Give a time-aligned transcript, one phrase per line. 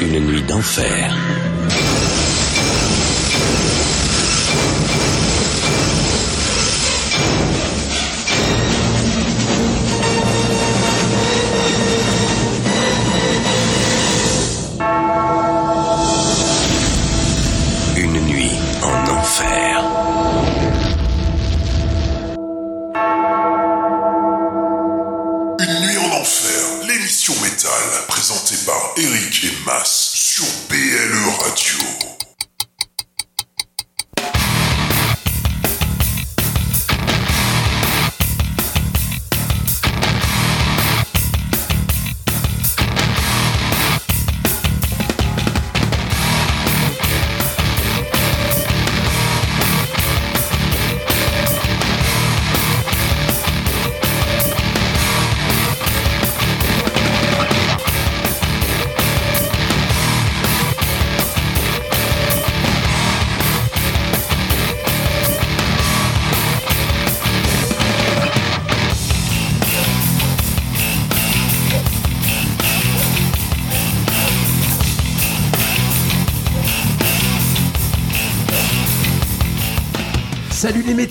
[0.00, 1.47] une nuit d'enfer.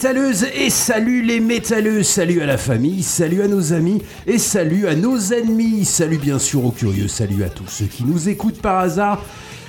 [0.09, 4.95] Et salut les métalleux, salut à la famille, salut à nos amis et salut à
[4.95, 8.80] nos ennemis, salut bien sûr aux curieux, salut à tous ceux qui nous écoutent par
[8.80, 9.22] hasard,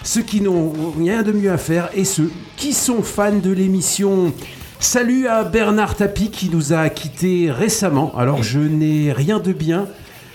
[0.04, 4.32] ceux qui n'ont rien de mieux à faire et ceux qui sont fans de l'émission.
[4.78, 8.16] Salut à Bernard Tapie qui nous a quittés récemment.
[8.16, 9.88] Alors je n'ai rien de bien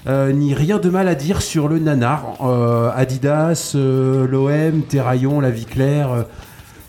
[0.05, 2.39] euh, ni rien de mal à dire sur le nanar.
[2.41, 6.25] Euh, Adidas, euh, l'OM, Terraillon, La Vie Claire.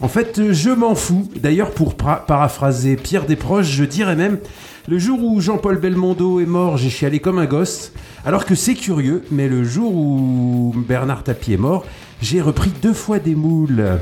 [0.01, 1.29] En fait, euh, je m'en fous.
[1.37, 4.39] D'ailleurs, pour paraphraser Pierre Desproges, je dirais même
[4.87, 7.93] le jour où Jean-Paul Belmondo est mort, j'ai chialé comme un gosse.
[8.27, 11.87] Alors que c'est curieux, mais le jour où Bernard Tapie est mort,
[12.21, 13.99] j'ai repris deux fois des moules.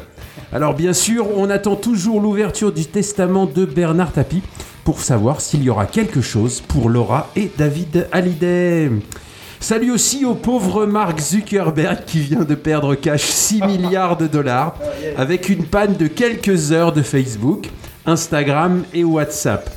[0.52, 4.42] Alors bien sûr, on attend toujours l'ouverture du testament de Bernard Tapie
[4.84, 8.90] pour savoir s'il y aura quelque chose pour Laura et David Hallyday.
[9.62, 14.74] Salut aussi au pauvre Mark Zuckerberg qui vient de perdre cash 6 milliards de dollars
[15.16, 17.70] avec une panne de quelques heures de Facebook,
[18.04, 19.70] Instagram et WhatsApp.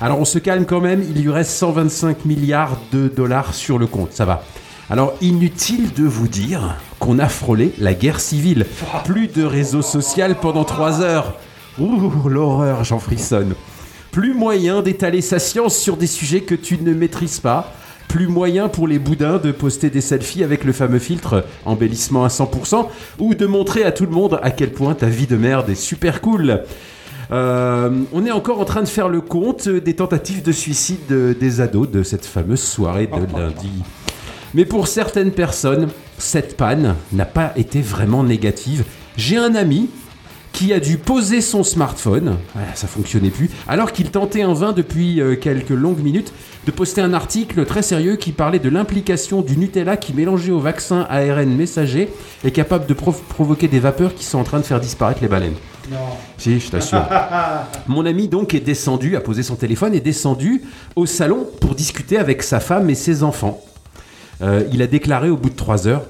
[0.00, 3.86] Alors on se calme quand même, il lui reste 125 milliards de dollars sur le
[3.86, 4.42] compte, ça va.
[4.88, 8.64] Alors inutile de vous dire qu'on a frôlé la guerre civile.
[9.04, 11.34] Plus de réseau social pendant 3 heures.
[11.78, 13.54] Ouh, l'horreur, j'en frissonne.
[14.12, 17.74] Plus moyen d'étaler sa science sur des sujets que tu ne maîtrises pas.
[18.08, 22.28] Plus moyen pour les boudins de poster des selfies avec le fameux filtre embellissement à
[22.28, 22.86] 100%
[23.18, 25.74] ou de montrer à tout le monde à quel point ta vie de merde est
[25.74, 26.62] super cool.
[27.32, 31.36] Euh, on est encore en train de faire le compte des tentatives de suicide de-
[31.38, 33.70] des ados de cette fameuse soirée de lundi.
[34.54, 38.84] Mais pour certaines personnes, cette panne n'a pas été vraiment négative.
[39.16, 39.90] J'ai un ami
[40.56, 44.72] qui a dû poser son smartphone, voilà, ça fonctionnait plus, alors qu'il tentait en vain
[44.72, 46.32] depuis euh, quelques longues minutes
[46.64, 50.58] de poster un article très sérieux qui parlait de l'implication du Nutella qui mélangé au
[50.58, 52.08] vaccin ARN messager
[52.42, 55.56] est capable de provoquer des vapeurs qui sont en train de faire disparaître les baleines.
[55.90, 55.98] Non.
[56.38, 57.04] Si, je t'assure.
[57.86, 60.62] Mon ami donc est descendu, a posé son téléphone, est descendu
[60.96, 63.62] au salon pour discuter avec sa femme et ses enfants.
[64.40, 66.06] Euh, il a déclaré au bout de trois heures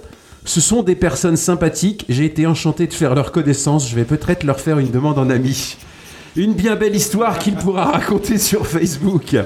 [0.46, 4.44] Ce sont des personnes sympathiques, j'ai été enchanté de faire leur connaissance, je vais peut-être
[4.44, 5.76] leur faire une demande en ami.
[6.36, 9.36] Une bien belle histoire qu'il pourra raconter sur Facebook.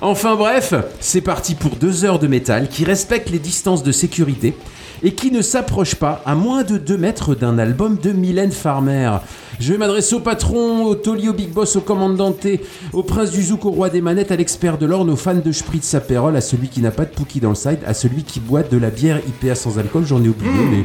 [0.00, 4.56] Enfin bref, c'est parti pour deux heures de métal qui respecte les distances de sécurité
[5.04, 9.18] et qui ne s'approche pas à moins de 2 mètres d'un album de Mylène Farmer.
[9.60, 12.44] Je vais m'adresser au patron, au taulier, au big boss, au commandante,
[12.92, 15.52] au prince du zouk, au roi des manettes, à l'expert de l'orne, aux fans de
[15.52, 18.40] Spritz Aperol, à celui qui n'a pas de Pookie dans le side, à celui qui
[18.40, 20.84] boit de la bière IPA sans alcool, j'en ai oublié, mais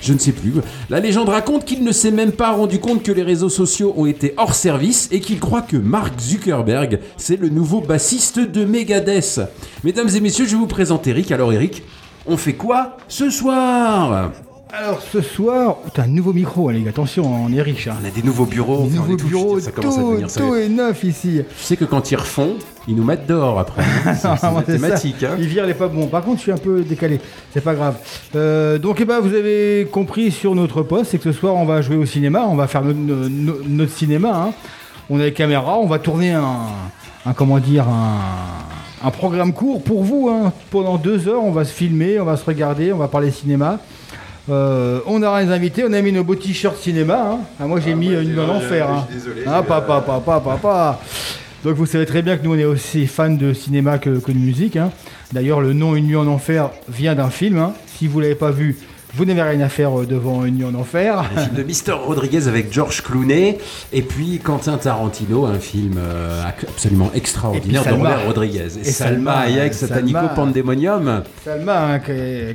[0.00, 0.52] je ne sais plus.
[0.90, 4.06] La légende raconte qu'il ne s'est même pas rendu compte que les réseaux sociaux ont
[4.06, 9.40] été hors service et qu'il croit que Mark Zuckerberg, c'est le nouveau bassiste de Megadeth.
[9.84, 11.32] Mesdames et messieurs, je vous présenter Eric.
[11.32, 11.82] Alors Eric,
[12.26, 14.32] on fait quoi ce soir?
[14.70, 17.88] Alors ce soir, t'as un nouveau micro, allez, attention, on est riche.
[17.88, 17.96] Hein.
[18.02, 18.84] On a des nouveaux bureaux.
[18.86, 21.40] Des nouveaux est tout- bureaux, ça commence à devenir tout est neuf ici.
[21.56, 22.50] Tu sais que quand ils refont,
[22.86, 23.82] ils nous mettent dehors après.
[24.04, 25.22] C'est c'est mathématique.
[25.22, 25.36] Hein.
[25.38, 26.06] Il vire les pas bon.
[26.08, 27.18] Par contre, je suis un peu décalé.
[27.54, 27.96] C'est pas grave.
[28.36, 31.64] Euh, donc, eh ben, vous avez compris sur notre poste, c'est que ce soir, on
[31.64, 32.44] va jouer au cinéma.
[32.46, 34.48] On va faire notre, notre- notre cinéma.
[34.48, 34.52] hein.
[35.08, 35.78] On a les caméras.
[35.78, 36.58] On va tourner un,
[37.24, 38.18] un comment dire, un,
[39.06, 40.28] un programme court pour vous.
[40.30, 40.52] hein.
[40.70, 43.78] Pendant deux heures, on va se filmer, on va se regarder, on va parler cinéma.
[44.50, 47.32] Euh, on aura les invités, on a mis nos beaux t-shirts cinéma.
[47.32, 47.38] hein.
[47.60, 48.88] Ah, moi j'ai mis une dans l'enfer.
[48.90, 49.06] hein.
[49.46, 51.00] Ah papa, papa, papa.
[51.64, 54.32] Donc vous savez très bien que nous on est aussi fans de cinéma que, que
[54.32, 54.76] de musique.
[54.76, 54.90] hein.
[55.32, 57.58] D'ailleurs le nom Une nuit en enfer vient d'un film.
[57.58, 57.74] hein.
[57.98, 58.78] Si vous l'avez pas vu,
[59.14, 61.18] vous n'avez rien à faire euh, devant Une nuit en enfer.
[61.18, 63.58] Un film de Mister Rodriguez avec George Clooney
[63.92, 68.10] et puis Quentin Tarantino, un film euh, absolument extraordinaire de Salma.
[68.10, 68.68] Robert Rodriguez.
[68.76, 69.94] Et, Et Salma, Salma, Hayek, Salma.
[69.96, 71.22] Satanico Pandemonium.
[71.44, 72.00] Salma, hein,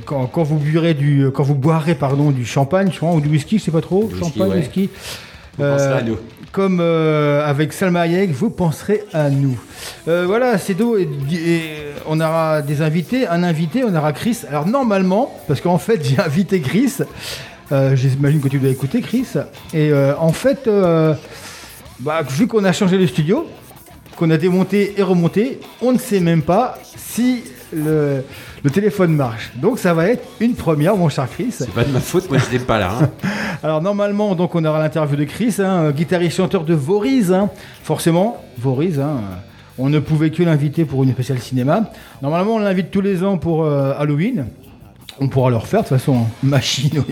[0.06, 3.28] quand, quand vous buirez du, quand vous boirez pardon du champagne, je crois, ou du
[3.28, 4.56] whisky, je sais pas trop, Du whisky, champagne, ouais.
[4.58, 4.90] whisky.
[5.60, 6.18] À nous.
[6.52, 9.58] Comme euh, avec Salma Hayek, vous penserez à nous.
[10.06, 10.96] Euh, voilà, c'est d'eau.
[10.96, 11.62] Et, et
[12.06, 13.26] on aura des invités.
[13.26, 14.42] Un invité, on aura Chris.
[14.48, 16.92] Alors normalement, parce qu'en fait, j'ai invité Chris.
[17.72, 19.26] Euh, J'imagine que tu dois écouter Chris.
[19.72, 21.14] Et euh, en fait, euh,
[22.00, 23.46] bah, vu qu'on a changé le studio,
[24.16, 27.42] qu'on a démonté et remonté, on ne sait même pas si
[27.72, 28.22] le,
[28.64, 29.52] le téléphone marche.
[29.56, 31.48] Donc ça va être une première, mon cher Chris.
[31.50, 32.92] C'est pas de ma faute, moi je n'étais pas là.
[33.02, 33.10] hein.
[33.62, 37.30] Alors normalement, donc on aura l'interview de Chris, hein, guitariste chanteur de Voriz.
[37.32, 37.50] hein.
[37.82, 38.98] Forcément, Voriz.
[38.98, 39.04] euh,
[39.78, 41.90] on ne pouvait que l'inviter pour une spéciale cinéma.
[42.22, 44.46] Normalement, on l'invite tous les ans pour euh, Halloween.
[45.20, 46.26] On pourra le refaire de toute façon, hein.
[46.42, 47.04] machine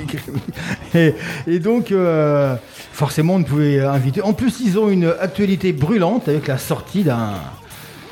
[0.95, 2.57] et donc, euh,
[2.93, 4.23] forcément, on ne pouvait inviter.
[4.23, 7.35] En plus, ils ont une actualité brûlante avec la sortie d'un.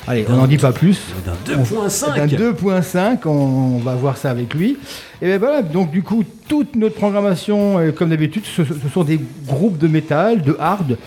[0.07, 0.99] Allez, on n'en dit pas plus.
[1.25, 2.15] D'un 2.5.
[2.15, 4.77] D'un 2.5, on, va voir ça avec lui.
[5.21, 9.03] Et bien voilà, donc du coup, toute notre programmation, euh, comme d'habitude, ce, ce sont
[9.03, 10.97] des groupes de métal, de hard.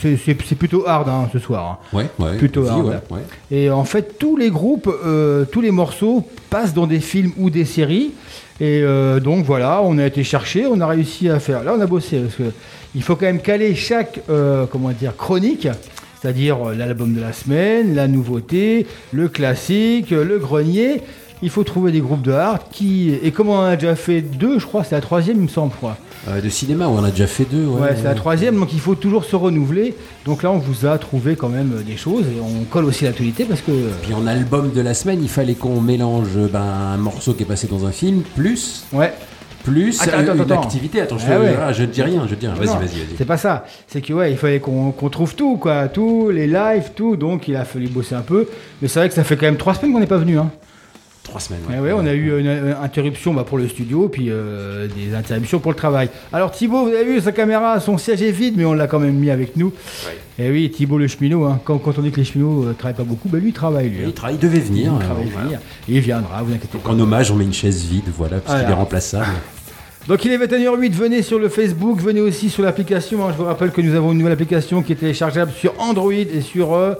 [0.00, 1.80] C'est plutôt hard hein, ce soir.
[1.92, 1.96] hein.
[1.96, 2.36] Ouais, ouais.
[2.36, 2.86] Plutôt hard.
[2.86, 3.20] ouais, ouais.
[3.50, 7.48] Et en fait, tous les groupes, euh, tous les morceaux passent dans des films ou
[7.48, 8.12] des séries.
[8.60, 11.64] Et euh, donc voilà, on a été chercher, on a réussi à faire.
[11.64, 12.52] Là, on a bossé parce que
[12.94, 15.66] il faut quand même caler chaque, euh, comment dire, chronique.
[16.22, 21.02] C'est-à-dire euh, l'album de la semaine, la nouveauté, le classique, euh, le grenier.
[21.42, 23.12] Il faut trouver des groupes de hard qui.
[23.24, 25.48] Et comme on en a déjà fait deux, je crois, c'est la troisième, il me
[25.48, 25.96] semble, crois.
[26.28, 27.66] Euh, de cinéma, on a déjà fait deux.
[27.66, 29.96] Ouais, Ouais, c'est la troisième, donc il faut toujours se renouveler.
[30.24, 33.44] Donc là, on vous a trouvé quand même des choses et on colle aussi l'actualité
[33.44, 33.72] parce que.
[34.02, 37.46] Puis en album de la semaine, il fallait qu'on mélange ben, un morceau qui est
[37.46, 39.12] passé dans un film, plus, Ouais,
[39.64, 40.62] plus Attends, euh, attends, une attends.
[40.62, 41.00] activité.
[41.00, 41.54] Attends, je, Ah ouais.
[41.60, 42.54] ah, je ne dis rien, je dis rien.
[42.56, 43.16] Vas-y, vas-y, vas-y.
[43.16, 43.64] C'est pas ça.
[43.86, 47.16] C'est que ouais, il fallait qu'on trouve tout, quoi, tout, les lives, tout.
[47.16, 48.46] Donc il a fallu bosser un peu.
[48.80, 50.38] Mais c'est vrai que ça fait quand même trois semaines qu'on n'est pas venu.
[50.38, 50.50] Hein.
[51.24, 51.60] Trois semaines.
[51.72, 55.14] Eh ouais, on a eu une, une interruption bah, pour le studio, puis euh, des
[55.14, 56.10] interruptions pour le travail.
[56.32, 58.98] Alors Thibaut, vous avez vu sa caméra, son siège est vide, mais on l'a quand
[58.98, 59.72] même mis avec nous.
[60.36, 61.44] Et oui, Thibaut le cheminot.
[61.44, 61.60] Hein.
[61.64, 63.88] Quand, quand on dit que les cheminots euh, travaillent pas beaucoup, bah lui il travaille
[63.88, 63.98] lui.
[64.02, 64.12] Il, hein.
[64.12, 64.92] travaille, il devait venir.
[64.98, 65.46] Il euh, travaille voilà.
[65.46, 65.60] venir.
[65.88, 66.90] Et il viendra, vous inquiétez pas.
[66.90, 68.70] En hommage, on met une chaise vide, voilà, parce qu'il Voilà.
[68.70, 69.26] est remplaçable.
[70.08, 73.24] Donc il est 21h08, venez sur le Facebook, venez aussi sur l'application.
[73.26, 73.30] hein.
[73.32, 76.40] Je vous rappelle que nous avons une nouvelle application qui est téléchargeable sur Android et
[76.40, 76.74] sur...
[76.74, 76.94] euh,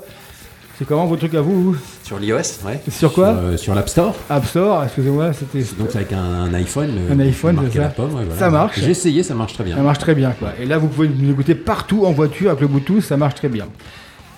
[0.78, 2.80] c'est comment votre truc à vous Sur l'iOS, ouais.
[2.90, 4.14] Sur quoi euh, Sur l'App Store.
[4.30, 5.64] App Store, excusez-moi, c'était...
[5.78, 6.90] Donc c'est avec un, un iPhone.
[7.08, 7.82] le- Un iPhone, marqué c'est ça.
[7.84, 8.38] la pomme, ouais, voilà.
[8.38, 8.78] Ça marche.
[8.80, 9.76] J'ai essayé, ça marche très bien.
[9.76, 10.50] Ça marche très bien quoi.
[10.60, 13.48] Et là vous pouvez nous écouter partout en voiture avec le Bluetooth, ça marche très
[13.48, 13.66] bien.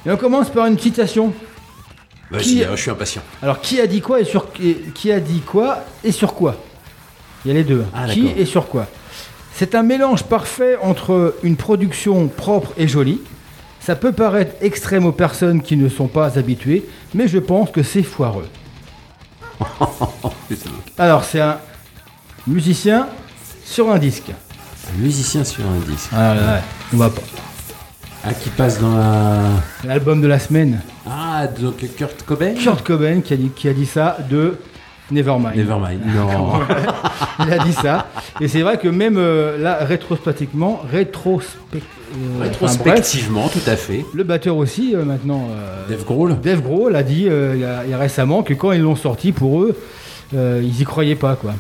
[0.07, 1.33] Et on commence par une citation.
[2.31, 3.23] Vas-y, Qui- euh, je suis impatient.
[3.43, 6.57] Alors qui a dit quoi et sur et- qui a dit quoi et sur quoi?
[7.45, 7.85] Il y a les deux.
[7.95, 8.87] Ah, qui et sur quoi?
[9.55, 13.21] C'est un mélange parfait entre une production propre et jolie.
[13.81, 17.83] Ça peut paraître extrême aux personnes qui ne sont pas habituées, mais je pense que
[17.83, 18.49] c'est foireux.
[20.99, 21.59] Alors c'est un
[22.47, 23.09] musicien
[23.65, 24.31] sur un disque.
[24.31, 26.11] Un musicien sur un disque.
[26.13, 26.61] Ah
[26.93, 27.23] on va pas.
[28.27, 29.43] Ah, qui passe dans la.
[29.85, 30.81] L'album de la semaine.
[31.07, 32.55] Ah, donc Kurt Cobain?
[32.55, 34.57] Kurt Cobain qui a dit, qui a dit ça de
[35.11, 35.57] Nevermind.
[35.57, 36.01] Nevermind.
[36.15, 36.61] Non.
[37.47, 38.07] Il a dit ça.
[38.41, 41.43] Et c'est vrai que même euh, là, rétrospectivement, rétrospect-
[41.75, 44.05] euh, enfin, bref, Rétrospectivement, tout à fait.
[44.15, 45.49] le batteur aussi, euh, maintenant,
[45.89, 46.37] Dave Grohl.
[46.43, 48.97] Dave Grohl a dit il, y a, il y a récemment que quand ils l'ont
[48.97, 49.77] sorti, pour eux,
[50.33, 51.53] ils y croyaient pas, quoi.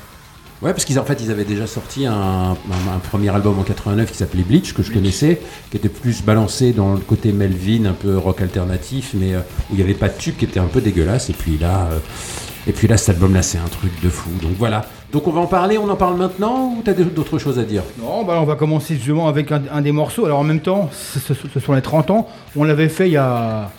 [0.63, 3.63] Ouais, parce qu'ils en fait, ils avaient déjà sorti un, un- un premier album en
[3.65, 7.85] 89 qui s'appelait Bleach, que je connaissais, qui était plus balancé dans le côté Melvin,
[7.87, 9.41] un peu rock alternatif, mais où
[9.73, 11.29] il n'y avait pas de tube, qui était un peu dégueulasse.
[11.29, 11.89] Et puis là,
[12.67, 14.31] et puis là, cet album-là, c'est un truc de fou.
[14.41, 14.87] Donc voilà.
[15.13, 15.77] Donc on va en parler.
[15.77, 17.83] On en parle maintenant ou t'as d'autres choses à dire?
[17.99, 20.25] Non, bah on va commencer justement avec un, des morceaux.
[20.25, 22.29] Alors en même temps, ce sont les 30 ans.
[22.57, 23.71] On l'avait fait il y a.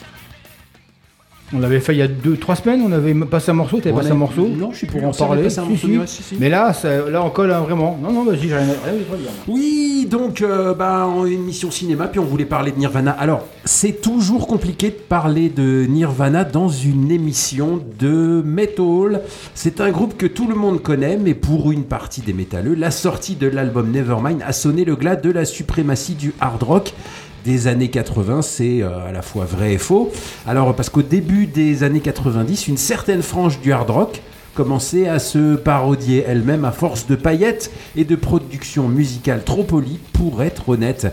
[1.54, 3.96] On l'avait fait il y a deux, trois semaines, on avait passé un morceau, t'avais
[3.96, 5.48] passé un morceau Non, je suis pour en parler.
[6.40, 6.74] Mais là,
[7.12, 8.00] là on colle hein, vraiment.
[8.02, 8.74] Non, non, vas-y, j'ai rien.
[9.48, 13.12] Oui, donc euh, bah, en émission cinéma, puis on voulait parler de Nirvana.
[13.12, 19.22] Alors, c'est toujours compliqué de parler de Nirvana dans une émission de metal.
[19.54, 22.90] C'est un groupe que tout le monde connaît, mais pour une partie des métalleux, la
[22.90, 26.94] sortie de l'album Nevermind a sonné le glas de la suprématie du hard rock
[27.46, 30.12] des années 80, c'est euh, à la fois vrai et faux.
[30.48, 34.22] Alors, parce qu'au début des années 90, une certaine frange du hard rock
[34.56, 40.00] commençait à se parodier elle-même à force de paillettes et de production musicale trop polie
[40.14, 41.08] pour être honnête.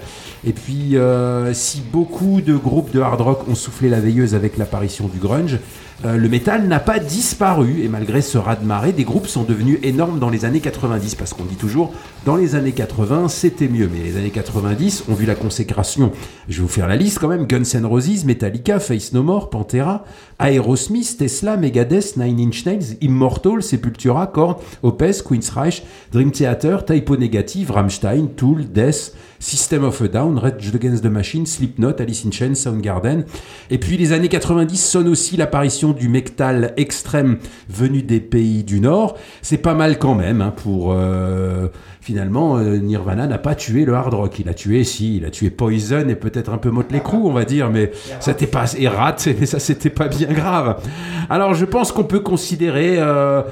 [0.46, 4.56] Et puis, euh, si beaucoup de groupes de hard rock ont soufflé la veilleuse avec
[4.56, 5.58] l'apparition du grunge,
[6.04, 10.18] euh, le métal n'a pas disparu et malgré ce raz-de-marée, des groupes sont devenus énormes
[10.18, 11.92] dans les années 90 parce qu'on dit toujours
[12.24, 16.10] dans les années 80 c'était mieux, mais les années 90 ont vu la consécration.
[16.48, 19.48] Je vais vous faire la liste quand même Guns N' Roses, Metallica, Face No More,
[19.48, 20.04] Pantera,
[20.42, 25.82] Aerosmith, Tesla, Megadeth, Nine Inch Nails, Immortal, Sepultura, Korn, Opeth, Queensryche,
[26.12, 31.46] Dream Theater, Typo Negative, Rammstein, Tool, Death, System of a Down, Rage Against the Machine,
[31.46, 33.24] Slipknot, Alice in Chains, Soundgarden.
[33.70, 38.80] Et puis les années 90 sonnent aussi l'apparition du metal extrême venu des pays du
[38.80, 39.16] Nord.
[39.42, 40.92] C'est pas mal quand même hein, pour...
[40.92, 41.68] euh,
[42.02, 44.40] finalement, euh, Nirvana n'a pas tué le hard rock.
[44.40, 47.44] Il a tué, si, il a tué Poison et peut-être un peu Motley on va
[47.44, 48.64] dire, mais c'était pas...
[48.76, 48.88] Et
[49.40, 50.82] mais ça c'était pas bien grave.
[51.30, 52.96] Alors je pense qu'on peut considérer...
[52.98, 53.42] euh,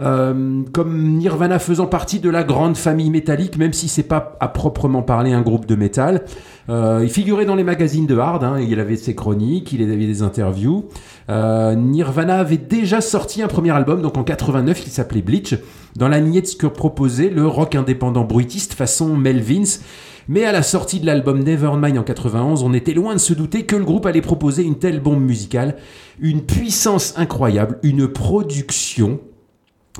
[0.00, 4.48] euh, comme Nirvana faisant partie de la grande famille métallique, même si c'est pas à
[4.48, 6.22] proprement parler un groupe de métal.
[6.68, 9.96] Euh, il figurait dans les magazines de hard, hein, il avait ses chroniques, il avait
[9.96, 10.88] des interviews.
[11.28, 15.54] Euh, Nirvana avait déjà sorti un premier album, donc en 89, qui s'appelait Bleach,
[15.96, 19.80] dans la lignée que proposait le rock indépendant bruitiste façon Melvins.
[20.26, 23.66] Mais à la sortie de l'album Nevermind en 91, on était loin de se douter
[23.66, 25.76] que le groupe allait proposer une telle bombe musicale,
[26.18, 29.20] une puissance incroyable, une production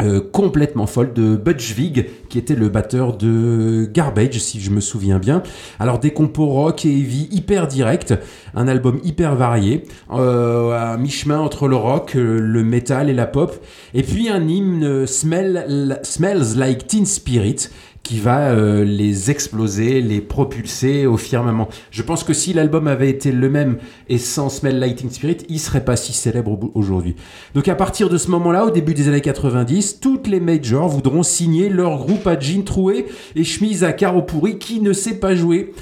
[0.02, 5.20] euh, complètement folle de Vig, qui était le batteur de Garbage, si je me souviens
[5.20, 5.44] bien.
[5.78, 8.12] Alors des compos rock et heavy hyper direct,
[8.56, 13.28] un album hyper varié, euh, à mi-chemin entre le rock, euh, le metal et la
[13.28, 13.54] pop,
[13.94, 17.68] et puis un hymne Smell, Smells Like Teen Spirit,
[18.04, 21.68] qui va euh, les exploser, les propulser au firmament.
[21.90, 25.58] Je pense que si l'album avait été le même et sans Smell Lighting Spirit, il
[25.58, 27.16] serait pas si célèbre au- aujourd'hui.
[27.54, 31.22] Donc à partir de ce moment-là, au début des années 90, toutes les majors voudront
[31.22, 35.34] signer leur groupe à jean troué et chemise à carreaux pourris qui ne sait pas
[35.34, 35.72] jouer.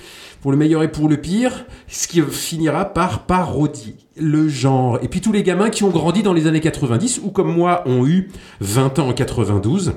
[0.41, 4.99] Pour le meilleur et pour le pire, ce qui finira par parodier le genre.
[5.01, 7.83] Et puis tous les gamins qui ont grandi dans les années 90 ou comme moi
[7.87, 8.29] ont eu
[8.61, 9.93] 20 ans en 92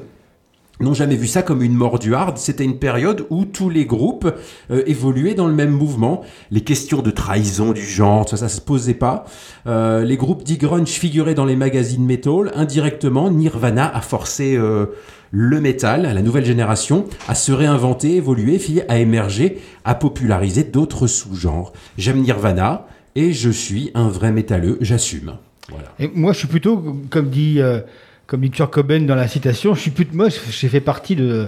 [0.80, 2.38] n'ont jamais vu ça comme une mort du hard.
[2.38, 4.32] C'était une période où tous les groupes
[4.72, 6.22] euh, évoluaient dans le même mouvement.
[6.52, 9.26] Les questions de trahison du genre, ça, ça se posait pas.
[9.68, 12.52] Euh, les groupes d'e-grunge figuraient dans les magazines metal.
[12.56, 14.88] Indirectement, Nirvana a forcé euh,
[15.32, 21.74] le métal, la nouvelle génération, à se réinventer, évoluer, à émerger, à populariser d'autres sous-genres.
[21.98, 25.34] J'aime Nirvana et je suis un vrai métalleux, j'assume.
[25.70, 25.88] Voilà.
[26.00, 27.82] Et moi, je suis plutôt, comme dit, euh,
[28.28, 31.48] comme dit Kurt Cobain dans la citation, je suis plutôt, moi, j'ai fait partie de,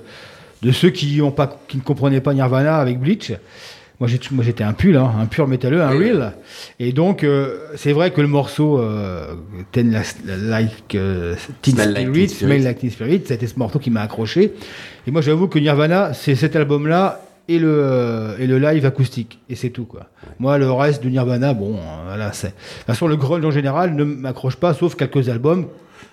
[0.62, 3.31] de ceux qui, ont pas, qui ne comprenaient pas Nirvana avec Bleach.
[4.00, 6.34] Moi, j'étais un pull, hein, un pur métalleux, un real.
[6.79, 9.34] Et donc, euh, c'est vrai que le morceau euh,
[9.72, 10.03] Ten La-
[10.38, 12.60] Like euh, Teen Smell Like Spirit, Teen Spirit.
[12.60, 14.53] Like Teen Spirit, c'était ce morceau qui m'a accroché.
[15.07, 19.39] Et moi, j'avoue que Nirvana, c'est cet album-là et le, et le live acoustique.
[19.50, 20.05] Et c'est tout, quoi.
[20.38, 22.50] Moi, le reste de Nirvana, bon, voilà, c'est.
[22.50, 25.65] De toute façon, le grunge en général ne m'accroche pas, sauf quelques albums.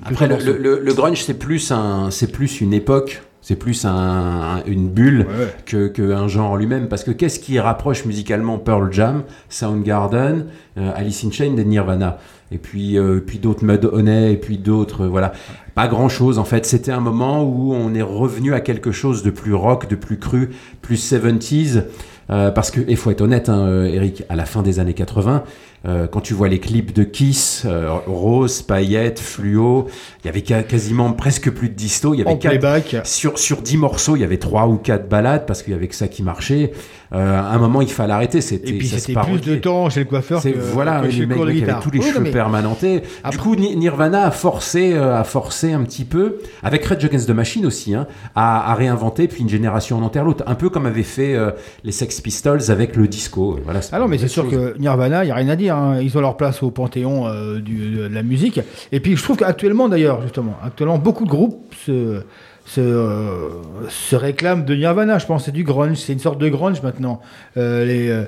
[0.04, 5.20] Après, le, grunge, c'est plus, un, c'est plus une époque, c'est plus un- une bulle
[5.28, 5.54] Ouais, ouais.
[5.66, 6.88] que, que un genre en lui-même.
[6.88, 10.46] Parce que qu'est-ce qui rapproche musicalement Pearl Jam, Soundgarden,
[10.78, 12.18] euh, Alice in Chains et Nirvana
[12.52, 15.32] Et puis, euh, puis d'autres Mudhoney, et puis d'autres, euh, voilà.
[15.74, 16.66] Pas grand-chose, en fait.
[16.66, 20.18] C'était un moment où on est revenu à quelque chose de plus rock, de plus
[20.18, 20.50] cru,
[20.82, 21.84] plus 70s.
[22.30, 25.44] euh, parce que, il faut être honnête, hein, Eric, à la fin des années 80,
[25.86, 29.86] euh, quand tu vois les clips de Kiss, euh, rose, paillettes, fluo,
[30.22, 32.14] il y avait quasiment presque plus de disto.
[32.14, 32.96] Il y avait En quatre- playback.
[33.04, 35.88] sur, sur 10 morceaux, il y avait 3 ou 4 balades parce qu'il y avait
[35.88, 36.72] que ça qui marchait.
[37.12, 38.40] Euh, à un moment, il fallait arrêter.
[38.40, 41.34] C'était, Et puis c'était plus de temps chez le coiffeur que, voilà, que chez le
[41.34, 41.80] cours de avaient guitare.
[41.80, 43.02] tous les cheveux mais- permanentés.
[43.30, 47.32] Du coup, Ni- Nirvana a forcé, a forcé un petit peu, avec Red Against the
[47.34, 50.42] Machine aussi, hein, à, à réinventer, puis une génération en enterre l'autre.
[50.46, 51.36] Un peu comme avait fait
[51.84, 53.60] les Sex Pistols avec le disco.
[53.64, 54.52] Voilà, Ah non, mais c'est sûr chose.
[54.52, 55.73] que Nirvana, il n'y a rien à dire.
[55.76, 56.00] Hein.
[56.00, 58.60] Ils ont leur place au panthéon euh, du- de la musique.
[58.92, 62.22] Et puis, je trouve qu'actuellement, d'ailleurs, justement, actuellement, beaucoup de groupes se,
[62.66, 63.48] se, euh,
[63.88, 65.18] se réclament de Nirvana.
[65.18, 65.98] Je pense c'est du grunge.
[65.98, 67.20] C'est une sorte de grunge maintenant,
[67.56, 68.24] euh, les,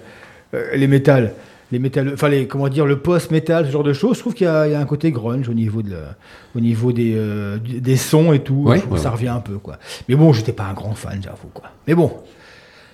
[0.76, 1.33] les métal.
[1.73, 4.15] les métal, enfin les comment dire le post métal, ce genre de choses.
[4.17, 6.15] Je trouve qu'il y, a il y a un côté grunge au niveau de la-
[6.55, 8.62] au niveau des sons et tout.
[8.67, 9.15] Ouais, ouais, ça ouais.
[9.17, 9.76] revient un peu quoi.
[10.09, 11.65] Mais bon, j'étais pas un grand fan, j'avoue quoi.
[11.88, 12.12] Mais bon,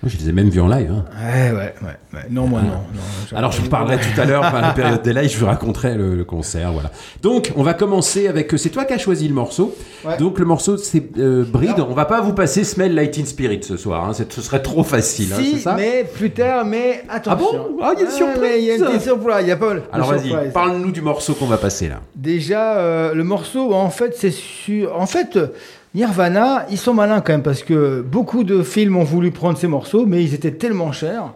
[0.09, 0.91] je les ai même vus en live.
[0.91, 1.05] hein.
[1.25, 1.95] ouais ouais ouais.
[2.13, 2.19] ouais.
[2.29, 3.37] Non moi non.
[3.37, 5.95] Alors je vous parlerai tout à l'heure, à la période des lives, je vous raconterai
[5.95, 6.91] le, le concert, voilà.
[7.21, 9.75] Donc on va commencer avec, c'est toi qui as choisi le morceau.
[10.05, 10.17] Ouais.
[10.17, 11.79] Donc le morceau c'est euh, Bride.
[11.79, 14.13] On va pas vous passer Smell Light in Spirit ce soir, hein.
[14.13, 17.37] Ce serait trop facile, hein, Si, c'est ça mais plus tard, mais attention.
[17.69, 17.77] bon?
[17.81, 19.35] Ah, il y a une surprise Il y a une petite surprise.
[19.41, 22.01] Il y a pas Alors vas-y, parle-nous du morceau qu'on va passer là.
[22.15, 24.95] Déjà, euh, le morceau, en fait, c'est sur.
[24.99, 25.47] En fait, euh,
[25.95, 29.67] Nirvana, ils sont malins quand même parce que beaucoup de films ont voulu prendre ces
[29.67, 31.33] morceaux, mais ils étaient tellement chers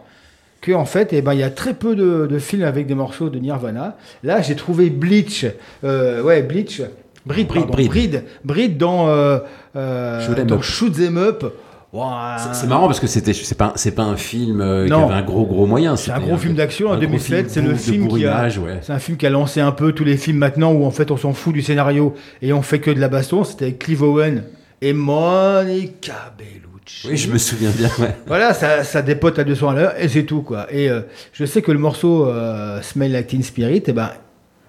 [0.60, 2.94] que en fait, eh ben, il y a très peu de, de films avec des
[2.96, 3.96] morceaux de Nirvana.
[4.24, 5.46] Là, j'ai trouvé Bleach,
[5.84, 6.82] euh, ouais, Bleach,
[7.24, 7.88] Breed, Breed, pardon, Breed.
[7.88, 9.38] Breed, Breed dans, euh,
[9.76, 10.60] euh, dans.
[10.60, 11.44] Shoot 'em Up.
[12.52, 15.22] C'est- marrant parce que c'était, c'est pas, c'est pas un film euh, qui avait un
[15.22, 15.96] gros gros moyen.
[15.96, 17.50] C'est un gros film d'action en un gros 2007.
[17.50, 18.46] C'est film le film qui a.
[18.60, 18.78] ouais.
[18.82, 21.10] C'est un film qui a lancé un peu tous les films maintenant où en fait
[21.10, 23.42] on s'en fout du scénario et on fait que de la baston.
[23.44, 24.44] C'était avec Clive Owen
[24.82, 27.06] et Monica Bellucci.
[27.08, 27.90] Oui, je me souviens bien.
[28.00, 28.14] ouais.
[28.26, 30.66] Voilà, ça, ça dépote à 200 à l'heure et c'est tout quoi.
[30.72, 31.00] Et euh,
[31.32, 34.10] je sais que le morceau euh, Smell Like Teen Spirit, eh ben,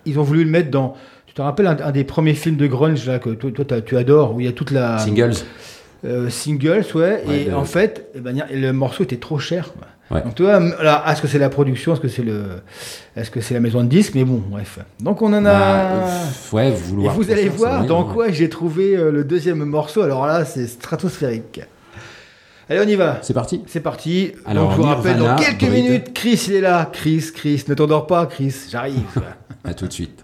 [0.05, 0.95] ils ont voulu le mettre dans.
[1.27, 3.97] Tu te rappelles un, un des premiers films de grunge là que toi, toi, tu
[3.97, 5.33] adores où il y a toute la Singles.
[6.05, 7.23] Euh, singles, ouais.
[7.25, 9.71] Ouais, et de- en fait, eh ben, le morceau était trop cher.
[9.73, 9.87] quoi.
[10.11, 10.23] Ouais.
[10.23, 12.63] Donc tu vois, alors, est-ce que c'est la production, est-ce que c'est le,
[13.15, 14.79] est-ce que c'est la maison de disques, mais bon, bref.
[14.99, 15.51] Donc on en a.
[15.53, 16.05] Bah,
[16.51, 17.13] ouais, et vouloir.
[17.13, 18.13] vous allez ça, voir dans ouais.
[18.13, 20.01] quoi j'ai trouvé euh, le deuxième morceau.
[20.01, 21.61] Alors là, c'est stratosphérique.
[22.71, 23.19] Allez, on y va.
[23.21, 23.63] C'est parti.
[23.67, 24.33] C'est parti.
[24.45, 26.89] Alors, Donc je vous rappelle, dans quelques minutes, Chris il est là.
[26.91, 28.55] Chris, Chris, ne t'endors pas, Chris.
[28.71, 29.03] J'arrive.
[29.63, 30.23] À tout de suite.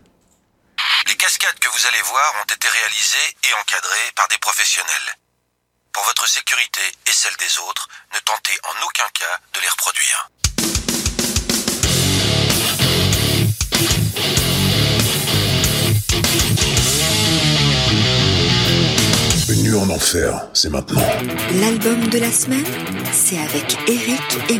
[1.10, 5.10] Les cascades que vous allez voir ont été réalisées et encadrées par des professionnels.
[5.96, 10.30] Pour votre sécurité et celle des autres, ne tentez en aucun cas de les reproduire.
[19.48, 21.08] Une nuit en enfer, c'est maintenant.
[21.62, 22.66] L'album de la semaine,
[23.14, 24.60] c'est avec Eric et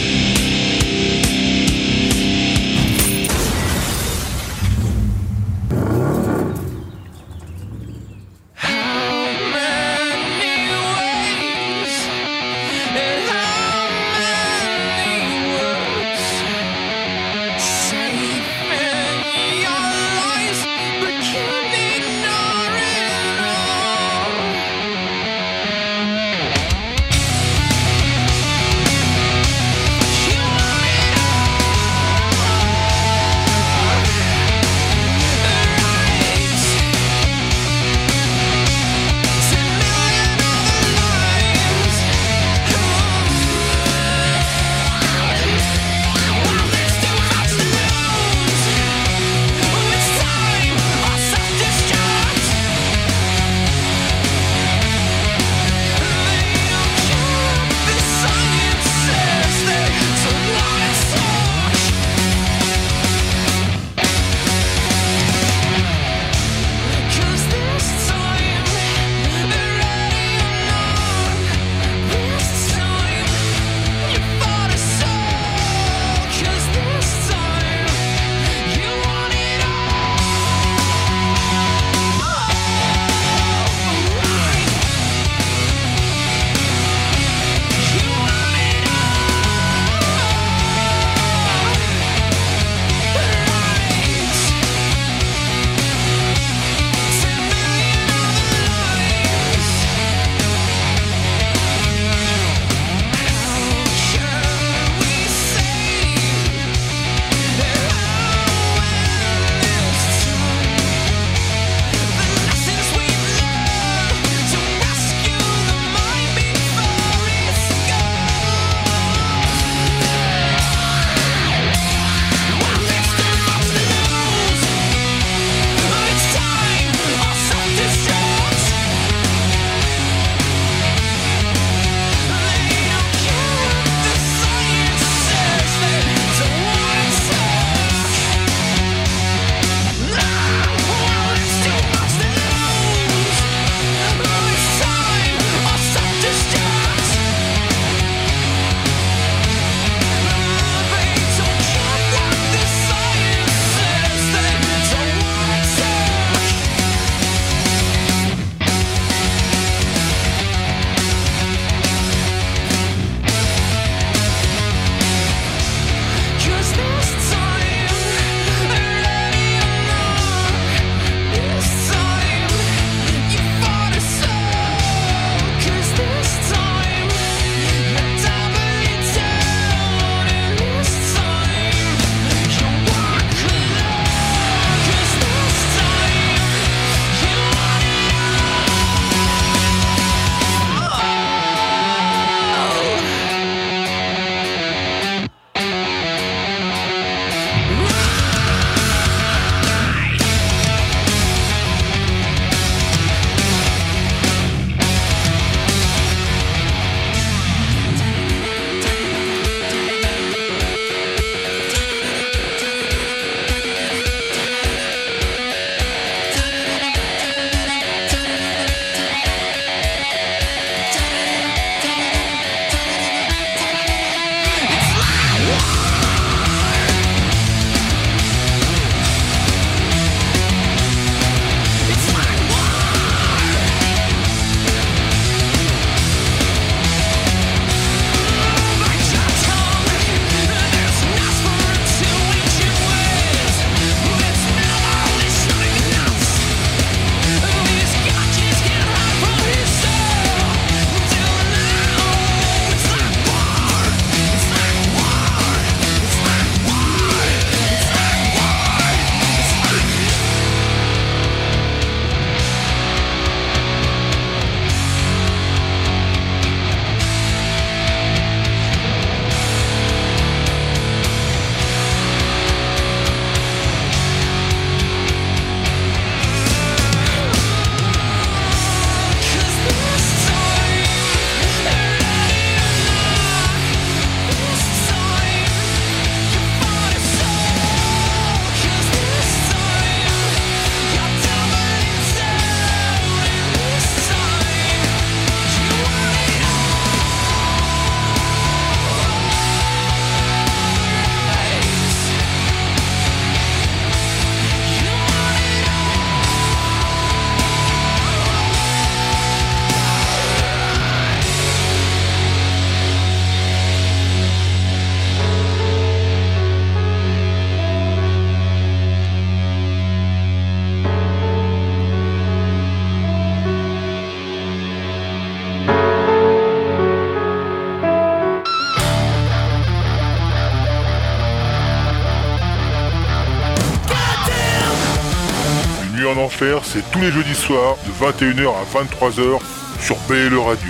[336.91, 339.39] tous les jeudis soirs de 21h à 23h
[339.79, 340.69] sur BLE Radio.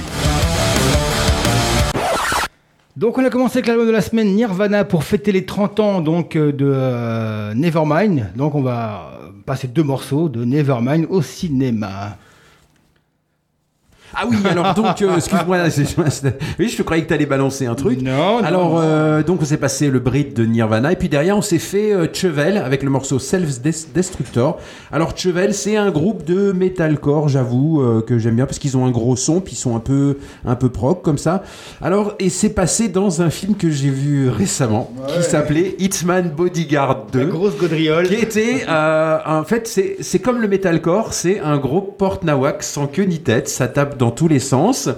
[2.95, 6.01] Donc on a commencé avec l'album de la semaine Nirvana pour fêter les 30 ans
[6.01, 8.33] donc euh, de euh, Nevermind.
[8.35, 12.17] Donc on va passer deux morceaux de Nevermind au cinéma.
[14.13, 15.57] Ah oui, alors donc, euh, excuse-moi,
[16.59, 18.01] oui, je croyais que tu allais balancer un truc.
[18.01, 18.43] Non, non.
[18.43, 21.59] Alors, euh, donc, on s'est passé le Brit de Nirvana, et puis derrière, on s'est
[21.59, 24.59] fait euh, Chevel avec le morceau Self Destructor.
[24.91, 28.85] Alors, Chevel, c'est un groupe de metalcore, j'avoue, euh, que j'aime bien, parce qu'ils ont
[28.85, 31.43] un gros son, puis ils sont un peu, un peu proc, comme ça.
[31.81, 37.07] Alors, et c'est passé dans un film que j'ai vu récemment, qui s'appelait Hitman Bodyguard
[37.11, 38.07] 2 La grosse gaudriole.
[38.07, 43.03] qui était en fait c'est c'est comme le metalcore c'est un gros porte-nawak sans queue
[43.03, 44.89] ni tête ça tape dans tous les sens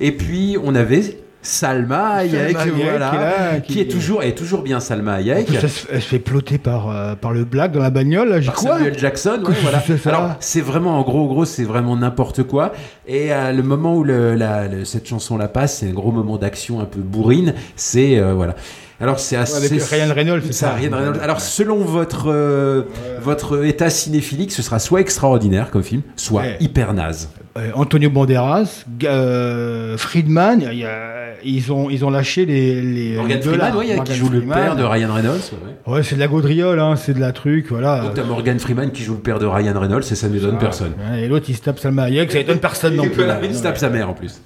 [0.00, 4.22] et puis on avait Salma Hayek, Hayek, voilà, qui est là, qui, qui- est toujours
[4.22, 7.72] est toujours bien Salma Hayek se- elle se fait ploter par, euh, par le black
[7.72, 8.40] dans la bagnole.
[8.40, 9.82] J'ai quoi Samuel Jackson, ouais, voilà.
[9.84, 12.72] c'est ça Alors c'est vraiment en gros, gros, c'est vraiment n'importe quoi.
[13.08, 16.12] Et euh, le moment où le, la- le- cette chanson la passe, c'est un gros
[16.12, 17.54] moment d'action un peu bourrine.
[17.74, 18.54] C'est euh, voilà.
[19.00, 19.56] Alors c'est assez.
[19.66, 20.74] avec Ryan Reynolds, c'est ça.
[20.74, 21.18] Ryan Reynolds.
[21.20, 22.82] Alors selon votre euh,
[23.20, 26.56] votre état cinéphilique, ce sera soit extraordinaire comme film, soit Ouais.
[26.60, 27.30] hyper naze.
[27.58, 33.16] Euh, Antonio Banderas, euh, Friedman, il y a- ils, ont, ils ont lâché les, les,
[33.16, 33.66] Morgan deux là.
[33.66, 35.50] Freeman, ouais, Morgan qui joue le père de Ryan Reynolds.
[35.86, 35.92] ouais.
[35.92, 38.00] Ouais, c'est de la gaudriole, hein, c'est de la truc, voilà.
[38.00, 40.58] Donc t'as Morgan Freeman qui joue le père de Ryan Reynolds et ça ne donne
[40.58, 40.92] personne.
[41.12, 43.24] Ouais, Et l'autre, il se tape Salma Hayek, ça étonne personne non plus.
[43.44, 44.40] Il se tape sa mère en plus.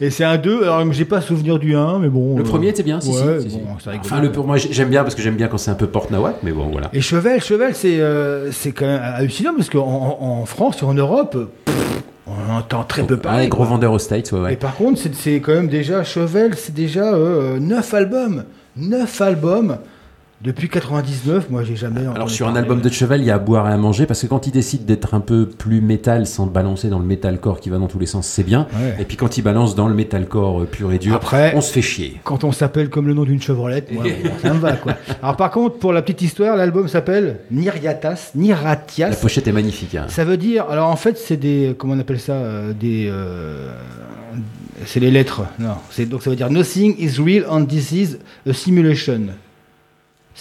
[0.00, 2.36] Et c'est un 2, alors j'ai pas souvenir du 1, mais bon.
[2.36, 3.62] Le euh, premier était bien, si, ouais, si, bon.
[3.76, 6.36] Enfin, le, pour moi, j'aime bien parce que j'aime bien quand c'est un peu porte-nawak,
[6.42, 6.90] mais bon, voilà.
[6.92, 10.94] Et Chevel, Chevel, c'est euh, quand même hallucinant parce qu'en en, en France et en
[10.94, 11.93] Europe, pff,
[12.48, 13.44] on entend très peu parler.
[13.44, 13.66] les gros quoi.
[13.72, 14.56] vendeurs aux States, ouais, Et ouais.
[14.56, 18.44] par contre, c'est- quand même déjà Chevel, c'est déjà 9 albums.
[18.76, 19.78] 9 albums
[20.44, 21.48] depuis 99.
[21.48, 22.02] Moi, j'ai jamais.
[22.14, 24.20] Alors sur un album de Cheval, il y a à boire et à manger parce
[24.20, 27.70] que quand il décide d'être un peu plus métal sans balancer dans le metalcore qui
[27.70, 28.66] va dans tous les sens, c'est bien.
[28.74, 28.96] Ouais.
[29.00, 31.72] Et puis quand il balance dans le metalcore euh, pur et dur, Après- on se
[31.72, 32.20] fait chier.
[32.24, 34.04] Quand on s'appelle comme le nom d'une chevrolette, moi,
[34.42, 34.94] ça me va quoi.
[35.22, 39.16] Alors par contre, pour la petite histoire, l'album s'appelle Niriatas, La Niratias.
[39.20, 39.94] pochette est magnifique.
[39.94, 40.06] hein.
[40.08, 43.72] Ça veut dire, alors en fait, c'est des, comment on appelle ça, euh, des, euh,
[44.84, 45.42] c'est les lettres.
[45.58, 45.76] Non,
[46.10, 49.28] donc ça veut dire Nothing is real and this is a simulation.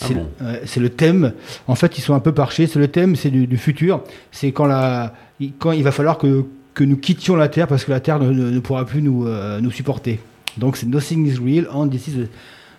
[0.01, 1.33] Ah C'est bon ouais, c'est le thème.
[1.67, 2.65] En fait, ils sont un peu parchés.
[2.67, 4.01] C'est le thème, c'est du, du futur.
[4.31, 7.85] C'est quand la, il- quand il va falloir que que nous quittions la Terre parce
[7.85, 10.19] que la Terre ne, ne- ne pourra plus nous euh, nous supporter.
[10.57, 12.25] Donc c'est Nothing is real and this is a,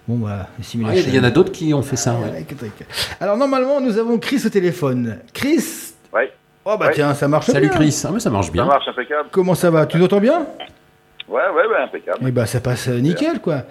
[0.08, 1.04] bon voilà, Ah, simulation.
[1.06, 2.14] Il y en a d'autres qui ont fait ça.
[2.14, 2.30] ouais.
[2.30, 2.72] Ouais, truc.
[3.20, 5.18] Alors normalement, nous avons Chris au téléphone.
[5.32, 5.92] Chris.
[6.12, 6.32] Ouais.
[6.64, 6.92] Oh bah Ouais.
[6.94, 7.76] tiens, ça marche Salut bien.
[7.76, 8.64] Chris, ah, mais ça marche Ça bien.
[8.64, 9.28] marche impeccable.
[9.30, 9.86] Comment ça va?
[9.86, 10.46] Tu nous entends bien?
[11.28, 12.18] Ouais, ouais, ouais, impeccable.
[12.26, 13.62] Eh ben, ça passe euh, nickel, quoi.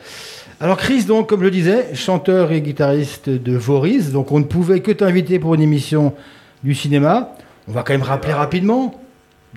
[0.64, 4.14] Alors, Chris, donc, comme je le disais, chanteur et guitariste de Voris.
[4.14, 6.14] Donc, on ne pouvait que t'inviter pour une émission
[6.64, 7.32] du cinéma.
[7.68, 8.96] On va quand même rappeler rapidement.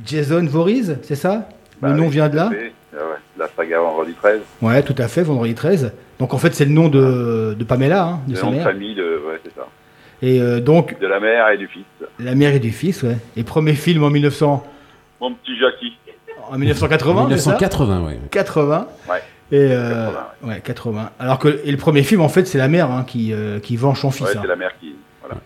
[0.05, 1.49] Jason Voorhees, c'est ça?
[1.81, 2.73] Le Bah nom oui, vient de là fait.
[2.92, 4.40] Ah ouais, La saga Vendredi 13.
[4.62, 5.92] Ouais, tout à fait, vendredi 13.
[6.19, 8.57] Donc, en fait, c'est le nom de, de Pamela, hein, de Le sa nom de
[8.57, 8.64] mère.
[8.64, 9.23] famille de.
[9.29, 9.69] Ouais, c'est ça.
[10.23, 11.85] Et euh, donc, De la mère et du fils.
[12.19, 13.16] la mère et du fils, ouais.
[13.37, 14.66] Et premier film en, 1900,
[15.21, 15.92] Mon petit Jackie.
[16.51, 17.51] en 1980, c'est ça?
[17.53, 18.19] 1980, ouais.
[18.33, 18.88] 80.
[19.09, 19.23] Ouais.
[19.52, 20.06] Et euh,
[20.42, 21.11] 80, ouais, 80.
[21.20, 23.76] Alors que et le premier film, en fait, c'est la mère hein, qui, euh, qui
[23.76, 24.26] venge son fils.
[24.26, 24.40] Ouais, hein.
[24.42, 24.94] c'est la mère qui.
[25.22, 25.40] Voilà.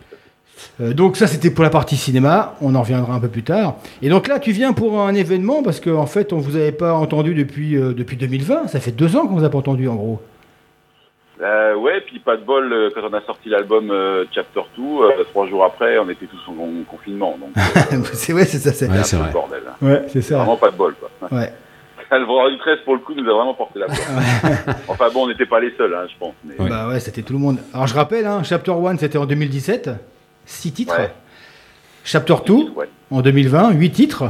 [0.80, 2.54] Euh, donc ça, c'était pour la partie cinéma.
[2.62, 3.76] On en reviendra un peu plus tard.
[4.00, 6.72] Et donc là, tu viens pour un événement parce qu'en en fait, on vous avait
[6.72, 8.68] pas entendu depuis euh, depuis 2020.
[8.68, 10.20] Ça fait deux ans qu'on vous a pas entendu, en gros.
[11.42, 14.82] Euh, ouais, puis pas de bol, euh, quand on a sorti l'album euh, Chapter 2,
[14.82, 17.38] euh, trois jours après, on était tous en con- confinement.
[17.40, 18.72] Donc, euh, c'est ouais, c'est ça.
[18.74, 19.30] C'est Ouais, un c'est peu vrai.
[19.30, 19.62] le bordel.
[19.66, 19.86] hein.
[19.86, 20.36] ouais, c'est ça.
[20.36, 21.10] Vraiment pas de bol, quoi.
[21.38, 21.50] Ouais.
[22.12, 23.98] Le vendredi 13, pour le coup, nous a vraiment porté la poire.
[24.88, 26.34] enfin bon, on n'était pas les seuls, hein, je pense.
[26.44, 26.54] Mais...
[26.68, 27.58] Bah ouais, c'était tout le monde.
[27.72, 29.90] Alors je rappelle, hein, Chapter 1, c'était en 2017,
[30.44, 30.98] six titres.
[30.98, 31.12] Ouais.
[32.04, 32.88] Chapter 2, Ouais.
[33.10, 34.24] en 2020, 8 titres.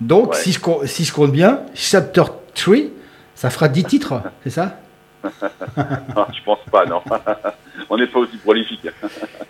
[0.00, 0.36] Donc, Ouais.
[0.36, 2.24] si, je, si je compte bien, Chapter
[2.54, 2.76] 3,
[3.34, 4.76] ça fera 10 titres, c'est ça?
[5.76, 7.00] Ah, je pense pas, non.
[7.90, 8.86] on n'est pas aussi prolifique.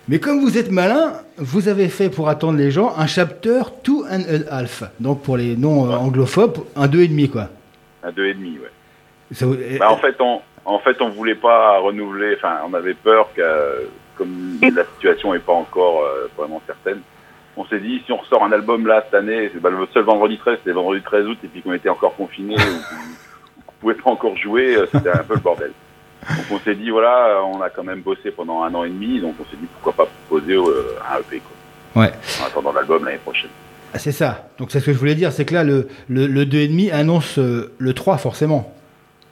[0.07, 3.91] Mais comme vous êtes malin, vous avez fait pour attendre les gens un Chapter 2
[4.09, 4.83] and a half.
[4.99, 7.49] Donc, pour les non euh, anglophobes, un 2,5 quoi.
[8.07, 8.71] Un deux et demi, ouais.
[9.33, 9.45] Ça
[9.77, 12.35] Bah, en fait, on, en fait, on voulait pas renouveler.
[12.37, 17.01] Enfin, on avait peur que, comme la situation est pas encore euh, vraiment certaine,
[17.57, 20.37] on s'est dit si on ressort un album là cette année, bah, le seul vendredi
[20.37, 24.11] 13, c'était vendredi 13 août, et puis qu'on était encore confinés, ou qu'on pouvait pas
[24.11, 25.71] encore jouer, euh, c'était un peu le bordel.
[26.29, 29.19] Donc on s'est dit voilà, on a quand même bossé pendant un an et demi,
[29.19, 32.03] donc on s'est dit pourquoi pas proposer euh, un EP quoi.
[32.03, 32.11] Ouais.
[32.41, 33.49] En attendant l'album l'année prochaine.
[33.97, 34.47] Ah, c'est ça.
[34.59, 37.39] Donc, c'est ce que je voulais dire, c'est que là, le, le, le 2,5 annonce
[37.39, 38.71] euh, le 3, forcément.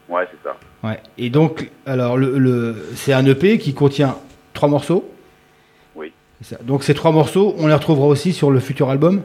[0.10, 0.58] Ouais, c'est ça.
[0.84, 1.00] Ouais.
[1.20, 4.18] Et donc, alors, le, le- c'est un EP qui contient
[4.54, 5.08] trois morceaux.
[5.96, 6.12] Oui.
[6.42, 6.58] Ça.
[6.64, 9.22] Donc ces trois morceaux, on les retrouvera aussi sur le futur album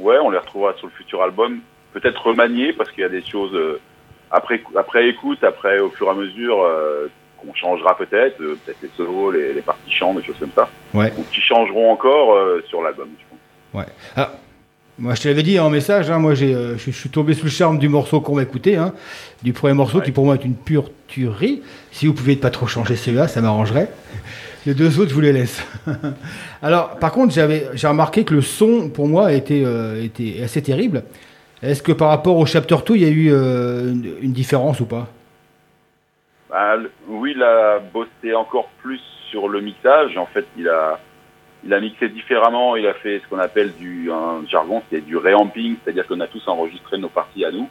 [0.00, 1.58] Ouais, on les retrouvera sur le futur album,
[1.92, 3.80] peut-être remaniés parce qu'il y a des choses euh,
[4.32, 7.08] après après écoute, après au fur et à mesure euh,
[7.38, 11.12] qu'on changera peut-être, peut-être les solos, les, les parties chants, des choses comme ça, Ouais.
[11.18, 12.36] ou qui changeront encore
[12.68, 13.08] sur l'album.
[13.18, 13.29] je.
[13.74, 13.84] Ouais.
[14.16, 14.30] Alors,
[14.98, 17.34] moi, je te l'avais dit en message, hein, moi, j'ai, euh, je, je suis tombé
[17.34, 18.92] sous le charme du morceau qu'on va écouter, hein,
[19.42, 20.04] du premier morceau Ouais.
[20.04, 21.62] qui pour moi est une pure tuerie.
[21.90, 23.90] Si vous pouviez pas trop changer celui-là, ça m'arrangerait.
[24.66, 25.66] Les deux autres, je vous les laisse.
[26.62, 30.60] Alors, par contre, j'avais, j'ai remarqué que le son, pour moi, était, euh, était assez
[30.60, 31.02] terrible.
[31.62, 34.80] Est-ce que par rapport au Chapter 2, il y a eu euh, une, une différence
[34.80, 35.08] ou pas?
[36.50, 36.74] Bah,
[37.08, 40.16] oui, il a bossé encore plus sur le mixage.
[40.18, 40.98] En fait, il a,
[41.64, 42.76] il a mixé différemment.
[42.76, 46.26] Il a fait ce qu'on appelle du un jargon, c'est du réamping, c'est-à-dire qu'on a
[46.26, 47.68] tous enregistré nos parties à nous.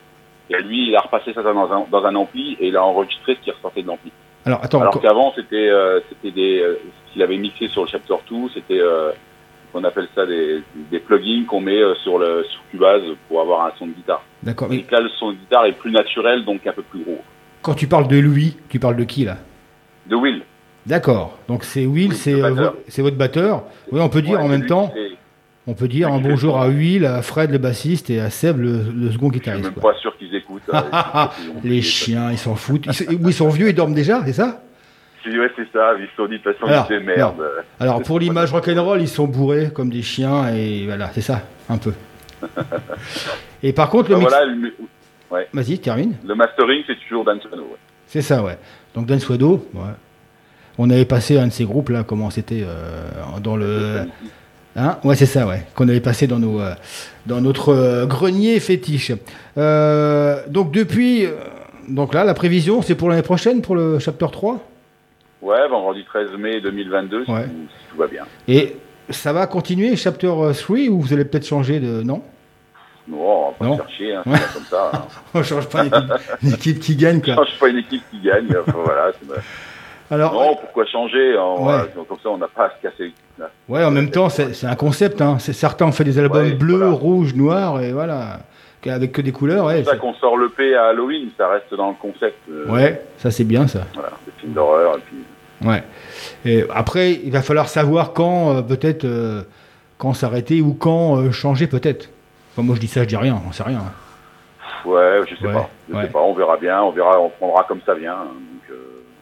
[0.50, 3.36] Et lui, il a repassé ça dans un, dans un ampli et il a enregistré
[3.36, 4.12] ce qui ressortait de l'ampli.
[4.46, 7.88] Alors, attends, Alors qu'avant, c'était euh, c'était des euh, ce qu'il avait mixé sur le
[7.88, 9.12] Chapter 2, c'était euh,
[9.74, 13.66] on appelle ça des, des plugins qu'on met euh, sur le sur Cubase pour avoir
[13.68, 14.24] un son de guitare.
[14.42, 14.72] d'accord.
[14.74, 17.22] Et Mais là, le son de guitare est plus naturel, donc un peu plus gros.
[17.62, 19.38] quand tu parles de Louis, tu parles de qui là?
[20.08, 20.42] De Will.
[20.90, 21.38] D'accord.
[21.48, 23.64] Donc c'est Will, Oui, c'est, le euh, c'est votre batteur.
[23.92, 24.92] Oui, on peut dire Ouais, en même temps.
[25.68, 26.68] On peut dire un bonjour à.
[26.68, 29.66] Will, à Fred le bassiste et à Seb le, le second Je suis guitariste.
[29.66, 30.64] même pas sûr qu'ils écoutent.
[30.74, 31.30] ont-
[31.64, 32.88] Les chiens, ils s'en foutent.
[32.88, 34.64] Ils, sont- oui, ils sont vieux, ils dorment déjà, c'est ça?
[35.28, 35.94] Ouais, c'est ça.
[36.00, 37.36] Ils se sont dit, de toute façon, Alors, ils merde.
[37.80, 41.78] Alors pour l'image rock'n'roll, ils sont bourrés comme des chiens et voilà, c'est ça, un
[41.78, 41.94] peu.
[43.62, 44.32] Et par contre, le Ben mix...
[44.32, 44.74] voilà, le,
[45.54, 46.16] Vas-y, termine.
[46.26, 47.62] le mastering, c'est toujours Dan ouais.
[48.08, 48.58] C'est ça, ouais.
[48.96, 49.82] Donc Dan Swado, ouais.
[50.82, 54.06] On avait passé un de ces groupes là, comment c'était euh, dans le...
[54.78, 55.66] Hein ouais, c'est ça, ouais.
[55.76, 56.74] Qu'on avait passé dans, nos, euh,
[57.26, 59.12] dans notre euh, grenier fétiche.
[59.58, 61.28] Donc depuis...
[61.90, 64.60] donc là, la prévision, c'est pour l'année prochaine, pour le chapter 3
[65.42, 67.44] Ouais, vendredi 13 mai 2022, si, Ouais.
[67.44, 68.24] tout, si tout va bien.
[68.48, 68.76] Et
[69.10, 72.02] ça va continuer, chapter 3, ou vous allez peut-être changer de...
[72.04, 72.22] Non
[73.08, 73.80] Non, on va pas Non.
[73.98, 74.38] chier, hein, Ouais.
[74.54, 74.92] comme ça.
[74.94, 75.02] hein.
[75.34, 76.14] On change pas une équipe,
[76.44, 77.36] une équipe qui gagne, On quoi.
[77.36, 78.48] change pas une équipe qui gagne.
[78.68, 79.12] voilà,
[80.12, 81.74] Alors, non, pourquoi changer hein, on Ouais.
[81.78, 83.14] va- Comme ça, on n'a pas à se casser.
[83.68, 85.22] ouais, en même temps, c'est un concept.
[85.22, 85.38] Hein.
[85.40, 86.92] Certains ont fait des albums Ouais, bleus, voilà.
[86.94, 88.40] rouges, noirs, et voilà.
[88.88, 89.78] Avec que des couleurs, ouais.
[89.78, 92.38] C'est pour ça qu'on sort le P à Halloween, ça reste dans le concept.
[92.50, 93.82] euh, Ouais, ça c'est bien, ça.
[93.94, 94.98] Voilà, des films d'horreur.
[94.98, 95.18] Et puis,
[95.68, 95.84] Ouais.
[96.46, 99.42] Et après, il va falloir savoir quand, euh, peut-être, euh,
[99.98, 102.10] quand s'arrêter ou quand euh, changer, peut-être.
[102.54, 103.80] Enfin, moi, je dis ça, je dis rien, on sait rien.
[103.82, 105.70] pff, ouais, je sais pas.
[105.94, 108.14] Je sais pas, on verra bien, on verra, on prendra comme ça vient.
[108.14, 108.28] hein,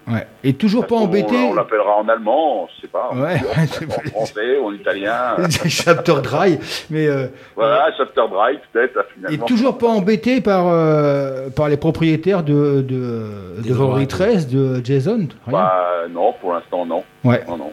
[0.07, 0.25] Ouais.
[0.43, 1.35] Et toujours pas on- embêté.
[1.35, 3.11] On, l'appellera en allemand, je sais pas.
[3.13, 3.41] Ouais.
[3.85, 5.35] En français, en italien.
[5.67, 6.57] Chapter dry,
[6.89, 9.45] mais euh, voilà, Chapter Drive, peut-être, et finalement.
[9.45, 14.81] toujours pas embêté par euh, par les propriétaires de de, Des de Rory 13, de
[14.85, 15.27] Jason.
[15.45, 15.51] Rien.
[15.51, 17.03] Bah, non, pour l'instant, non.
[17.25, 17.43] Ouais.
[17.47, 17.71] Non, non.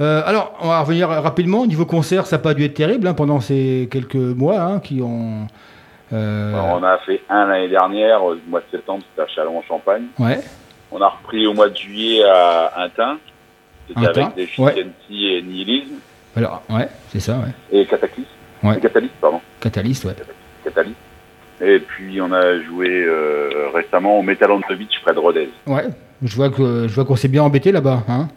[0.00, 1.66] Euh, alors, on va revenir rapidement.
[1.66, 5.02] Niveau concert, ça n'a pas dû être terrible hein, pendant ces quelques mois hein, qui
[5.02, 5.46] ont.
[6.12, 10.04] euh, Alors, on a fait un l'année dernière, au mois de septembre, c'était à Châlons-en-Champagne.
[10.18, 10.40] ouais.
[10.92, 13.18] On a repris au mois de juillet à Intin.
[13.88, 14.86] C'était avec des ouais.
[15.10, 15.96] Et Nihilisme.
[16.36, 17.52] Alors, ouais, c'est ça, ouais.
[17.72, 18.28] Et Cataclysme.
[18.62, 18.76] Ouais.
[18.76, 19.40] Et Catalyst, pardon.
[19.60, 20.14] Catalyst, ouais.
[20.64, 20.96] Catalyst.
[21.60, 25.50] Et puis, on a joué euh, récemment au Metal on the Beach près de Rodez.
[25.66, 25.84] Ouais.
[26.22, 28.28] Je vois que je vois qu'on s'est bien embêté là-bas, hein.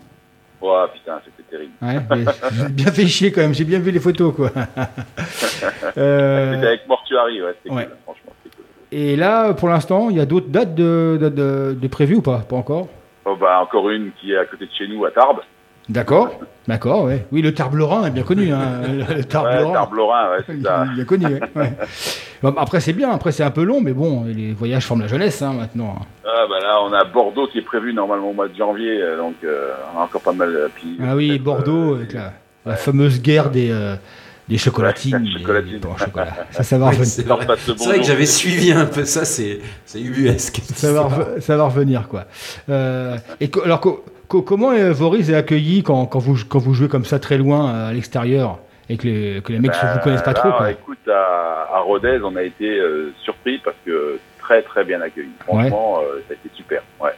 [0.61, 1.73] Oh putain, c'était terrible.
[1.81, 2.69] Ouais.
[2.69, 3.53] bien fait chier quand même.
[3.53, 4.51] J'ai bien vu les photos, quoi.
[5.97, 7.85] Euh, C'était avec Mortuary, ouais, ouais.
[7.85, 7.97] cool.
[8.93, 12.22] Et là, pour l'instant, il y a d'autres dates de, de, de- de prévues ou
[12.22, 12.39] pas?
[12.39, 12.88] Pas encore?
[13.26, 15.39] Oh, bah, encore une qui est à côté de chez nous, à Tarbes.
[15.89, 16.30] D'accord.
[16.67, 17.26] D'accord, ouais.
[17.34, 18.82] Oui, le Tarbes Lorrain est bien connu, hein.
[19.09, 19.24] Le.
[19.24, 20.86] Tarbes-Lorrain, ouais, c'est ça.
[20.95, 21.39] bien connu, ouais.
[21.55, 21.74] ouais.
[22.41, 23.09] Bon, après, c'est bien.
[23.11, 25.95] Après, c'est un peu long, mais bon, les voyages forment la jeunesse, hein, maintenant.
[26.26, 29.17] Ah, bah là, on a Bordeaux qui est prévu normalement au mois de janvier, euh,
[29.17, 30.55] donc euh, on a encore pas mal.
[30.55, 32.32] euh, Puis, Ah oui, Bordeaux, euh, avec la,
[32.65, 33.95] la fameuse guerre des, euh,
[34.47, 35.27] des chocolatines.
[35.45, 36.33] Pains au chocolat.
[36.51, 37.07] Ça, ça va Oui, revenir.
[37.07, 40.59] c'est vrai, que j'avais suivi un peu ça, c'est c'est ubuesque.
[40.75, 42.25] Ça va, rev- ça va revenir, quoi.
[42.69, 46.59] Euh, et co- alors, co- co- comment euh, Voris est accueilli quand, quand, vous, quand
[46.59, 49.71] vous jouez comme ça très loin euh, à l'extérieur et que les, que les mecs
[49.71, 50.71] ne vous connaissent pas Bah, trop, quoi?
[50.71, 55.29] Écoute, à, à Rodez, on a été euh, surpris parce que très très bien accueillis.
[55.45, 56.81] Franchement, euh, ça a été super.
[57.01, 57.11] Ouais.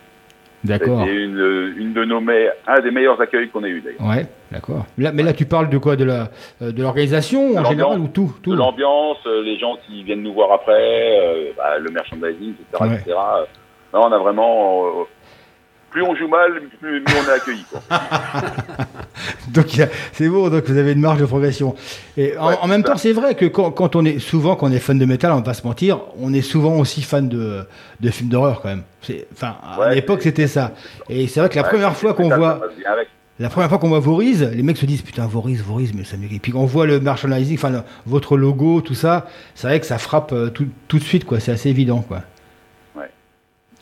[0.66, 1.02] D'accord.
[1.02, 4.02] C'était une, une de nos me- un des meilleurs accueils qu'on ait eu d'ailleurs.
[4.18, 4.86] Ouais, d'accord.
[4.98, 5.96] Là, mais là, tu parles de quoi?
[5.96, 6.30] De la
[6.62, 8.52] euh, de l'organisation en général ou tout, tout?
[8.52, 12.84] De l'ambiance, euh, les gens qui viennent nous voir après, euh, bah, le merchandising, etc.
[12.84, 12.96] Ouais.
[12.96, 13.12] etc.
[13.94, 14.84] Là, on a vraiment.
[15.96, 17.64] Plus on joue mal, plus mieux on est accueilli.
[17.72, 17.82] Quoi.
[19.48, 19.68] Donc
[20.12, 21.74] c'est beau, donc vous avez une marge de progression.
[22.18, 24.68] Et en, Ouais, en même temps, c'est vrai que quand, quand on est souvent, quand
[24.68, 27.30] on est fan de métal, on va pas se mentir, on est souvent aussi fan
[27.30, 27.62] de,
[28.02, 28.84] de films d'horreur quand même.
[29.32, 30.74] Enfin, à Ouais, l'époque, c'était ça.
[31.10, 32.60] Et c'est vrai que la Ouais, première fois qu'on voit.
[33.40, 36.18] La première fois qu'on voit Voriz, les mecs se disent putain Voriz, Voriz, mais ça
[36.18, 36.42] mérite.
[36.42, 39.98] Puis quand on voit le merchandising, enfin votre logo, tout ça, c'est vrai que ça
[39.98, 41.40] frappe euh, tout, tout de suite, quoi.
[41.40, 42.22] C'est assez évident, quoi.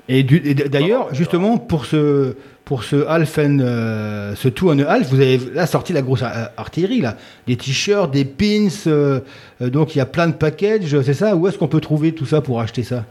[0.10, 2.36] Et, d'ailleurs, justement, pour ce
[2.66, 6.02] pour ce half and, euh, ce two and a half, vous avez là sorti la
[6.02, 9.20] grosse a- artillerie là, des t-shirts, des pins, euh,
[9.62, 11.36] euh, donc il y a plein de packages, c'est ça?
[11.36, 13.04] Où est-ce qu'on peut trouver tout ça pour acheter ça?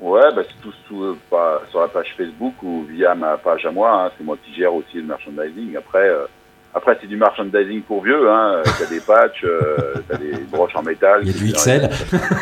[0.00, 3.70] Ouais, bah, c'est tout euh, pas- sur la page Facebook ou via ma page à
[3.70, 4.06] moi.
[4.06, 4.10] hein.
[4.18, 5.76] C'est moi qui gère aussi le merchandising.
[5.76, 6.26] Après, euh,
[6.74, 8.28] après c'est du merchandising pour vieux.
[8.30, 8.56] Hein.
[8.56, 11.20] Euh, T'as des patchs, euh, t'as des broches en métal.
[11.22, 11.88] Il y a du XL.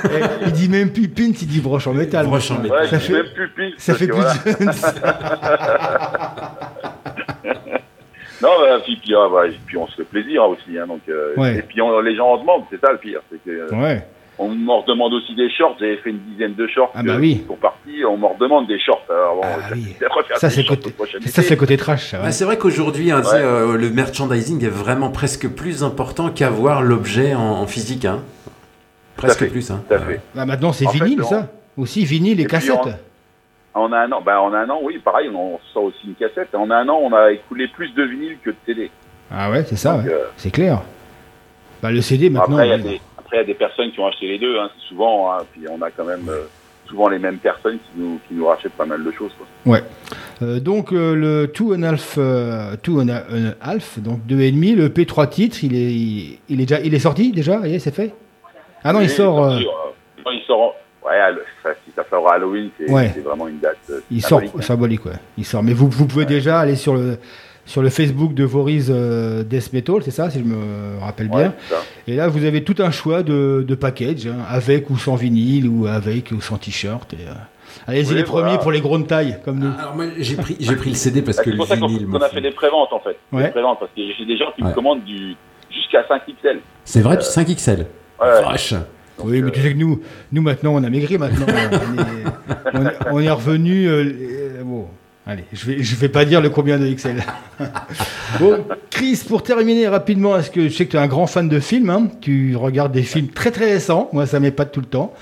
[0.05, 2.27] Eh, Il dit même plus pins, il dit broche en métal.
[2.27, 2.83] Broche en métal.
[2.83, 3.75] Ouais, Ça fait- même plus pile.
[3.79, 4.35] Ça fait plus voilà.
[8.43, 9.29] Non, bah, puis, puis, ah,
[9.79, 10.77] on se fait plaisir hein, aussi.
[10.77, 11.59] Hein, donc, euh, Ouais.
[11.59, 13.21] Et puis on- les gens en demandent, c'est ça le pire.
[13.31, 14.05] C'est que, euh, Ouais.
[14.39, 15.77] On m'en redemande aussi des shorts.
[15.79, 17.45] J'avais fait une dizaine de shorts Ah bah euh, oui.
[17.47, 18.05] sont partis.
[18.09, 19.03] On m'en redemande des shorts.
[19.11, 19.95] Alors, bon, Ah ça, oui.
[20.37, 22.21] Ça, des c'est shorts côté- côté trash, ouais.
[22.21, 23.27] Ouais, c'est vrai qu'aujourd'hui, hein, Ouais.
[23.35, 28.05] euh, le merchandising est vraiment presque plus important qu'avoir l'objet en, en physique.
[28.05, 28.21] Hein.
[29.17, 29.71] Presque fait, plus.
[29.71, 29.83] Hein.
[30.35, 31.49] Bah, maintenant, c'est fait, vinyle, on- ça.
[31.77, 32.79] Aussi, vinyle et, Et puis, cassette.
[33.75, 36.55] En un an, bah, en un an, oui, pareil, on sort aussi une cassette.
[36.55, 38.91] En un an, on a écoulé plus de vinyle que de CD.
[39.31, 40.05] Ah ouais, c'est ça, ouais.
[40.09, 40.83] euh, c'est clair.
[41.83, 42.59] Bah, le CD, maintenant.
[42.59, 43.01] après,
[43.33, 44.59] il y a des, après, il y a des personnes qui ont acheté les deux,
[44.59, 45.33] hein, c'est souvent.
[45.33, 46.43] Hein, puis on a quand même euh,
[46.87, 49.33] souvent les mêmes personnes qui nous, qui nous rachètent pas mal de choses.
[49.65, 49.79] Quoi.
[50.43, 52.19] Euh, donc, euh, le Two and Half,
[52.83, 53.09] two and
[53.61, 56.95] Half, donc deux et demi, le P3 titres, il est, il, il est déjà, il
[56.95, 58.15] est sorti déjà, ça y est, c'est fait?
[58.85, 60.75] Ah non, il sort, non, il sort.
[61.05, 61.19] Ouais,
[61.63, 63.11] ça, si ça fait Halloween, c'est Ouais.
[63.13, 63.77] c'est vraiment une date.
[64.11, 64.63] il sort symbolique, hein.
[64.63, 65.13] symbolique, ouais.
[65.37, 65.63] Il sort.
[65.63, 67.19] Mais vous, vous pouvez déjà aller sur le,
[67.65, 71.43] sur le Facebook de Voriz euh, Death Metal, c'est ça, si je me rappelle Ouais,
[71.45, 71.55] bien.
[72.07, 72.13] c'est.
[72.13, 75.69] Et là, vous avez tout un choix de, de packages, hein, avec ou sans vinyle,
[75.69, 77.15] ou avec ou sans t-shirt.
[77.15, 77.33] euh,
[77.87, 78.47] Allez-y Oui, les voilà.
[78.49, 79.71] premiers pour les grandes tailles, comme nous.
[79.79, 81.87] Alors moi, j'ai pris, j'ai pris le CD parce que C'est le pour ça qu'on
[81.87, 82.05] vinyle.
[82.07, 83.17] qu'on m'en a fait des préventes en fait.
[83.33, 83.45] Ouais.
[83.45, 84.69] Des préventes, parce que j'ai des gens qui Ouais.
[84.71, 85.35] me commandent du
[85.71, 86.59] jusqu'à 5 XL.
[86.85, 87.79] C'est vrai, du 5XL.
[88.21, 88.43] Ouais.
[88.45, 88.75] Vache.
[89.25, 90.01] Oui, mais tu sais que nous,
[90.33, 91.47] nous maintenant, on a maigri maintenant.
[91.49, 93.87] on, est, on est- on est revenu.
[93.87, 94.42] euh, euh,
[95.27, 97.23] allez, je vais, je vais pas dire le combien de XL.
[98.41, 101.49] bon, Chris, pour terminer rapidement, est-ce que je sais que tu es un grand fan
[101.49, 104.87] de films, hein, tu regardes des films très très récents, moi ça m'épate tout le
[104.87, 105.13] temps.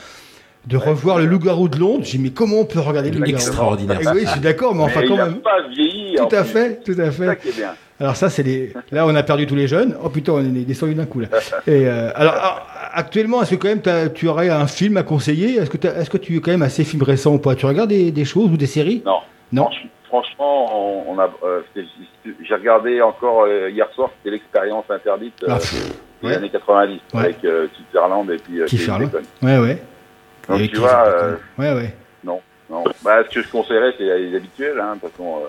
[0.66, 3.36] De revoir le Loup-garou de Londres, j'ai dit mais comment on peut regarder le Loup-garou
[3.36, 3.98] Extraordinaire.
[4.02, 5.36] Eh Oui, je suis d'accord, mais enfin quand il a même.
[5.36, 6.16] pas vieilli.
[6.16, 7.40] Tout à fait, tout à ça fait.
[7.40, 7.70] qui est bien.
[7.98, 8.72] Alors ça, c'est les.
[8.92, 9.94] Là, on a perdu tous les jeunes.
[10.04, 11.28] Oh putain, on est descendu d'un coup là.
[11.66, 15.56] Et euh, alors, ah, actuellement, est-ce que quand même tu aurais un film à conseiller?
[15.56, 17.54] Est-ce que, est-ce que tu es quand même assez film récent ou pas?
[17.54, 19.02] Tu regardes des, des choses ou des séries?
[19.06, 19.16] Non.
[19.52, 19.64] Non.
[19.64, 21.30] Franch- Franchement, on, on a.
[21.44, 21.88] euh, c'était-
[22.42, 26.34] J'ai regardé encore euh, hier soir, c'était l'expérience interdite euh, Ah, pff, des ouais.
[26.34, 27.20] années 90 Ouais.
[27.20, 28.88] avec euh, Sutherland et puis euh, Keith.
[28.88, 29.22] Bacon.
[29.42, 29.82] Ouais, ouais.
[30.48, 31.94] Donc Avec tu Keith vois, euh, Ouais, ouais.
[32.24, 32.40] non.
[33.04, 34.80] Bah, ce que je conseillerais, c'est les habituels.
[34.80, 35.48] Hein, façon, euh,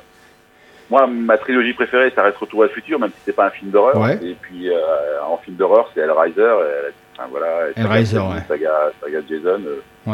[0.92, 3.52] moi, ma trilogie préférée, ça reste Retour à le futur, même si c'est pas un
[3.52, 3.98] film d'horreur.
[4.00, 4.20] Ouais.
[4.24, 4.78] Et puis, euh,
[5.28, 6.42] en film d'horreur, c'est Hellraiser.
[6.42, 8.42] Et, enfin, voilà, et Hellraiser, saga, ouais.
[8.48, 8.72] Saga,
[9.02, 9.62] saga Jason.
[9.66, 10.12] euh, S'il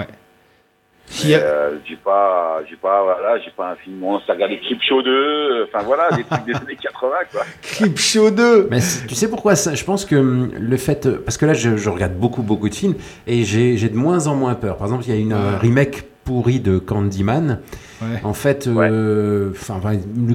[1.34, 4.03] a- euh, j'ai pas, j'ai pas, voilà, j'ai pas un film.
[4.03, 5.10] On s'est regardé Creepshow 2.
[5.10, 7.41] euh, Enfin voilà, des trucs des années 80, quoi.
[7.62, 11.08] Creepshow 2 Mais c'est- tu sais pourquoi ça Je pense que hum, le fait.
[11.24, 12.95] Parce que là, je, je regarde beaucoup, beaucoup de films
[13.26, 14.78] et j'ai j'ai de moins en moins peur.
[14.78, 15.58] Par exemple, il y a une euh, Ouais.
[15.62, 17.59] remake pourri de Candyman.
[18.01, 18.19] Ouais.
[18.25, 19.51] En fait, euh,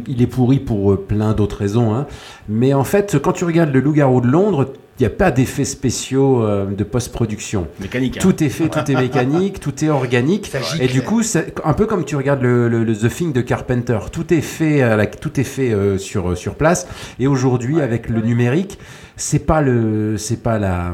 [0.09, 1.95] il- est pourri pour euh, plein d'autres raisons.
[1.95, 2.07] hein.
[2.49, 5.65] Mais en fait, quand tu regardes Le Loup-garou de Londres, il n'y a pas d'effets
[5.65, 7.67] spéciaux euh, de post-production.
[7.81, 8.17] Mécanique.
[8.17, 8.21] hein.
[8.23, 10.51] Tout est fait, tout est mécanique, tout est organique.
[10.81, 13.43] Et du coup, c'est un peu comme tu regardes le, le- le The Thing de
[13.43, 13.99] Carpenter.
[14.11, 16.87] Tout est fait, à la- tout est fait euh, sur sur place.
[17.21, 18.79] Et aujourd'hui, avec le numérique,
[19.17, 20.93] c'est pas le, c'est pas la,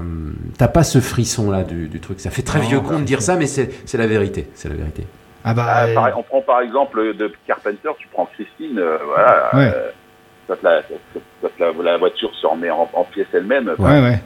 [0.57, 2.21] t'as pas ce frisson là du, du truc.
[2.21, 4.49] Ça fait très Non, vieux con de dire ça, mais c'est c'est la vérité.
[4.55, 5.07] C'est la vérité.
[5.45, 5.65] Ah bah.
[5.69, 9.51] Ah, euh, pareil, on prend par exemple de Carpenter, tu prends Christine, euh, voilà.
[9.55, 9.73] Ouais.
[9.75, 9.91] euh,
[10.49, 10.83] quand la,
[11.43, 14.21] quand la, la voiture se remet en, en pièces elle-même, Ouais, ouais.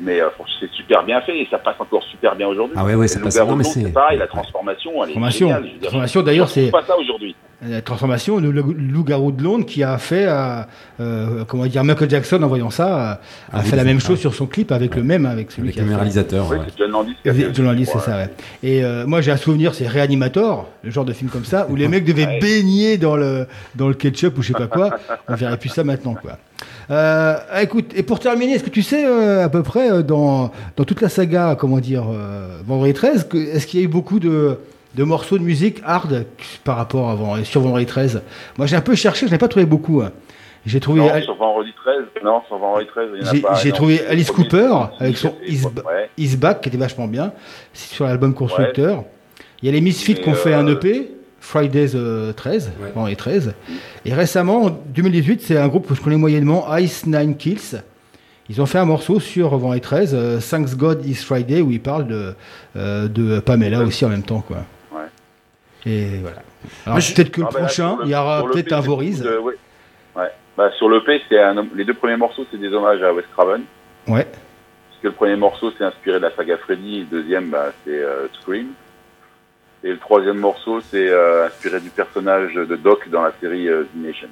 [0.00, 0.28] Mais euh,
[0.60, 2.76] c'est super bien fait et ça passe encore super bien aujourd'hui.
[2.78, 5.50] Ah ouais, ouais, ça passe- Londres, c'est- pareil, la transformation, elle est Transformation.
[5.82, 7.34] Transformation, d'ailleurs, c'est- pas ça aujourd'hui.
[7.66, 10.60] La transformation, le loup- loup-garou de Londres qui a fait, euh,
[11.00, 13.18] euh, comment dire, Michael Jackson en voyant ça, a, a
[13.50, 15.74] Ah oui, fait la même chose sur son clip avec le même, avec celui Avec
[15.74, 16.02] qui a le même fait.
[16.02, 16.50] réalisateur.
[16.50, 16.58] Ouais.
[16.78, 18.28] John Landis a John Landis, c'est ça, ouais.
[18.62, 21.76] Et euh, moi, j'ai un souvenir, c'est Reanimator, le genre de film comme ça, où
[21.76, 22.38] les mecs devaient Ouais.
[22.40, 24.90] baigner dans le, dans le ketchup ou je sais pas quoi.
[25.26, 26.32] On verrait plus ça maintenant, quoi.
[26.90, 30.52] Euh, écoute, et pour terminer, est-ce que tu sais euh, à peu près euh, dans,
[30.76, 33.88] dans toute la saga, comment dire, euh, Vendredi 13, que- est-ce qu'il y a eu
[33.88, 34.58] beaucoup de,
[34.94, 36.26] de morceaux de musique hard
[36.62, 38.22] par rapport à Vend- sur Vendredi 13
[38.56, 40.00] Moi, j'ai un peu cherché, je n'ai pas trouvé beaucoup.
[40.00, 40.12] hein.
[40.64, 41.00] J'ai trouvé.
[41.00, 43.54] Non, sur Vendredi 13, non, sur Vendredi 13, il y en a pas.
[43.54, 44.68] j'ai trouvé Alice Cooper
[44.98, 46.36] avec son Is- ouais.
[46.36, 47.32] Back qui était vachement bien.
[47.72, 49.04] Sur l'album Constructeur.
[49.62, 51.12] Il y a les Misfits qui ont fait euh, un EP.
[51.46, 52.90] Fridays euh, 13, Ouais.
[52.94, 53.54] Vendredi 13.
[54.04, 57.82] Et récemment, en 2018, c'est un groupe que je connais moyennement, Ice Nine Kills.
[58.48, 61.80] Ils ont fait un morceau sur Vendredi 13, euh, Thanks God Is Friday, où ils
[61.80, 62.34] parlent de,
[62.76, 64.40] euh, de Pamela aussi en même temps.
[64.40, 64.58] Quoi.
[64.92, 65.06] Ouais.
[65.86, 66.42] Et voilà.
[66.84, 68.88] Alors je- peut-être que le Ah, bah prochain, il y aura peut-être un de-
[69.38, 69.54] ouais.
[70.16, 70.30] Ouais.
[70.56, 73.24] Bah, sur le P, c'est un, les deux premiers morceaux, c'est des hommages à Wes
[73.36, 73.62] Craven.
[74.08, 74.24] Ouais.
[74.24, 77.72] Parce que le premier morceau, c'est inspiré de la saga Freddy, et le deuxième, bah,
[77.84, 78.68] c'est euh, Scream.
[79.84, 83.84] Et le troisième morceau, c'est euh, inspiré du personnage de Doc dans la série euh,
[83.84, 84.28] The Nation,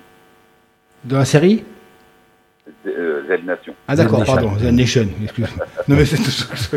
[1.05, 1.65] De la série?
[2.67, 3.75] Z, euh, Z Nation.
[3.87, 5.47] Ah d'accord, pardon, The Nation, excuse.
[5.89, 6.77] non mais c'est tout ce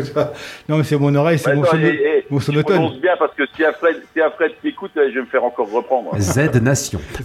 [0.68, 2.76] Non mais c'est mon oreille, c'est mon, attends, sono- et- et- mon je sonotone.
[2.76, 5.44] prononce bien parce que si Alfred, si Alfred qui écoute, euh, je vais me faire
[5.44, 6.10] encore reprendre.
[6.18, 7.00] Z Nation.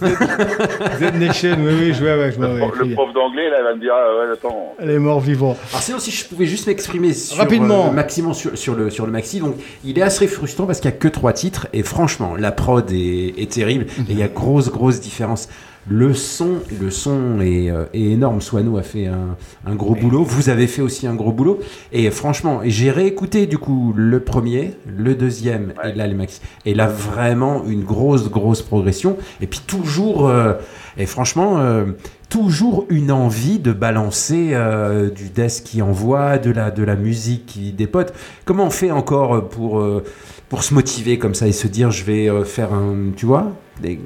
[0.98, 3.56] Z Nation, oui, oui, je vois, ouais, je vois, Le, prof- le prof d'anglais, là,
[3.60, 4.74] il va me dire, ah, ouais, attends.
[4.80, 5.56] Les morts vivants.
[5.70, 7.88] Alors sinon, si je pouvais juste m'exprimer sur Rapidement.
[7.88, 10.90] euh, Maximum sur, sur le sur le maxi, donc il est assez frustrant parce qu'il
[10.90, 14.22] y a que trois titres et franchement la prod est, est terrible et il y
[14.22, 15.48] a grosse grosse différence.
[15.86, 18.40] Le son, le son est, euh, est énorme.
[18.40, 20.24] Swano a fait un, un gros boulot.
[20.24, 21.60] Vous avez fait aussi un gros boulot.
[21.92, 26.40] Et franchement, j'ai réécouté du coup le premier, le deuxième et là les maxi.
[26.64, 29.18] Et là vraiment une grosse grosse progression.
[29.42, 30.54] Et puis toujours, euh,
[30.96, 31.84] et franchement, euh,
[32.30, 37.44] toujours une envie de balancer euh, du death qui envoie, de la, de la musique
[37.44, 38.14] qui dépote.
[38.46, 40.02] Comment on fait encore pour, euh,
[40.48, 43.10] pour se motiver comme ça et se dire je vais euh, faire un.
[43.14, 44.00] Tu vois des-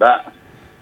[0.00, 0.22] Bah,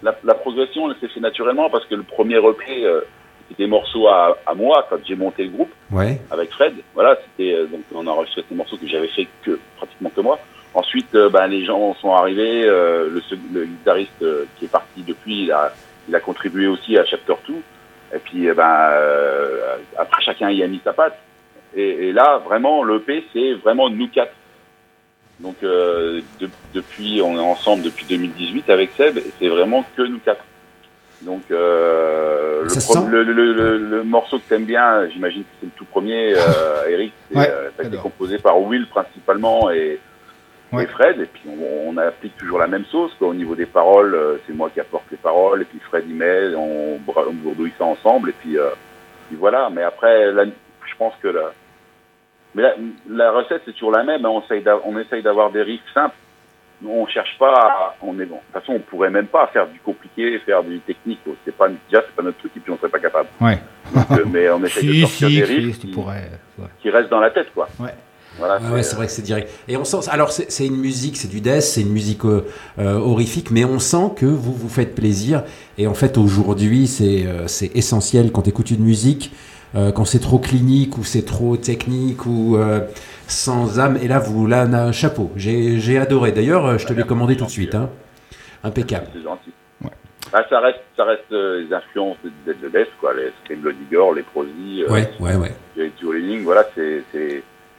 [0.03, 3.01] la, la progression, elle s'est fait naturellement parce que le premier EP, euh,
[3.47, 6.73] c'était des morceaux à, à moi quand j'ai monté le groupe Ouais, avec Fred.
[6.93, 10.21] Voilà, c'était euh, donc on a enregistré ces morceaux que j'avais fait que pratiquement que
[10.21, 10.39] moi.
[10.73, 12.63] Ensuite, euh, ben, les gens sont arrivés.
[12.65, 14.25] le, guitariste
[14.57, 15.73] qui est parti depuis, il a,
[16.09, 17.53] il a contribué aussi à Chapter 2.
[18.15, 18.91] Et puis, ben,
[19.97, 21.17] après, chacun y a mis sa patte.
[21.75, 24.33] Et, et là, vraiment, l'EP, c'est vraiment nous quatre.
[25.39, 30.03] Donc, euh, de- depuis, on est ensemble depuis 2018 avec Seb, et c'est vraiment que
[30.03, 30.43] nous quatre.
[31.21, 35.71] Donc, euh, le, pro- le, le, le- morceau que t'aimes bien, j'imagine que c'est le
[35.75, 39.99] tout premier, euh, Eric, c'est, Ouais, euh, ça a été composé par Will principalement et,
[40.71, 40.83] Ouais.
[40.83, 41.19] et Fred.
[41.19, 43.13] Et puis, on, on applique toujours la même sauce.
[43.19, 43.27] Quoi.
[43.29, 46.13] Au niveau des paroles, euh, c'est moi qui apporte les paroles, et puis Fred y
[46.13, 48.69] met, on, on bourdouille ça ensemble, et puis, euh,
[49.27, 49.69] puis voilà.
[49.71, 51.53] Mais après, je pense que la,
[52.55, 52.73] mais la,
[53.09, 54.25] la recette, c'est toujours la même.
[54.25, 54.29] hein.
[54.29, 56.15] On essaye on essaye d'avoir des riffs simples.
[56.85, 57.53] On cherche pas.
[57.53, 58.35] à- on est bon.
[58.35, 61.19] De toute façon, on pourrait même pas faire du compliqué, faire du technique.
[61.45, 63.29] C'est pas déjà, c'est pas notre truc, et puis on serait pas capable.
[63.39, 63.59] Ouais.
[63.95, 66.29] Donc, euh, mais on essaye de Si, sortir si, des riffs tu qui, pourrais.
[66.59, 66.67] ouais.
[66.81, 67.69] qui restent dans la tête, quoi.
[67.79, 67.93] Ouais.
[68.37, 68.57] Voilà.
[68.67, 69.47] Ah ouais, c'est vrai que c'est direct.
[69.67, 70.09] Et on sent.
[70.11, 72.43] Alors c'est une musique, c'est du death, c'est une musique euh,
[72.79, 75.43] euh, horrifique, mais on sent que vous vous faites plaisir.
[75.77, 79.31] Et en fait, aujourd'hui, c'est euh, c'est essentiel quand tu écoutes une musique,
[79.75, 82.81] euh, quand c'est trop clinique ou c'est trop technique ou euh,
[83.27, 83.97] sans âme.
[84.01, 85.31] Et là, vous là, un chapeau.
[85.35, 86.31] J'ai adoré.
[86.31, 87.75] D'ailleurs, euh, je te l'ai commandé tout de suite.
[87.75, 87.89] Hein.
[88.63, 89.07] Impeccable.
[89.13, 89.51] C'est gentil.
[89.83, 89.89] Ouais.
[90.31, 93.13] Ah, ça reste, ça reste euh, les influences de, de, Death, quoi.
[93.13, 95.51] Les Scream Bloody Gore, les euh, Ouais, ouais, ouais.
[95.73, 97.03] Spiritual Healing, voilà, c'est,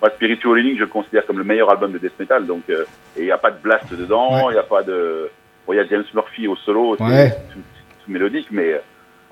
[0.00, 2.84] moi, Spiritual Healing, je le considère comme le meilleur album de death metal, donc, euh,
[3.16, 4.52] et il n'y a pas de blast dedans, il Ouais.
[4.52, 5.30] n'y a pas de,
[5.66, 7.30] bon, il y a James Murphy au solo, c'est Ouais.
[7.52, 7.58] tout,
[8.04, 8.78] tout mélodique, mais, euh,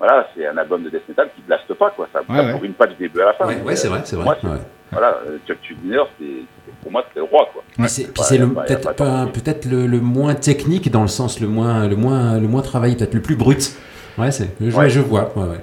[0.05, 2.51] voilà, c'est un album de death metal qui blaste pas, quoi, ça, Ouais, ça ouais.
[2.53, 3.47] bourrine pas du début à la fin.
[3.47, 4.37] Ouais, ouais, c'est vrai, c'est pour vrai.
[4.43, 4.59] moi, ouais.
[4.91, 6.25] Voilà, Chuck Schuldiner, c'est,
[6.81, 7.63] pour moi, c'est le roi, quoi.
[7.75, 8.03] Puis c'est,
[8.41, 8.65] Ouais,
[9.33, 12.95] peut-être, le, le moins technique dans le sens le moins, le moins, le moins travaillé,
[12.95, 13.71] peut-être le plus brut.
[14.17, 14.89] Ouais, c'est, je, Ouais.
[14.89, 15.31] je vois.
[15.35, 15.59] Ouais, ouais.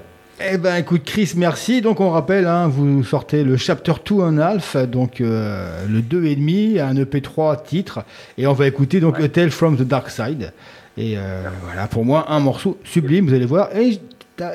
[0.52, 1.82] Eh ben écoute Chris, merci.
[1.82, 6.24] Donc on rappelle, hein, vous sortez le chapter 2 en half, donc euh, le 2
[6.24, 8.00] et demi, un EP3 titre,
[8.38, 10.54] et on va écouter donc A Tale from the Dark Side.
[10.96, 13.68] Et euh, voilà, pour moi, un morceau sublime, vous allez voir.
[13.76, 14.00] Et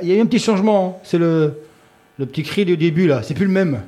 [0.01, 1.01] il y a eu un petit changement, hein.
[1.03, 1.53] c'est le,
[2.19, 3.81] le petit cri du début là, c'est plus le même.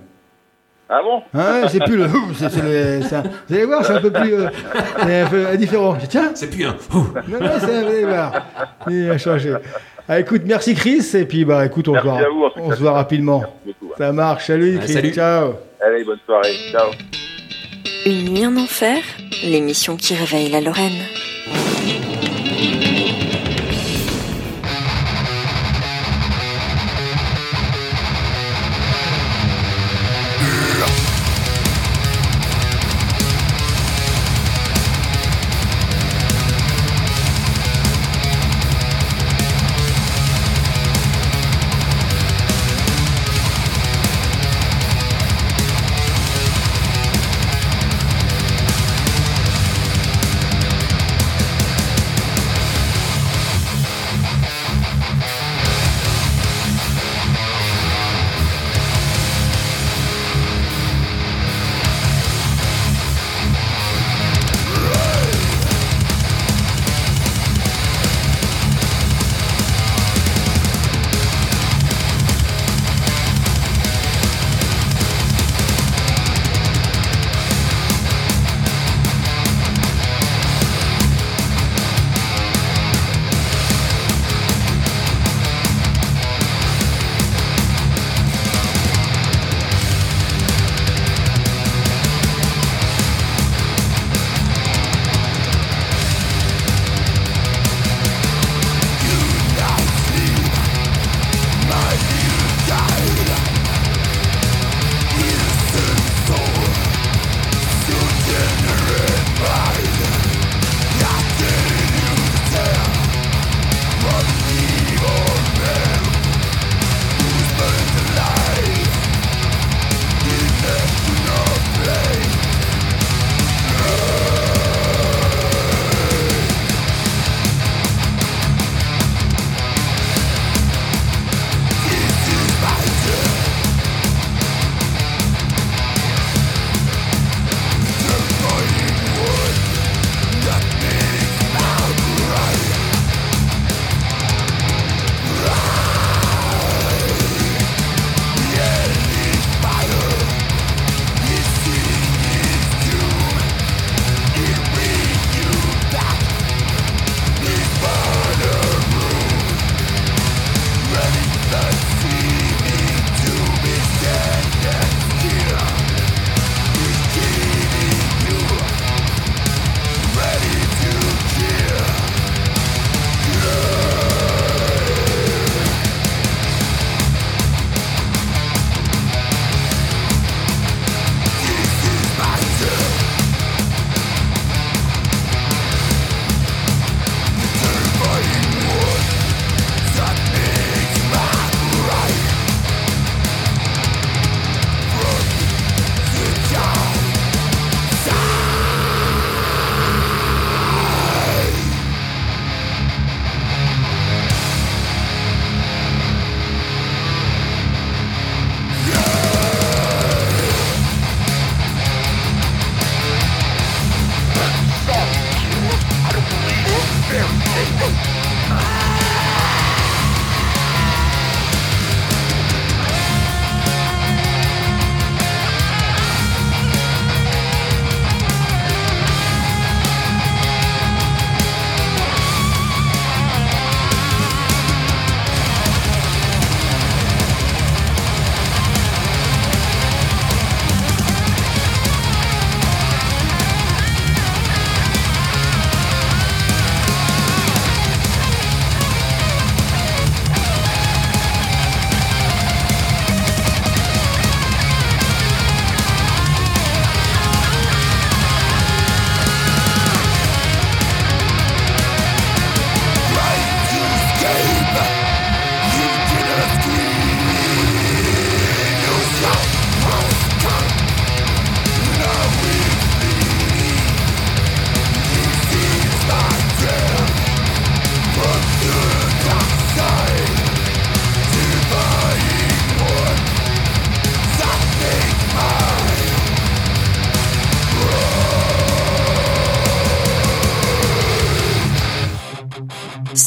[0.89, 1.21] Ah bon?
[1.33, 2.07] Hein, c'est plus le.
[2.37, 4.33] c'est- c'est le- c'est un- vous allez voir, c'est un peu plus.
[4.33, 4.47] euh,
[5.03, 5.97] c'est un peu différent.
[6.09, 6.75] Tiens, C'est plus un.
[6.93, 7.07] Ouh.
[7.27, 8.45] non, non, c'est vous allez voir.
[8.89, 9.53] Il a changé.
[10.07, 12.49] Ah, écoute, merci Chris, et puis bah écoute, on se Merci voit, à vous, en
[12.51, 13.39] tout on se voit rapidement.
[13.41, 13.93] Merci beaucoup.
[13.97, 15.13] Ça marche, salut Ah, Chris, salut.
[15.13, 15.53] ciao.
[15.85, 16.53] Allez, bonne soirée.
[16.71, 16.91] Ciao.
[18.05, 18.99] Une nuit en enfer,
[19.43, 20.93] l'émission qui réveille la Lorraine.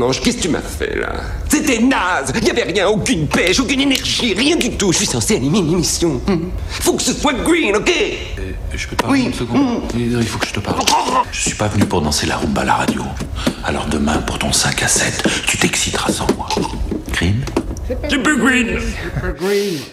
[0.00, 1.12] Mon ange, qu'est-ce que tu m'as fait là?
[1.48, 4.92] C'était naze Il y avait rien, aucune pêche, aucune énergie, rien du tout.
[4.92, 6.20] Je suis censé animer une émission.
[6.26, 6.48] Hmm.
[6.68, 7.92] Faut que ce soit green, ok?
[8.74, 9.26] Je peux te parler Oui.
[9.26, 10.80] une seconde Il faut que je te parle.
[11.32, 13.02] Je suis pas venu pour danser la rumba à la radio.
[13.64, 16.48] Alors demain, pour ton 5 à 7, tu t'exciteras sans moi.
[17.12, 17.44] Green?
[18.08, 18.78] C'est plus green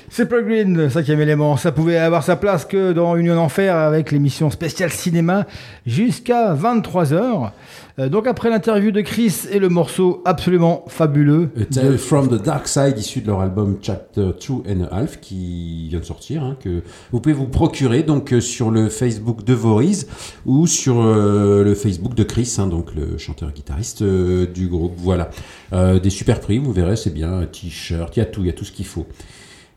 [0.10, 4.52] Simple Green, cinquième élément, ça pouvait avoir sa place que dans Union Enfer avec l'émission
[4.52, 5.46] spéciale cinéma
[5.86, 7.52] jusqu'à 23h.
[7.98, 11.50] Donc après l'interview de Chris et le morceau absolument fabuleux.
[11.60, 15.20] A Tale from the Dark Side, issu de leur album Chapter 2 and a Half,
[15.20, 19.44] qui vient de sortir, hein, que vous pouvez vous procurer donc euh, sur le Facebook
[19.44, 20.08] de Voriz
[20.46, 24.94] ou sur euh, le Facebook de Chris, hein, donc le chanteur-guitariste euh, du groupe.
[24.98, 25.30] Voilà.
[25.74, 27.40] Euh, des super prix, vous verrez, c'est bien.
[27.40, 29.06] Un t-shirt, il y a tout, il y a tout ce qu'il faut.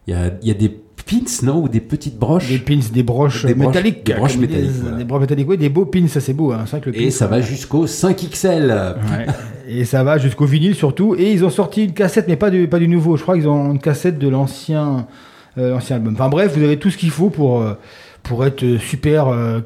[0.07, 0.69] Il y a, il y a des
[1.03, 4.05] pins, non Ou des petites broches Des pins, des broches Des métalliques.
[4.05, 4.97] des broches métalliques, voilà.
[4.97, 6.53] Des broches métalliques, oui, des beaux pins, ça c'est beau.
[6.53, 8.95] Hein, le Et ça va jusqu'au 5XL.
[8.95, 9.27] Ouais.
[9.69, 11.15] Et ça va jusqu'au vinyle surtout.
[11.17, 13.17] Et ils ont sorti une cassette, mais pas du, pas du nouveau.
[13.17, 15.07] Je crois qu'ils ont une cassette de l'ancien
[15.59, 16.15] euh, album.
[16.15, 17.75] Enfin bref, vous avez tout ce qu'il faut pour, euh,
[18.23, 19.61] pour être super euh,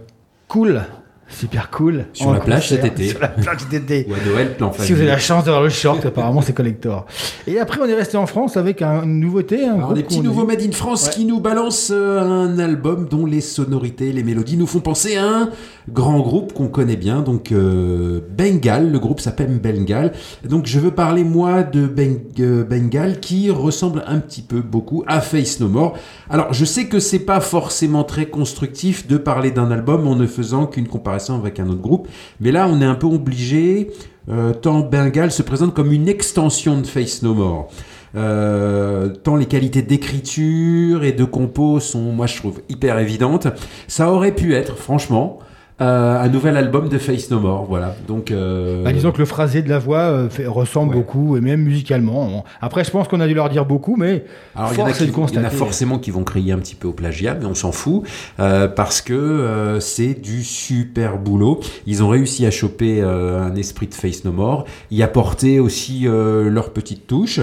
[0.49, 0.83] cool.
[1.29, 2.05] Super cool.
[2.13, 2.83] Sur En la plage concert.
[2.83, 3.09] cet été.
[3.09, 4.07] Sur la plage cet été.
[4.11, 7.07] Ou à Noël, plan Si vous avez la chance d'avoir le short, apparemment c'est collector.
[7.47, 9.65] Et après, on est resté en France avec un- une nouveauté.
[9.65, 11.13] Un Alors, des petits nouveaux Made in France Ouais.
[11.15, 15.25] qui nous balancent euh, un album dont les sonorités, les mélodies nous font penser à
[15.27, 15.51] un
[15.91, 18.93] grand groupe qu'on connaît bien, donc euh, Bengal.
[18.93, 20.13] Le groupe s'appelle Bengal.
[20.49, 25.05] Donc je veux parler moi de Ben- euh, Bengal qui ressemble un petit peu beaucoup
[25.07, 25.95] à Face No More.
[26.29, 30.27] Alors je sais que c'est pas forcément très constructif de parler d'un album en ne
[30.27, 32.09] faisant qu'une comparaison avec un autre groupe,
[32.41, 33.91] mais là on est un peu obligé.
[34.31, 37.69] euh, tant Bengal se présente comme une extension de Face No More.
[38.17, 43.49] Euh, tant les qualités d'écriture et de compo sont, moi je trouve, hyper évidentes.
[43.89, 45.41] Ça aurait pu être, franchement,
[45.81, 47.65] euh, un nouvel album de Face No More.
[47.65, 47.97] Voilà.
[48.07, 51.41] Donc, euh, Bah, disons que le phrasé de la voix euh, fait- ressemble beaucoup, et
[51.41, 52.45] même musicalement.
[52.61, 54.89] Après, je pense qu'on a dû leur dire beaucoup, mais Alors, il y, en a
[54.89, 55.47] force est qui- de il y en constater.
[55.47, 58.05] a forcément qui vont crier un petit peu au plagiat, mais on s'en fout,
[58.39, 61.59] euh, parce que euh, c'est du super boulot.
[61.87, 66.07] Ils ont réussi à choper euh, un esprit de Face No More, y apporter aussi
[66.07, 67.41] euh, leur petite touche.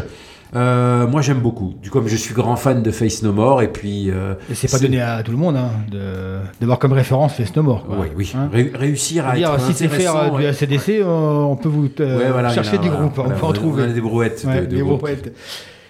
[0.54, 3.70] Euh, moi j'aime beaucoup, du comme je suis grand fan de Face No More et
[3.70, 7.36] puis euh, Et c'est pas donné à tout le monde hein, de d'avoir comme référence
[7.36, 7.86] Face No More.
[7.86, 7.96] quoi.
[8.02, 8.34] Oui, oui.
[8.36, 10.48] Hein Ré- réussir à dire, être si c'est faire euh, du ouais.
[10.48, 13.88] ACDC, euh, on peut vous Ouais, voilà, chercher du groupe, voilà, on peut en trouver.
[13.94, 15.34] des brouettes de- Ouais, de des brouettes.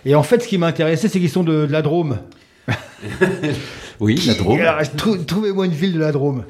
[0.06, 2.18] Et en fait, ce qui m'a intéressé, c'est qu'ils sont de, de la Drôme.
[4.00, 4.60] Oui, la Drôme.
[5.28, 6.44] Trouvez-moi une ville de la Drôme.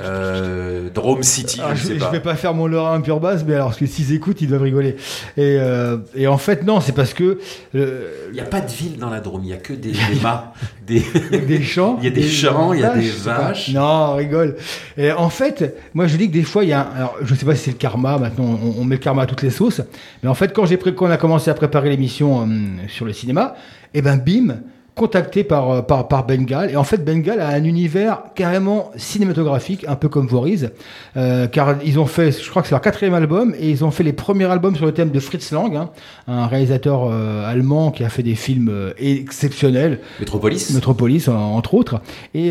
[0.00, 2.10] Euh, Drome City, je je, sais je pas.
[2.10, 4.62] vais pas faire mon Lorrain pure base, mais alors parce que s'ils écoutent, ils doivent
[4.62, 4.96] rigoler.
[5.36, 7.38] Et, euh, et en fait, non, c'est parce que
[7.74, 9.92] euh, Il n'y a pas de ville dans la Drôme, il n'y a que des,
[9.92, 10.52] des mâts.
[10.86, 11.04] Des...
[11.32, 13.68] y des champs, Il y a des champs, il y a des je vaches.
[13.74, 14.56] Non, on rigole.
[14.96, 16.80] Et en fait, moi je dis que des fois, il y a.
[16.80, 18.16] un- alors, je sais pas si c'est le karma.
[18.18, 19.82] Maintenant, on, on met le karma à toutes les sauces.
[20.22, 22.46] Mais en fait, quand j'ai quand on a commencé à préparer l'émission euh,
[22.88, 23.54] sur le cinéma,
[23.92, 24.60] et ben bim,
[24.98, 26.70] contacté par, euh, par, par Bengal.
[26.70, 30.70] Et en fait, Bengal a un univers carrément cinématographique, un peu comme Voriz,
[31.16, 33.90] euh, car ils ont fait, je crois que c'est leur quatrième album, et ils ont
[33.90, 35.90] fait les premiers albums sur le thème de Fritz Lang, hein,
[36.26, 40.00] un réalisateur euh, allemand qui a fait des films euh, exceptionnels.
[40.20, 40.70] Metropolis.
[40.74, 42.00] Metropolis, en- entre autres.
[42.34, 42.48] Et,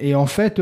[0.00, 0.60] et en fait,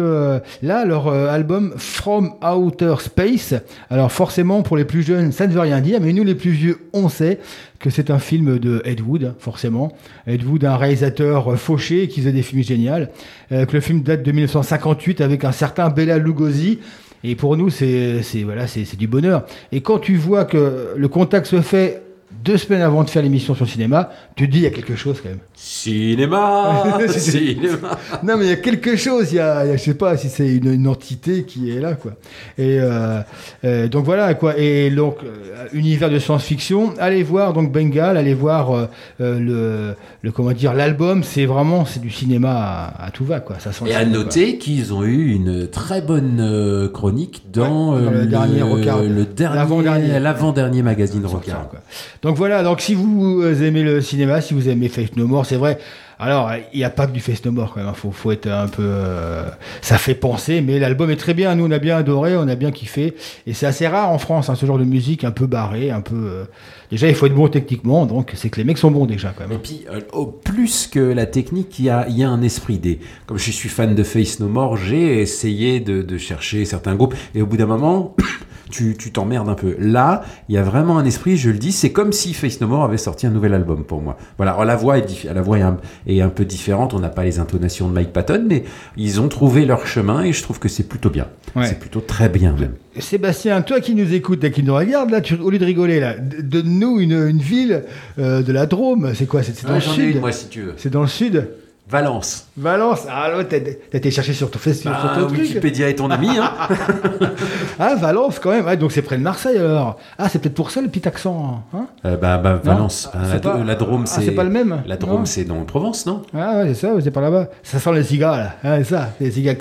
[0.62, 3.55] là, leur album From Outer Space,
[3.90, 6.50] alors forcément, pour les plus jeunes, ça ne veut rien dire, mais nous, les plus
[6.50, 7.38] vieux, on sait
[7.83, 9.93] que c'est un film de Ed Wood, forcément.
[10.26, 13.07] Ed Wood, un réalisateur fauché qui faisait des films géniaux.
[13.51, 16.78] Euh, que le film date de 1958 avec un certain Bela Lugosi.
[17.24, 19.45] Et pour nous, c'est voilà, c'est du bonheur.
[19.72, 22.03] Et quand tu vois que le contact se fait
[22.45, 24.70] deux semaines avant de faire l'émission sur le cinéma, tu te dis il y a
[24.70, 25.39] quelque chose quand même.
[25.65, 29.33] Cinéma Cinéma Non, mais il y a quelque chose.
[29.33, 31.71] Il y a, il y a- je sais pas si c'est une, une entité qui
[31.71, 32.13] est là, quoi.
[32.59, 33.21] Et euh,
[33.65, 34.59] euh, donc voilà, quoi.
[34.59, 36.95] Et donc euh, univers de science-fiction.
[36.99, 38.17] Allez voir donc Bengal.
[38.17, 38.89] Allez voir
[39.21, 41.23] le, le comment dire l'album.
[41.23, 42.51] C'est vraiment c'est du cinéma
[42.99, 43.57] à, à tout va, quoi.
[43.61, 47.95] Ça sent le Et à cinéma, noter qu'ils ont eu une très bonne chronique dans,
[47.95, 49.03] Ouais, dans le dernier Rocard.
[49.03, 50.19] le dernier, L'avant-dernier.
[50.19, 51.25] l'avant-dernier magazine.
[51.25, 51.69] Rocard.
[51.69, 51.79] Quoi.
[52.23, 52.65] Donc voilà.
[52.65, 55.78] Donc si vous aimez le cinéma, si vous aimez Face No More, c'est vrai.
[56.18, 57.86] Alors, il n'y a pas que du Face quand même.
[57.86, 57.92] hein.
[57.94, 58.82] Faut, faut être un peu.
[58.84, 59.44] euh,
[59.82, 61.55] ça fait penser, mais l'album est très bien.
[61.55, 63.14] Nous, on a bien adoré, on a bien kiffé.
[63.46, 66.00] Et c'est assez rare en France, hein, ce genre de musique un peu barré, un
[66.00, 66.14] peu.
[66.14, 66.44] euh,
[66.93, 69.49] Déjà, il faut être bon techniquement, donc c'est que les mecs sont bons déjà, quand
[69.49, 69.57] même.
[69.57, 72.43] Et puis, euh, au plus que la technique, il y a, il y a un
[72.43, 72.78] esprit.
[72.78, 76.95] Des, comme je suis fan de Face No More, j'ai essayé de, de chercher certains
[76.95, 77.14] groupes.
[77.34, 78.14] Et au bout d'un moment,
[78.70, 79.74] tu t'emmerdes un peu.
[79.78, 82.68] Là, il y a vraiment un esprit, je le dis, c'est comme si Face No
[82.68, 84.16] More avait sorti un nouvel album pour moi.
[84.36, 86.99] Voilà, Alors, la voix est, diffé- la voix est un, est un peu différente, on
[86.99, 88.64] n'a pas les intonations de Mike Patton, mais
[88.99, 91.28] ils ont trouvé leur chemin et je trouve que c'est plutôt bien.
[91.57, 91.66] Ouais.
[91.66, 92.72] C'est plutôt très bien même.
[92.99, 95.99] Sébastien, toi qui nous écoutes et qui nous regarde, là, tu, au lieu de rigoler,
[96.01, 96.36] là, d-
[96.83, 97.85] donne-nous une, une ville
[98.18, 99.12] euh, de la Drôme.
[99.14, 99.43] C'est quoi?
[99.43, 100.74] C'est c'est dans le sud moi, si tu veux.
[100.76, 101.49] C'est dans le sud
[101.93, 102.47] Valence.
[102.57, 103.01] Valence.
[103.11, 105.38] Ah, l'autre, t'as été chercher sur ton Bah, sur truc.
[105.38, 106.30] Wikipédia est ton ami.
[106.38, 106.51] Hein.
[107.78, 108.64] Ah, Valence, quand même.
[108.66, 109.99] Ah, donc c'est près de Marseille, alors.
[110.18, 111.62] Ah, c'est peut-être pour ça le petit accent.
[111.74, 113.11] Hein Euh, bah, bah, Valence.
[113.12, 114.22] Ah, Bah, la, pas- la Drôme, ah, c'est.
[114.22, 114.97] c'est pas le même La.
[114.97, 116.22] Drôme, c'est dans Provence, non?
[116.34, 117.49] Ah, ouais, c'est ça, c'est par là-bas.
[117.62, 118.53] Ça sent les cigales.
[118.64, 119.57] Ah, c'est ça, les cigales.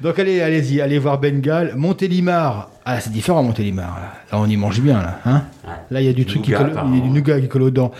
[0.00, 1.72] Donc allez, allez-y, allez voir Bengal.
[1.76, 2.70] Montélimar.
[2.84, 3.86] Ah, c'est différent, Montélimar.
[4.00, 4.12] Là.
[4.32, 5.18] Là, on y mange bien, là.
[5.24, 5.42] Hein
[5.90, 7.62] là, il y a du truc qui colle, il y a du nougat qui colle
[7.62, 7.92] aux dents.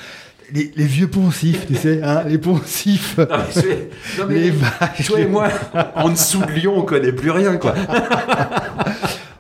[0.55, 3.17] Les, les vieux poncifs, tu sais, hein, les poncifs.
[3.19, 3.89] Non, mais c'est-
[4.19, 5.07] non, mais les vaches.
[5.07, 5.49] Toi et moi,
[5.97, 7.75] en dessous de Lyon, on connaît plus rien, quoi.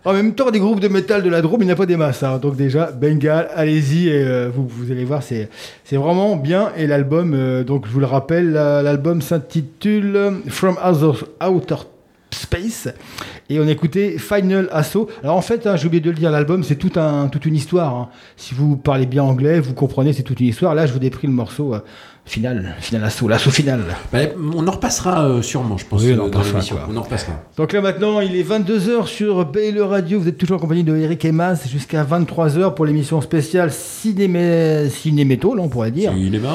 [0.05, 1.97] En même temps, des groupes de métal de la Drôme, il n'y a pas des
[1.97, 2.25] masses.
[2.25, 2.39] hein.
[2.43, 5.49] Donc déjà, Bengal, allez-y, et euh, vous, vous allez voir, c'est
[5.85, 6.73] c'est vraiment bien.
[6.77, 11.77] Et l'album, euh, donc je vous le rappelle, la- l'album s'intitule From Outer, Outer
[12.35, 12.89] Space.
[13.49, 15.09] Et on écoutait Final Assault.
[15.23, 17.55] Alors en fait, hein, j'ai oublié de le dire, l'album, c'est tout un, toute une
[17.55, 17.95] histoire.
[17.95, 18.09] hein.
[18.37, 20.75] Si vous parlez bien anglais, vous comprenez, c'est toute une histoire.
[20.75, 21.81] Là, je vous décris le morceau euh,
[22.25, 23.81] final, Final Assaut, l'assaut final.
[24.13, 24.21] Bah,
[24.55, 26.89] on en repassera euh, sûrement, je pense, Oui, on en euh, dans repassera.
[26.91, 27.33] On en repassera.
[27.57, 30.21] Donc là maintenant, il est 22h sur BL Radio.
[30.21, 34.89] Vous êtes toujours en compagnie de Eric et Mas jusqu'à 23h pour l'émission spéciale Cinémé...
[34.89, 36.13] Cinéméto, là on pourrait dire.
[36.13, 36.51] Cinéma.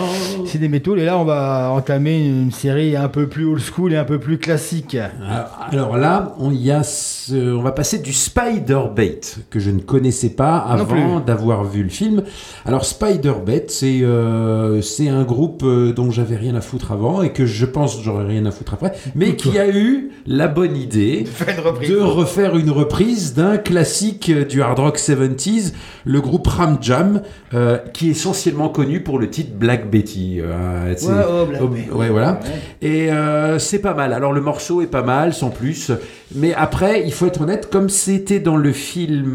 [0.45, 0.95] Cinéméto.
[0.95, 4.19] Et là, on va entamer une série un peu plus old school et un peu
[4.19, 4.97] plus classique.
[5.27, 9.79] Ah, Alors là, on, y a ce- on va passer du Spider-Bait, que je ne
[9.79, 12.23] connaissais pas avant d'avoir vu le film.
[12.65, 17.31] Alors Spider-Bait, c'est euh, c'est un groupe euh, dont j'avais rien à foutre avant et
[17.31, 21.25] que je pense j'aurais rien à foutre après, mais qui a eu la bonne idée
[21.87, 25.73] de refaire une reprise d'un classique euh, du hard rock 70s,
[26.05, 27.21] le groupe Ram Jam,
[27.53, 30.39] euh, qui est essentiellement connu pour le titre Black Betty.
[30.41, 31.89] Euh, Ouais, oh, Black oh, Betty.
[31.91, 32.39] ouais, voilà.
[32.43, 32.87] Ouais.
[32.87, 34.13] Et euh, c'est pas mal.
[34.13, 35.91] Alors le morceau est pas mal, sans plus.
[36.35, 39.33] Mais après, il faut être honnête, comme c'était dans le film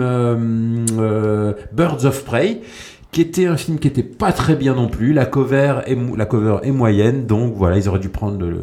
[1.73, 2.61] Birds of Prey,
[3.13, 5.13] qui était un film qui était pas très bien non plus.
[5.13, 8.63] La cover est, la cover est moyenne, donc voilà, ils auraient dû prendre le,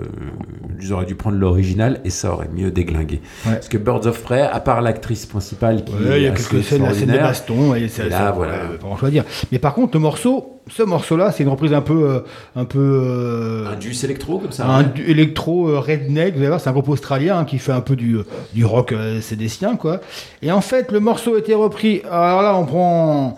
[0.81, 3.21] ils auraient dû prendre l'original et ça aurait mieux déglingué.
[3.45, 3.53] Ouais.
[3.53, 6.63] Parce que Birds of Prey, à part l'actrice principale qui Ouais, il y a quelques
[6.63, 8.53] scènes, la scène de baston, et Et là, voilà.
[8.53, 9.23] ouais, pas grand-chose à dire.
[9.51, 12.19] Mais par contre, le morceau, ce morceau-là, c'est une reprise un peu, euh,
[12.55, 14.65] un peu, euh, un électro comme ça.
[14.65, 14.89] un ouais.
[15.07, 17.95] électro euh, redneck, vous allez voir, c'est un groupe australien hein, qui fait un peu
[17.95, 20.01] du, euh, du rock euh, sédécien, quoi.
[20.41, 22.01] Et en fait, le morceau a été repris.
[22.09, 23.37] Alors là, on prend.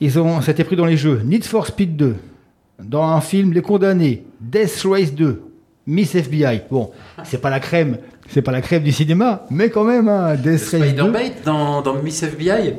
[0.00, 1.20] Ils ont, ça a été pris dans les jeux.
[1.24, 2.16] Need for Speed 2,
[2.82, 5.42] dans un film Les Condamnés, Death Race 2,
[5.86, 6.62] Miss FBI.
[6.70, 6.90] Bon,
[7.24, 7.98] c'est pas la crème,
[8.28, 11.82] c'est pas la crème du cinéma, mais quand même, hein, Death Race 2, Spider-Bait dans,
[11.82, 12.74] dans Miss FBI.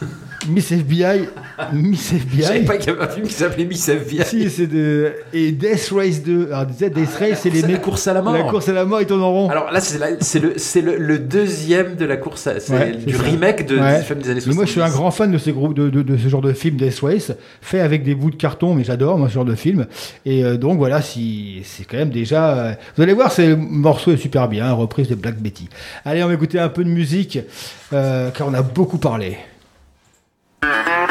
[0.48, 1.28] Miss FBI,
[1.72, 2.64] Miss Je savais FBI.
[2.66, 4.24] pas qu'il y avait un film qui s'appelait Miss FBI.
[4.24, 5.12] Si, c'est de.
[5.32, 6.48] Et Death Race 2.
[6.52, 8.34] Alors, Death Race, c'est les la course à la mort.
[8.34, 9.48] La course à la mort, ils tournent en rond.
[9.48, 13.66] Alors là, c'est le, le, le deuxième de la course, à- c'est Ouais, du remake
[13.66, 14.00] de, Ouais.
[14.00, 14.46] du film des années 70.
[14.48, 16.42] Mais moi, je suis un grand fan de, ces groupes, de, de, de ce genre
[16.42, 17.32] de film Death Race,
[17.62, 19.86] fait avec des bouts de carton, mais j'adore moi ce genre de film.
[20.26, 22.56] Et euh, donc voilà, si, c'est quand même déjà.
[22.58, 25.68] euh, vous allez voir, le morceau est super bien, reprise de Black Betty.
[26.04, 27.38] Allez, on va écouter un peu de musique,
[27.92, 29.36] euh, car on a beaucoup parlé.
[30.64, 31.03] Black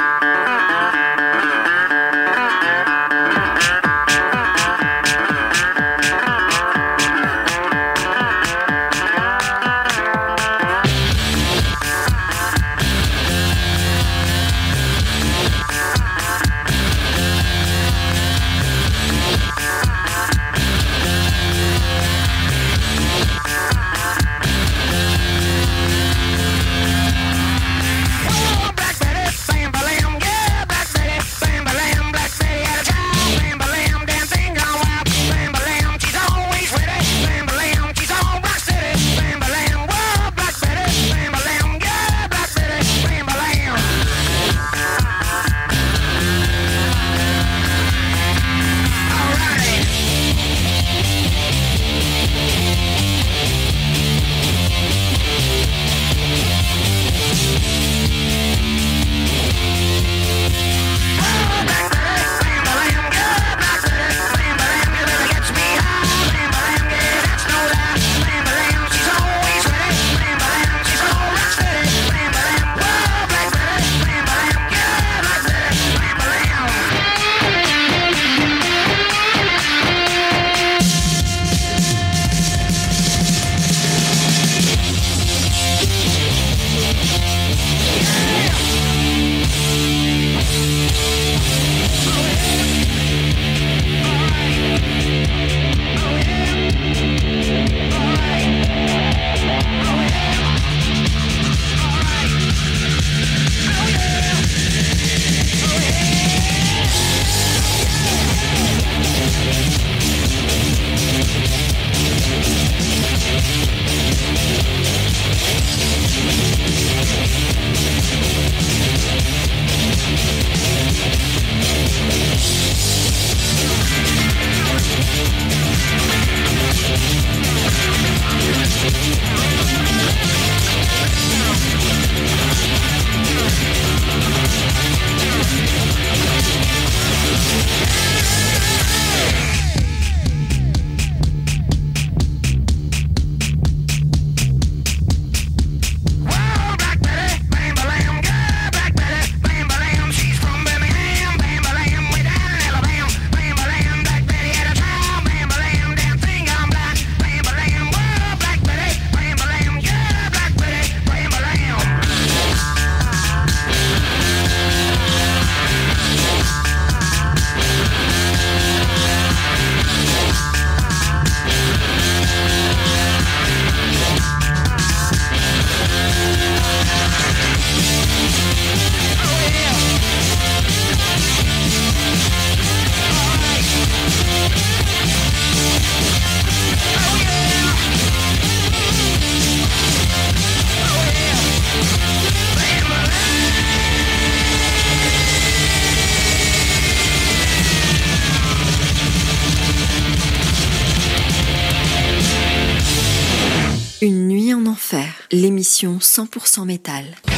[205.83, 207.32] l'émission 100% métal.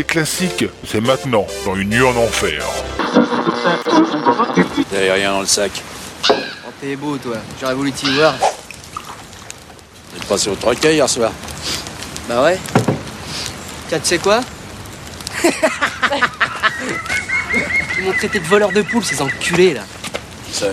[0.00, 2.64] Des classiques, c'est maintenant dans une nuit en enfer.
[4.90, 5.82] T'avais rien dans le sac.
[6.30, 6.32] Oh,
[6.80, 7.36] T'es beau, toi.
[7.60, 8.34] J'aurais voulu t'y voir.
[8.38, 11.30] T'es passé au troquet hier soir.
[12.30, 12.58] Bah ouais.
[13.90, 14.40] Tiens, tu sais quoi?
[17.98, 19.82] Ils m'ont traité de voleur de poules, ces enculés, là.
[20.46, 20.68] Qui ça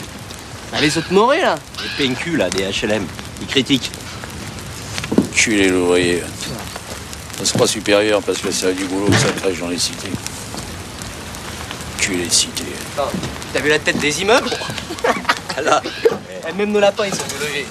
[0.71, 1.55] Bah, les autres morés, là.
[1.83, 3.05] Les PNQ, là, des HLM.
[3.41, 3.91] Ils critiquent.
[5.35, 6.23] Culé l'ouvrier.
[7.43, 10.09] Se croit supérieur parce que ça a du boulot que ça crèche dans les cités.
[11.99, 12.63] Culé de cité.
[12.97, 13.09] Attends,
[13.53, 14.49] t'as vu la tête des immeubles
[15.63, 15.81] Là.
[16.47, 17.65] Eh, Même nos lapins, ils sont logés.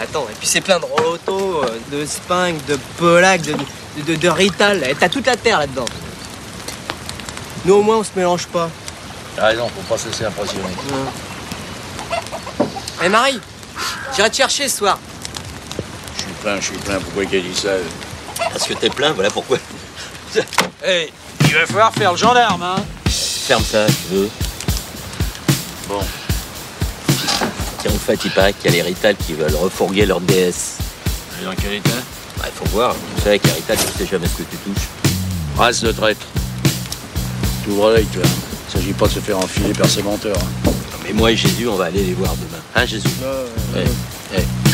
[0.00, 4.14] Attends, et puis c'est plein de rotos, euh, de spinks, de polacs, de, de, de,
[4.16, 4.82] de rital.
[4.88, 5.84] Eh, T'as toute la terre là-dedans.
[7.64, 8.70] Nous, au moins, on se mélange pas.
[9.36, 10.62] T'as raison, faut pas se laisser impressionner.
[13.04, 13.40] Eh, Marie,
[14.14, 14.98] j'irai te chercher ce soir.
[16.16, 16.98] Je suis plein, je suis plein.
[16.98, 17.70] Pourquoi qu'elle dit ça?
[18.56, 19.58] Parce que t'es plein, voilà pourquoi.
[20.82, 22.76] Hey, il va falloir faire le gendarme, hein
[23.06, 24.30] Ferme ça, tu veux.
[25.88, 26.00] Bon.
[27.80, 30.78] Tiens, en fait, il paraît qu'il y a les Rital qui veulent refourguer leur DS.
[31.40, 31.90] Et dans quel état
[32.38, 32.94] Bah, il faut voir.
[33.16, 34.86] Tu sais, avec les Rital, tu sais jamais ce que tu touches.
[35.58, 36.24] Race de traître.
[37.62, 38.22] T'ouvres l'œil, toi.
[38.24, 40.38] Il s'agit pas de se faire enfiler par ces menteurs.
[40.66, 40.70] hein.
[41.04, 42.62] Mais moi et Jésus, on va aller les voir demain.
[42.74, 43.08] Hein, Jésus?
[44.34, 44.65] It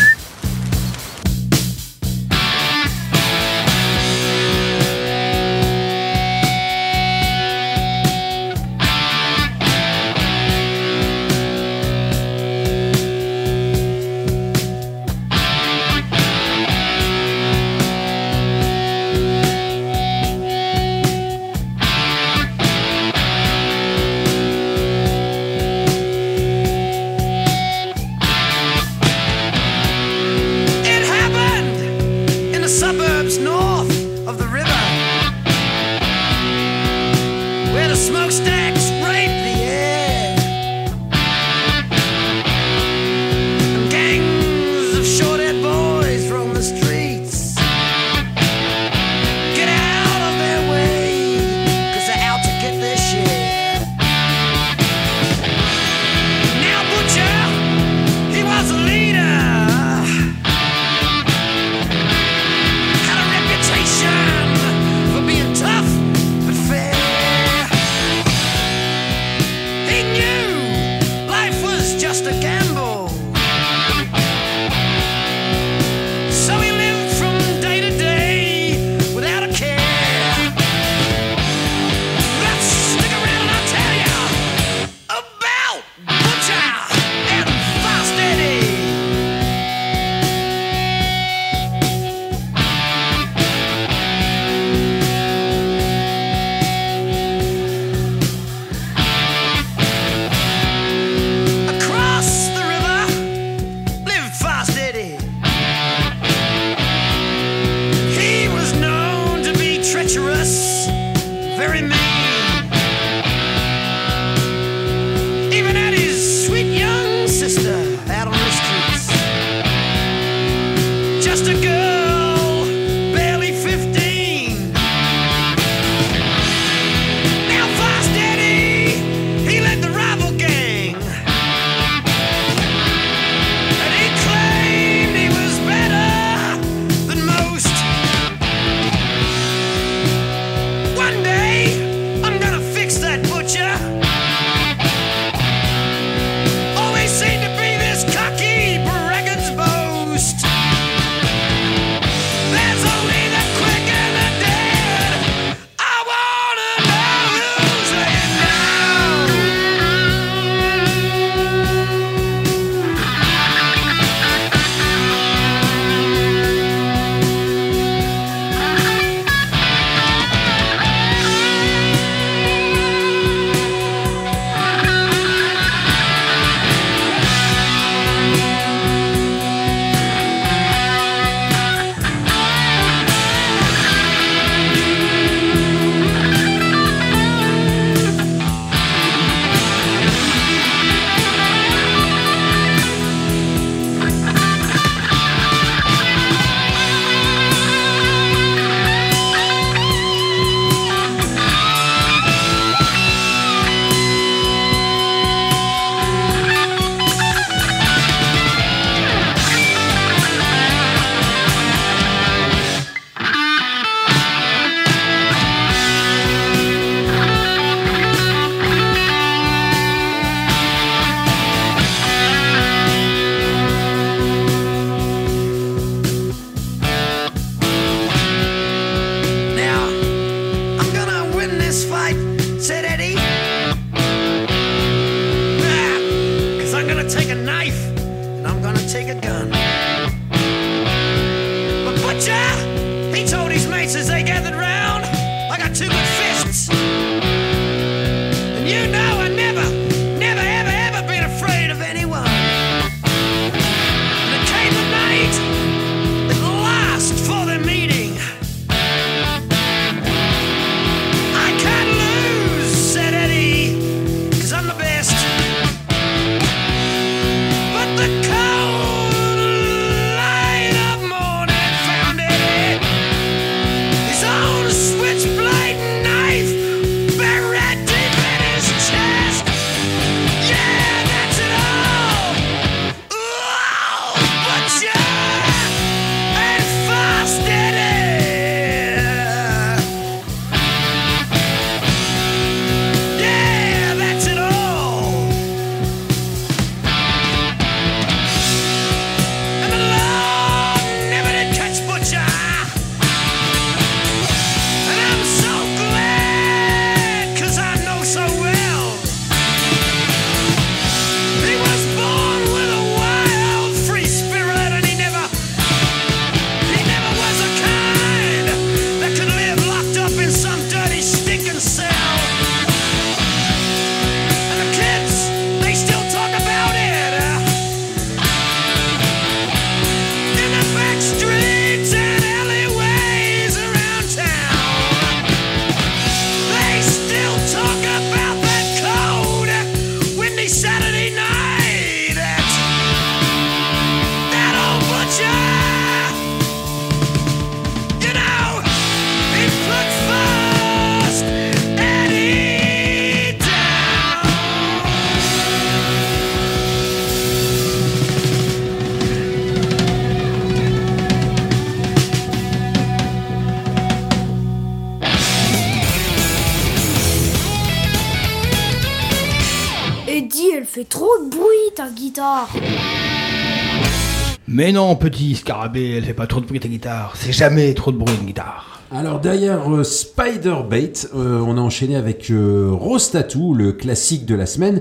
[374.73, 377.12] Non, petit scarabée, elle fait pas trop de bruit ta guitare.
[377.16, 378.81] C'est jamais trop de bruit une guitare.
[378.90, 384.24] Alors derrière euh, Spider Bait, euh, on a enchaîné avec euh, Rose Tattoo, le classique
[384.24, 384.81] de la semaine.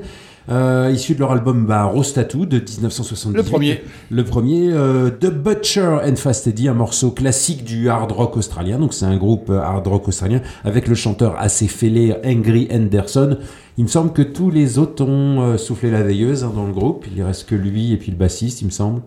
[0.49, 3.35] Euh, issu de leur album bah, Rose Tattoo de 1978.
[3.35, 3.83] Le premier.
[4.09, 8.79] Le premier, euh, The Butcher and Fast Eddie, un morceau classique du hard rock australien.
[8.79, 13.37] Donc c'est un groupe hard rock australien avec le chanteur assez fêlé Angry Anderson.
[13.77, 17.05] Il me semble que tous les autres ont soufflé la veilleuse hein, dans le groupe.
[17.13, 19.01] Il reste que lui et puis le bassiste, il me semble.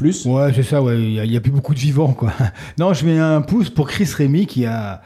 [0.00, 1.00] Ouais, c'est ça, ouais.
[1.00, 2.32] Il n'y a, plus beaucoup de vivants, quoi.
[2.78, 5.02] Non, je mets un pouce pour Chris Rémy qui a,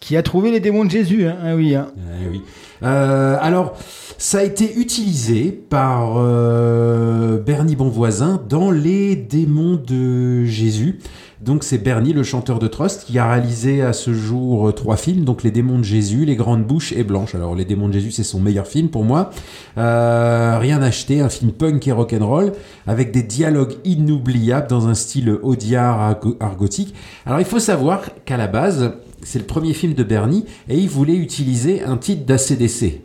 [0.00, 1.36] qui a trouvé les démons de Jésus, hein.
[1.42, 1.74] Ah oui.
[1.74, 1.88] Hein.
[2.22, 2.42] Eh oui.
[2.82, 3.76] Euh, alors,
[4.18, 11.00] ça a été utilisé par euh, Bernie Bonvoisin dans Les démons de Jésus.
[11.40, 14.96] Donc c'est Bernie, le chanteur de Trust, qui a réalisé à ce jour euh, trois
[14.96, 17.36] films, donc Les démons de Jésus, Les grandes bouches et Blanche.
[17.36, 19.30] Alors Les démons de Jésus, c'est son meilleur film pour moi.
[19.78, 22.52] Euh, Rien acheté, un film punk et rock'n'roll,
[22.88, 26.92] avec des dialogues inoubliables dans un style audiard argo- argotique.
[27.24, 30.88] Alors il faut savoir qu'à la base, c'est le premier film de Bernie et il
[30.88, 33.00] voulait utiliser un titre d'ACDC.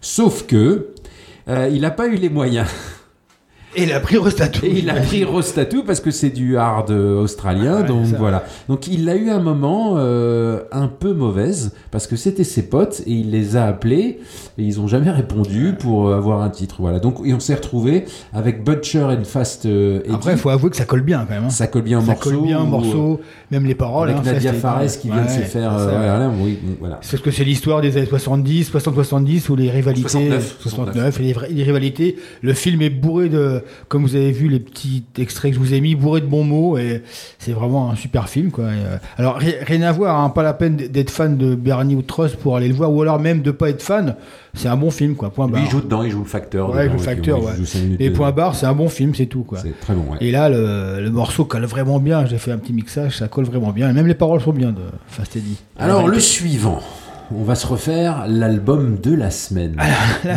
[0.00, 0.88] Sauf que
[1.48, 2.68] euh, il n'a pas eu les moyens.
[3.76, 4.64] Et il a pris Rostatou.
[4.64, 8.16] Et il a pris Rostatou parce que c'est du hard euh, australien, donc ça.
[8.16, 8.44] voilà.
[8.68, 13.02] Donc il a eu un moment euh, un peu mauvaise parce que c'était ses potes
[13.06, 14.18] et il les a appelés
[14.58, 16.98] et ils ont jamais répondu pour euh, avoir un titre, voilà.
[17.00, 19.66] Donc et on s'est retrouvé avec Butcher and Fast.
[19.66, 20.00] euh.
[20.12, 21.44] Après, il faut avouer que ça colle bien quand même.
[21.44, 21.50] hein.
[21.50, 22.30] Ça colle bien en Ça morceaux.
[22.30, 23.20] colle bien en morceaux,
[23.50, 24.08] même les paroles.
[24.10, 25.72] Avec hein, Nadia ça, Fares qui vient de se faire.
[25.76, 25.90] euh, ça.
[25.98, 26.98] voilà, oui, voilà.
[27.02, 30.08] C'est parce que c'est l'histoire des années 70, 60-70, où les rivalités.
[30.08, 32.16] 69, 69, et les, vra- les rivalités.
[32.40, 35.74] Le film est bourré de, comme vous avez vu les petits extraits que je vous
[35.74, 37.02] ai mis, bourré de bons mots, et
[37.38, 38.64] c'est vraiment un super film, quoi.
[38.64, 41.94] Et, euh, alors, ri- rien à voir, hein, pas la peine d'être fan de Bernie
[41.94, 42.02] ou
[42.40, 44.16] pour aller le voir, ou alors même de pas être fan,
[44.54, 45.30] c'est un bon film, quoi.
[45.30, 45.62] Point Lui, barre.
[45.64, 46.70] il joue dedans, il joue le facteur.
[46.70, 49.14] Ouais, il dedans, joue le et facteur, ouais, joue point barre, c'est un bon film,
[49.14, 49.58] c'est tout, quoi.
[49.62, 50.18] C'est très bon, ouais.
[50.20, 52.24] Et là, le, le morceau colle vraiment bien.
[52.26, 53.90] J'ai fait un petit mixage, ça colle vraiment bien.
[53.90, 55.58] Et même les paroles sont bien de Fast Eddie.
[55.78, 56.80] Alors le suivant,
[57.34, 59.76] on va se refaire l'album de la semaine.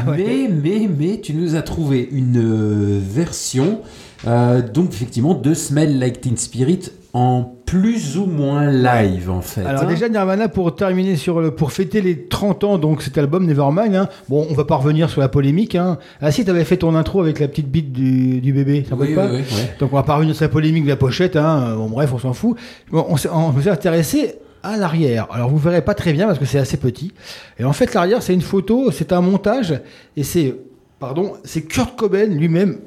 [0.08, 3.82] Mais mais mais tu nous as trouvé une euh, version
[4.28, 9.66] euh, donc effectivement de Smell Like Teen Spirit en plus ou moins live en fait.
[9.66, 9.88] Alors hein.
[9.88, 13.96] déjà Nirvana pour terminer sur le pour fêter les 30 ans donc cet album Nevermind
[13.96, 14.10] hein.
[14.28, 15.98] bon on va pas revenir sur la polémique hein.
[16.22, 19.16] ah si t'avais fait ton intro avec la petite bite du, du bébé ça Oui,
[19.16, 19.76] pas oui, ouais.
[19.80, 21.76] donc on va pas revenir sur la polémique de la pochette hein.
[21.78, 22.58] bon bref on s'en fout
[22.92, 26.46] bon, on on s'est intéressé à l'arrière alors vous verrez pas très bien parce que
[26.46, 27.14] c'est assez petit
[27.58, 29.80] et en fait l'arrière c'est une photo c'est un montage
[30.18, 30.56] et c'est
[31.00, 32.80] pardon c'est Kurt Cobain lui-même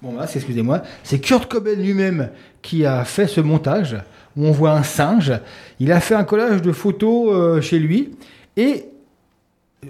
[0.00, 0.82] Bon, là, excusez-moi.
[1.04, 2.30] C'est Kurt Cobain lui-même
[2.60, 3.96] qui a fait ce montage
[4.36, 5.32] où on voit un singe.
[5.78, 8.10] Il a fait un collage de photos euh, chez lui
[8.56, 8.86] et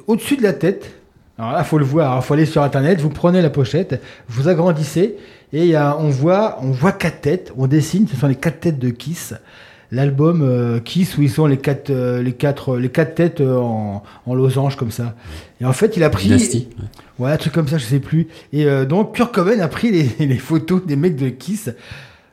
[0.07, 0.91] au-dessus de la tête.
[1.39, 2.19] Alors là, faut le voir.
[2.19, 3.01] Il faut aller sur Internet.
[3.01, 5.17] Vous prenez la pochette, vous agrandissez
[5.51, 7.51] et y a- on voit, on voit quatre têtes.
[7.57, 8.07] On dessine.
[8.07, 9.33] Ce sont les quatre têtes de Kiss.
[9.93, 13.59] L'album euh, Kiss où ils sont les quatre, euh, les quatre, les quatre têtes euh,
[13.59, 15.15] en, en losange comme ça.
[15.61, 16.25] Et en fait, il a pris.
[16.25, 16.69] Dynasty,
[17.19, 18.27] Ouais, un truc comme ça, je sais plus.
[18.55, 21.71] Et euh, donc, Kurt Cobain a pris les, les photos des mecs de Kiss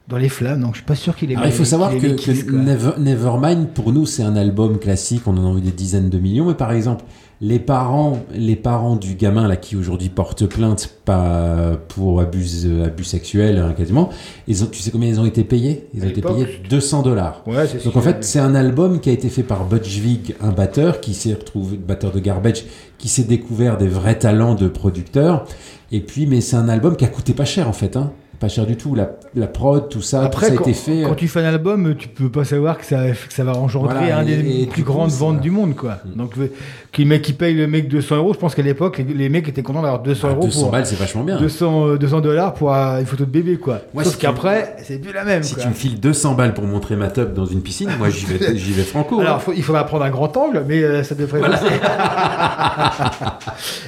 [0.08, 0.62] dans les flammes.
[0.62, 1.36] Donc, je suis pas sûr qu'il ait.
[1.36, 2.46] Alors, il faut savoir que, Kiss.
[2.48, 5.24] Never- Nevermind, pour nous, c'est un album classique.
[5.28, 6.48] On en a envie des dizaines de millions.
[6.48, 7.04] Mais par exemple,
[7.42, 12.88] les parents, les parents du gamin là qui aujourd'hui porte plainte pas pour abus, euh,
[12.88, 14.10] abus sexuels hein, quasiment,
[14.48, 15.88] ils ont, tu sais combien ils ont été payés?
[15.94, 17.44] Ils ont été payés 200 dollars.
[17.48, 20.36] Ouais, c'est Donc en fait, c'est un album qui a été fait par Butch Vig,
[20.42, 22.66] un batteur qui s'est retrouvé, batteur de Garbage,
[22.98, 25.46] qui s'est découvert des vrais talents de producteur.
[25.92, 28.12] Et puis, mais c'est un album qui a coûté pas cher en fait, hein.
[28.40, 28.96] Pas cher du tout.
[28.96, 31.04] La, la prod, tout ça, Après, tout ça quand, a été fait.
[31.04, 33.52] euh, quand tu fais un album, tu peux pas savoir que ça, que ça va
[33.58, 35.98] engendrer Voilà, un des et- plus grandes ventes du monde, quoi.
[36.16, 36.50] Donc, le-
[36.94, 39.28] que le mec qui paye le mec 200 euros, je pense qu'à l'époque, les, les
[39.28, 41.38] mecs étaient contents d'avoir 200 Ah, euros 200 pour balles, c'est vachement bien.
[41.38, 43.82] 200 euh, 200 dollars pour euh, une photo de bébé, quoi.
[43.94, 45.44] Ouais, Sauf si qu'après, c'est plus la même.
[45.44, 45.64] Si quoi.
[45.64, 48.56] tu me files 200 balles pour montrer ma top dans une piscine, moi j'y vais,
[48.56, 49.20] j'y vais franco.
[49.20, 49.40] Alors, hein.
[49.40, 51.58] faut- il faudra prendre un grand angle, mais euh, ça devrait Voilà.
[51.58, 51.74] passer.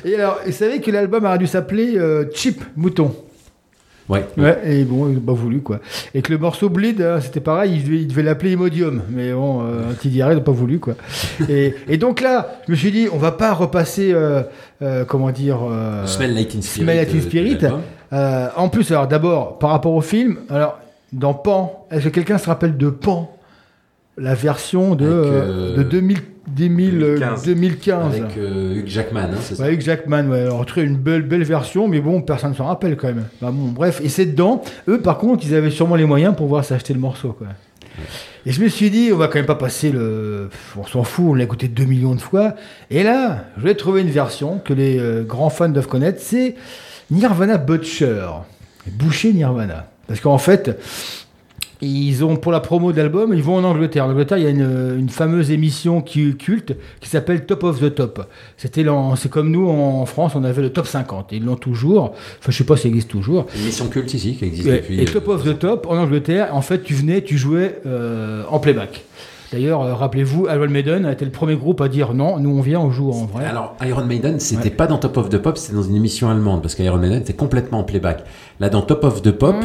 [0.05, 3.13] et alors, vous savez que l'album aurait dû s'appeler euh, Cheap Mouton.
[4.11, 4.25] Ouais.
[4.37, 5.79] Ouais, et bon, ils n'ont pas voulu, quoi.
[6.13, 9.01] Et que le morceau Bleed, hein, c'était pareil, il devait, il devait l'appeler Imodium.
[9.09, 10.95] Mais bon, euh, Tidiaré n'a pas voulu, quoi.
[11.49, 14.43] et, et donc là, je me suis dit, on va pas repasser, euh,
[14.81, 15.59] euh, comment dire...
[15.69, 17.57] euh, Smell Like Teen Spirit, Smell Like Teen euh, Spirit.
[18.57, 20.77] en plus, alors d'abord, par rapport au film, alors,
[21.13, 23.33] dans Pan, est-ce que quelqu'un se rappelle de Pan?
[24.21, 26.17] La version de, euh, de 2000,
[26.47, 27.45] 2000, 2015.
[27.45, 28.15] 2015.
[28.15, 30.41] Avec euh, Hugh Jackman, hein, c'est ça Ouais, Hugh Jackman, ouais.
[30.41, 33.25] Alors, une belle, belle version, mais bon, personne ne s'en rappelle quand même.
[33.41, 34.61] Bah, bon, bref, et c'est dedans.
[34.87, 37.47] Eux, par contre, ils avaient sûrement les moyens pour pouvoir s'acheter le morceau, quoi.
[38.45, 40.49] Et je me suis dit, on va quand même pas passer le.
[40.77, 42.55] On s'en fout, on l'a écouté 2 millions de fois.
[42.89, 46.55] Et là, je vais trouver une version que les euh, grands fans doivent connaître c'est
[47.11, 48.27] Nirvana Butcher.
[48.87, 49.87] Boucher Nirvana.
[50.07, 50.79] Parce qu'en fait,
[51.81, 54.05] ils ont pour la promo de l'album, ils vont en Angleterre.
[54.05, 57.79] En Angleterre, il y a une, une fameuse émission qui culte qui s'appelle Top of
[57.79, 58.27] the Top.
[58.57, 58.85] C'était
[59.15, 61.33] c'est comme nous en France, on avait le top 50.
[61.33, 62.13] Et ils l'ont toujours.
[62.39, 63.47] Enfin, je sais pas si ça existe toujours.
[63.55, 64.99] Une mission culte ici qui existe depuis.
[64.99, 68.43] et euh, Top of the Top en Angleterre, en fait, tu venais, tu jouais euh,
[68.49, 69.03] en playback.
[69.51, 72.61] D'ailleurs, euh, rappelez-vous, Iron Maiden a été le premier groupe à dire non, nous on
[72.61, 73.45] vient, on joue en vrai.
[73.45, 76.61] Alors, Iron Maiden, c'était pas dans Top of the Pop, c'était dans une émission allemande,
[76.61, 78.23] parce qu'Iron Maiden, c'était complètement en playback.
[78.61, 79.55] Là, dans Top of the Pop,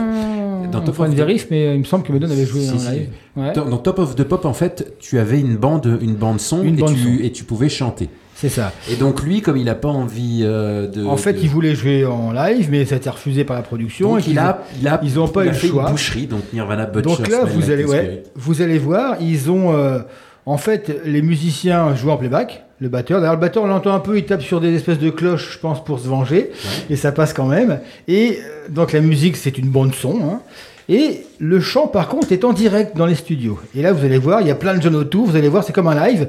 [0.71, 2.79] Dans Top of the- vérif, mais il me semble que Madonna avait joué Si, en
[2.79, 2.91] si.
[2.91, 3.09] live.
[3.37, 3.53] Ouais.
[3.53, 6.79] Dans, Top of the Pop, en fait, tu avais une bande, une bande son, Une
[6.79, 7.23] et, bande tu, son.
[7.25, 8.09] et tu pouvais chanter.
[8.35, 8.71] C'est ça.
[8.91, 11.05] Et donc lui, comme il n'a pas envie euh, de...
[11.07, 13.63] En fait, de- il voulait jouer en live, mais ça a été refusé par la
[13.63, 14.11] production.
[14.17, 15.85] donc et il ont- a, il a, ils n'ont pas eu le choix.
[15.85, 17.09] une boucherie, donc Nirvana Butcher.
[17.17, 20.01] Donc là, vous allez, ouais, vous allez voir, ils ont, euh,
[20.45, 23.21] en fait, les musiciens jouent en playback, le batteur.
[23.21, 25.59] D'ailleurs, le batteur, on l'entend un peu, il tape sur des espèces de cloches, je
[25.59, 26.51] pense, pour se venger,
[26.91, 27.81] et ça passe quand même.
[28.09, 30.19] Et euh, donc la musique, c'est une bande son.
[30.25, 30.41] hein.
[30.89, 33.59] Et le chant, par contre, est en direct dans les studios.
[33.75, 35.27] Et là, vous allez voir, il y a plein de jeunes autour.
[35.27, 36.29] Vous allez voir, c'est comme un live.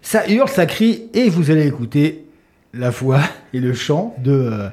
[0.00, 2.24] Ça hurle, ça crie, et vous allez écouter
[2.72, 3.20] la voix
[3.52, 4.68] et le chant de, euh,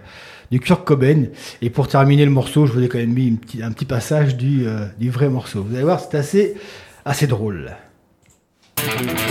[0.51, 1.23] de Kurt Cobain.
[1.61, 4.37] Et pour terminer le morceau, je vous ai quand même mis une un petit passage
[4.37, 5.65] du, euh, du vrai morceau.
[5.67, 6.53] Vous allez voir, c'est assez,
[7.03, 7.71] assez drôle.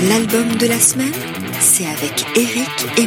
[0.09, 1.13] L'album de la semaine,
[1.61, 2.69] c'est avec Eric
[2.99, 3.07] et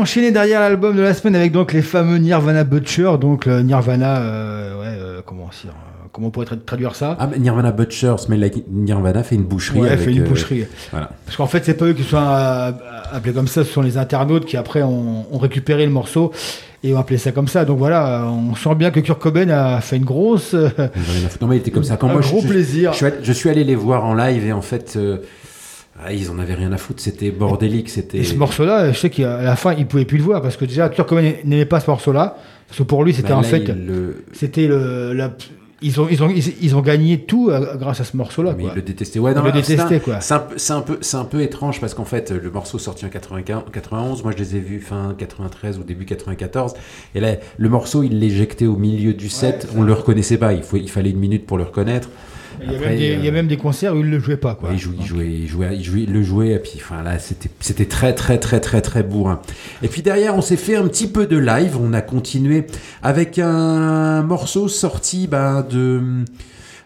[0.00, 4.18] enchaîné derrière l'album de la semaine avec donc les fameux Nirvana Butcher, donc le Nirvana,
[4.18, 7.16] euh, ouais, euh, comment dire, euh, comment on pourrait tra- traduire ça?
[7.20, 9.80] Ah, mais Nirvana Butcher, Smell Like Nirvana fait une boucherie.
[9.80, 10.66] Ouais, avec, fait une euh, boucherie.
[10.90, 11.10] voilà.
[11.24, 12.72] Parce qu'en fait, c'est pas eux qui sont euh,
[13.12, 16.32] appelés comme ça, ce sont les internautes qui après ont, ont récupéré le morceau
[16.82, 17.64] et ont appelé ça comme ça.
[17.64, 20.54] Donc voilà, on sent bien que Kurt Cobain a fait une grosse.
[20.54, 20.68] euh.
[21.40, 21.96] Non, mais il était comme ça.
[21.96, 22.92] Quand Un moi, gros je, plaisir.
[22.92, 25.18] Je, suis allé, je suis allé les voir en live et en fait, euh,
[26.04, 27.00] ah, ils en avaient rien à foutre.
[27.02, 27.88] C'était bordélique.
[27.90, 28.18] C'était.
[28.18, 30.64] Et ce morceau-là, je sais qu'à la fin, il pouvait plus le voir parce que
[30.64, 32.36] déjà, Kurt Cobain n'aimait pas ce morceau-là.
[32.68, 33.66] Parce que pour lui, c'était Bah, en fait.
[33.68, 35.12] le- C'était le.
[35.12, 35.34] la-
[35.82, 38.54] ils, ont, ils, ont, ils, ils ont gagné tout euh, grâce à ce morceau-là.
[38.56, 38.72] Mais quoi.
[38.74, 39.18] il le détestait.
[39.18, 40.20] Ouais, non, le détestait, quoi.
[40.20, 43.08] C'est un, un peu, c'est un peu étrange parce qu'en fait, le morceau sorti en
[43.08, 46.74] 95, 91, moi je les ai vus fin 93 ou début 94.
[47.14, 49.68] Et là, le morceau, il l'éjectait au milieu du set.
[49.74, 50.52] on le reconnaissait pas.
[50.52, 52.08] Il, faut, il fallait une minute pour le reconnaître.
[52.62, 54.06] Il y, a Après, même des, il y a euh, même des concerts où il
[54.06, 54.54] ne le jouait pas.
[54.54, 54.70] Quoi.
[54.70, 57.02] Ouais, il, jouait, il, jouait, il, jouait, il jouait- il le jouait, et puis enfin
[57.02, 59.40] là, c'était c'était très, très, très, très, très bourrin.
[59.82, 61.76] Et puis derrière, on s'est fait un petit peu de live.
[61.80, 62.66] On a continué
[63.02, 66.02] avec un morceau sorti bah, de.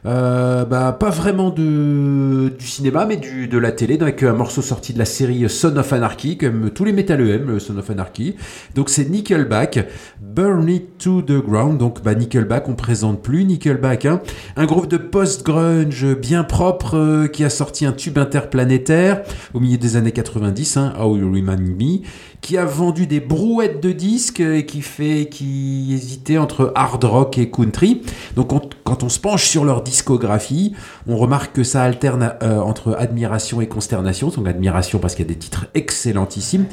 [0.07, 4.61] Euh, bah, pas vraiment de, du cinéma, mais du, de la télé, avec un morceau
[4.61, 8.37] sorti de la série Son of Anarchy, comme tous les aiment, le Son of Anarchy.
[8.75, 9.87] Donc c'est Nickelback,
[10.21, 11.79] Burn It to the Ground.
[11.79, 14.21] Donc bah, Nickelback, on présente plus Nickelback, hein.
[14.57, 19.23] un groupe de post-grunge bien propre euh, qui a sorti un tube interplanétaire
[19.55, 22.01] au milieu des années 90, hein, How You Remind Me,
[22.45, 27.39] qui a vendu des brouettes de disques et qui fait, qui hésitait entre hard rock
[27.39, 28.03] et country.
[28.37, 30.75] Donc on- quand on se penche sur leur discographie,
[31.09, 34.29] on remarque que ça alterne euh, entre admiration et consternation.
[34.29, 36.67] Donc admiration parce qu'il y a des titres excellentissimes.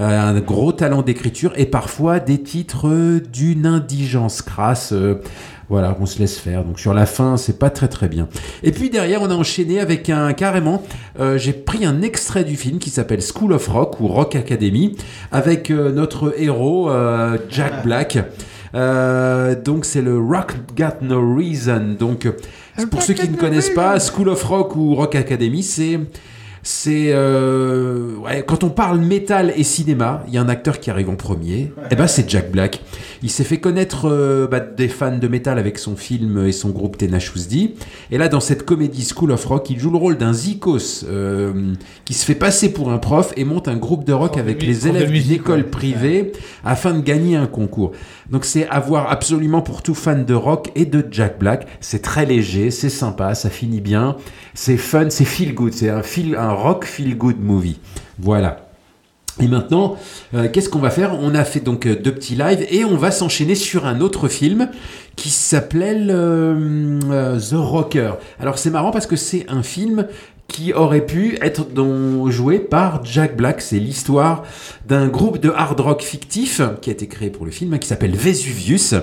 [0.00, 4.92] Euh, un gros talent d'écriture et parfois des titres d'une indigence crasse.
[4.92, 5.20] euh,
[5.70, 6.64] voilà, on se laisse faire.
[6.64, 8.26] Donc sur la fin, c'est pas très très bien.
[8.62, 10.82] Et puis derrière, on a enchaîné avec un carrément.
[11.20, 14.96] euh, J'ai pris un extrait du film qui s'appelle School of Rock ou Rock Academy
[15.30, 18.18] avec euh, notre héros euh, Jack Black.
[18.74, 21.96] Euh, donc c'est le Rock Got No Reason.
[21.98, 22.26] Donc
[22.90, 26.00] pour ceux qui ne connaissent pas, School of Rock ou Rock Academy, c'est
[26.62, 30.90] c'est euh, ouais, quand on parle métal et cinéma, il y a un acteur qui
[30.90, 31.72] arrive en premier.
[31.90, 32.82] Et ben c'est Jack Black.
[33.22, 36.70] Il s'est fait connaître euh, bah, des fans de métal avec son film et son
[36.70, 37.74] groupe Tenacious D.
[38.10, 41.74] Et là dans cette comédie School of Rock, il joue le rôle d'un zikos euh,
[42.04, 44.86] qui se fait passer pour un prof et monte un groupe de rock avec les
[44.86, 45.64] élèves d'une école ouais.
[45.64, 46.32] privée
[46.64, 47.92] afin de gagner un concours.
[48.30, 51.66] Donc c'est à voir absolument pour tout fan de rock et de Jack Black.
[51.80, 54.16] C'est très léger, c'est sympa, ça finit bien,
[54.54, 57.78] c'est fun, c'est feel good, c'est un feel, un rock feel good movie.
[58.18, 58.67] Voilà.
[59.40, 59.96] Et maintenant,
[60.34, 61.16] euh, qu'est-ce qu'on va faire?
[61.20, 64.28] On a fait donc euh, deux petits lives et on va s'enchaîner sur un autre
[64.28, 64.68] film
[65.14, 68.12] qui s'appelait euh, The Rocker.
[68.40, 70.06] Alors c'est marrant parce que c'est un film
[70.48, 73.60] qui aurait pu être dans- joué par Jack Black.
[73.60, 74.44] C'est l'histoire
[74.88, 78.16] d'un groupe de hard rock fictif qui a été créé pour le film, qui s'appelle
[78.16, 78.94] Vesuvius.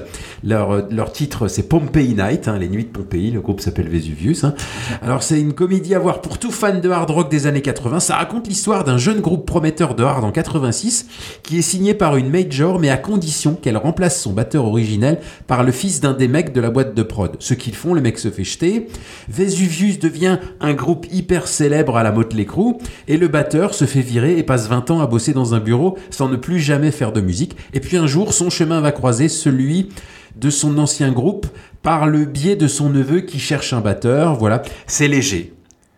[0.43, 3.29] Leur, leur titre, c'est Pompeii Night, hein, les nuits de Pompéi.
[3.29, 4.43] Le groupe s'appelle Vesuvius.
[4.43, 4.55] hein.
[5.03, 7.99] Alors, c'est une comédie à voir pour tout fan de hard rock des années 80.
[7.99, 11.05] Ça raconte l'histoire d'un jeune groupe prometteur de hard en 86
[11.43, 15.63] qui est signé par une major, mais à condition qu'elle remplace son batteur originel par
[15.63, 17.35] le fils d'un des mecs de la boîte de prod.
[17.39, 18.87] Ce qu'ils font, le mec se fait jeter.
[19.29, 22.75] Vesuvius devient un groupe hyper célèbre à la Motley Crue
[23.07, 25.97] et le batteur se fait virer et passe 20 ans à bosser dans un bureau
[26.09, 27.55] sans ne plus jamais faire de musique.
[27.73, 29.89] Et puis un jour, son chemin va croiser celui
[30.35, 31.47] de son ancien groupe
[31.81, 34.35] par le biais de son neveu qui cherche un batteur.
[34.35, 35.53] Voilà, c'est léger.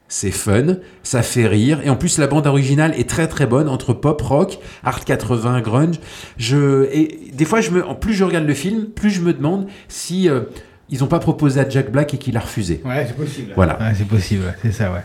[0.09, 3.67] C'est fun, ça fait rire, et en plus la bande originale est très très bonne
[3.67, 5.99] entre pop rock, art 80, grunge.
[6.37, 9.33] Je et des fois je me, en plus je regarde le film, plus je me
[9.33, 10.43] demande si euh,
[10.89, 12.81] ils n'ont pas proposé à Jack Black et qu'il a refusé.
[12.85, 13.51] Ouais, c'est possible.
[13.55, 13.77] Voilà.
[13.79, 15.03] Ouais, c'est possible, c'est ça, ouais.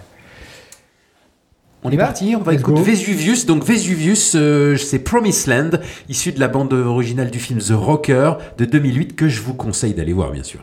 [1.85, 3.45] On est parti, on va écouter Vesuvius.
[3.45, 5.71] Donc Vesuvius, euh, c'est Promised Land,
[6.09, 9.93] issu de la bande originale du film The Rocker de 2008 que je vous conseille
[9.93, 10.61] d'aller voir bien sûr.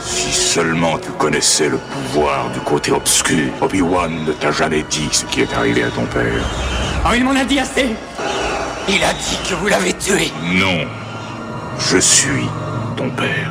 [0.00, 5.24] Si seulement tu connaissais le pouvoir du côté obscur, Obi-Wan ne t'a jamais dit ce
[5.24, 6.44] qui est arrivé à ton père.
[7.06, 7.86] Oh, il m'en a dit assez
[8.88, 10.86] Il a dit que vous l'avez tué Non.
[11.78, 12.46] Je suis
[12.98, 13.48] ton père.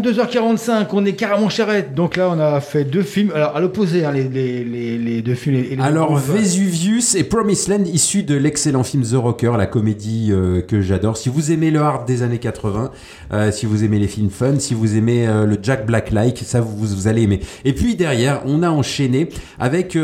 [0.00, 1.94] 22h45, on est carrément charrette.
[1.94, 3.32] Donc là, on a fait deux films.
[3.34, 5.56] Alors, à l'opposé, hein, les, les, les, les deux films.
[5.56, 10.60] les- Alors Vesuvius et Promised Land, issus de l'excellent film The Rocker, la comédie euh,
[10.62, 11.16] que j'adore.
[11.16, 12.90] Si vous aimez le hard des années 80,
[13.32, 16.60] euh, si vous aimez les films fun, si vous aimez euh, le Jack Black-like, ça
[16.60, 17.40] vous, vous allez aimer.
[17.64, 19.28] Et puis derrière, on a enchaîné
[19.58, 19.96] avec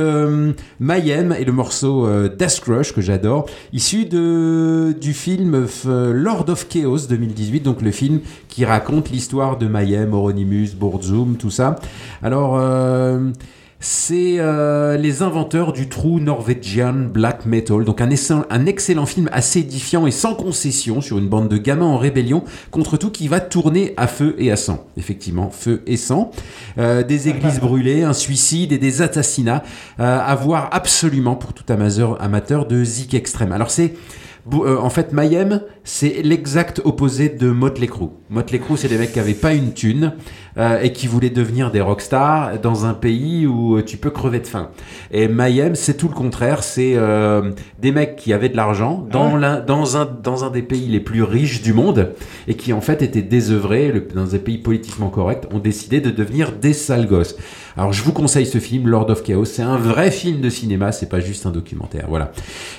[0.80, 7.06] Mayhem et le morceau Death Crush que j'adore, issu de du film Lord of Chaos
[7.08, 11.76] 2018, donc le film qui raconte l'histoire de Mayhem, Euronymous, Burzum, tout ça.
[12.22, 13.30] Alors euh,
[13.80, 20.06] c'est euh, les inventeurs du true Norwegian Black Metal, donc un, excellent- film assez édifiant
[20.08, 22.42] et sans concession sur une bande de gamins en rébellion
[22.72, 24.84] contre tout qui va tourner à feu et à sang.
[24.96, 26.32] Effectivement, feu et sang.
[26.78, 29.62] Euh, des églises brûlées, un suicide et des assassinats
[29.98, 33.52] à voir absolument pour tout amateur, amateur de Zik extrême.
[33.52, 33.94] Alors c'est
[34.50, 35.60] en fait, Mayhem,
[35.90, 38.10] c'est l'exact opposé de Motley Crue.
[38.28, 40.12] Motley Crue, c'est des mecs qui avaient pas une thune
[40.58, 44.40] euh, et qui voulaient devenir des rockstars dans un pays où euh, tu peux crever
[44.40, 44.68] de faim.
[45.12, 46.62] Et Mayhem, c'est tout le contraire.
[46.62, 49.40] C'est euh, des mecs qui avaient de l'argent dans, Ouais.
[49.40, 52.12] l'un- dans, un, dans un des pays les plus riches du monde
[52.48, 56.10] et qui en fait étaient désœuvrés le- dans des pays politiquement corrects, ont décidé de
[56.10, 57.34] devenir des sales gosses.
[57.78, 59.46] Alors je vous conseille ce film, Lord of Chaos.
[59.46, 62.04] C'est un vrai film de cinéma, c'est pas juste un documentaire.
[62.10, 62.32] Voilà.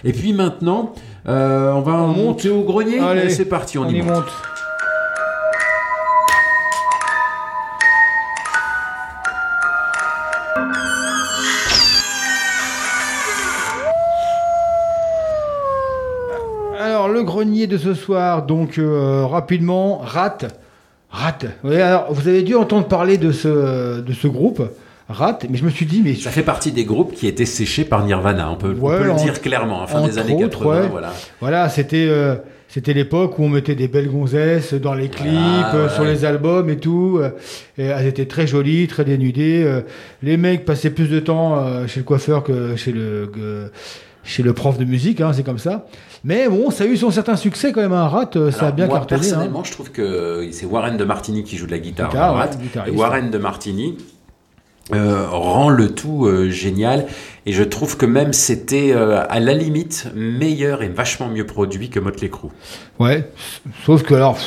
[0.03, 0.93] Et puis maintenant,
[1.27, 2.98] euh, on va monter au grenier.
[3.01, 4.15] Allez, Allez, c'est parti, on, on y y monte.
[4.15, 4.31] monte.
[16.79, 20.37] Alors, le grenier de ce soir, donc euh, rapidement, Rat.
[21.11, 21.39] Rat.
[21.63, 24.61] Oui, alors, vous avez dû entendre parler de ce, de ce groupe,
[25.09, 26.13] Rat, mais je me suis dit, mais.
[26.15, 29.03] Ça fait partie des groupes qui étaient séchés par Nirvana, on peut, on Ouais, peut
[29.05, 30.81] le dire clairement, à fin des années autres, 80.
[30.81, 30.87] ouais.
[30.89, 31.13] Voilà.
[31.41, 32.35] Voilà, c'était euh,
[32.71, 36.23] c'était l'époque où on mettait des belles gonzesses dans les clips, Voilà, euh, sur les
[36.23, 37.17] albums et tout.
[37.19, 37.31] euh,
[37.77, 39.63] et elles étaient très jolies, très dénudées.
[39.65, 39.81] euh,
[40.23, 43.69] les mecs passaient plus de temps chez le coiffeur que chez le que-
[44.23, 45.87] chez le prof de musique, hein, c'est comme ça.
[46.23, 47.93] Mais bon, ça a eu son certain succès quand même.
[47.93, 49.21] Un rat, euh, ça a bien moi, cartonné.
[49.21, 49.23] hein.
[49.23, 52.13] personnellement, je trouve que c'est Warren de Martini qui joue de la guitare.
[52.13, 52.49] Ouais, Rat.
[52.87, 53.97] et Warren de Martini
[54.93, 57.05] euh, rend le tout euh, génial.
[57.45, 61.89] Et je trouve que même c'était euh, à la limite meilleur et vachement mieux produit
[61.89, 62.49] que Motley Crue.
[62.99, 63.29] Ouais,
[63.85, 64.37] sauf que alors,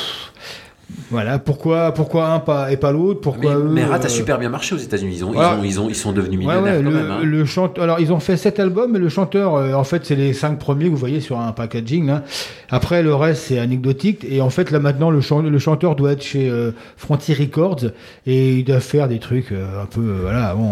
[1.11, 4.09] voilà, pourquoi pourquoi un pas et pas l'autre Mais, Pourquoi eux, mais Rat a euh,
[4.09, 5.15] super bien marché aux États-Unis.
[5.17, 7.11] Ils, ont- ils ont- ils, ont- ils sont devenus millionnaires ouais, quand le, même.
[7.11, 7.19] hein.
[7.23, 10.15] le chante- Alors, ils ont fait sept albums, mais le chanteur, euh, en fait, c'est
[10.15, 12.07] les cinq premiers que vous voyez sur un packaging.
[12.07, 12.23] là.
[12.69, 14.25] Après, le reste, c'est anecdotique.
[14.29, 17.81] Et en fait, là, maintenant, le, chan- le chanteur doit être chez euh, Frontier Records
[18.25, 20.71] et il doit faire des trucs euh, un peu, euh, voilà, bon,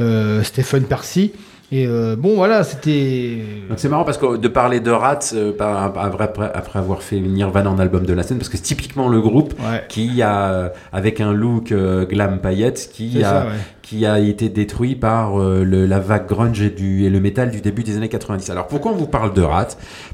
[0.00, 1.32] euh, euh, Stephen Percy.
[1.72, 3.38] Et euh, bon, voilà, c'était.
[3.68, 7.20] Donc c'est marrant parce que de parler de Rat euh, par- après, après- avoir fait
[7.20, 9.54] Nirvana en album de la scène, parce que c'est typiquement le groupe
[9.88, 13.52] qui a, avec un look euh, glam paillettes, qui a, ça, ouais.
[13.90, 17.50] Qui a été détruit par euh, le- la vague grunge et, du, et le métal
[17.50, 18.48] du début des années 90.
[18.50, 19.66] Alors pourquoi on vous parle de Rat?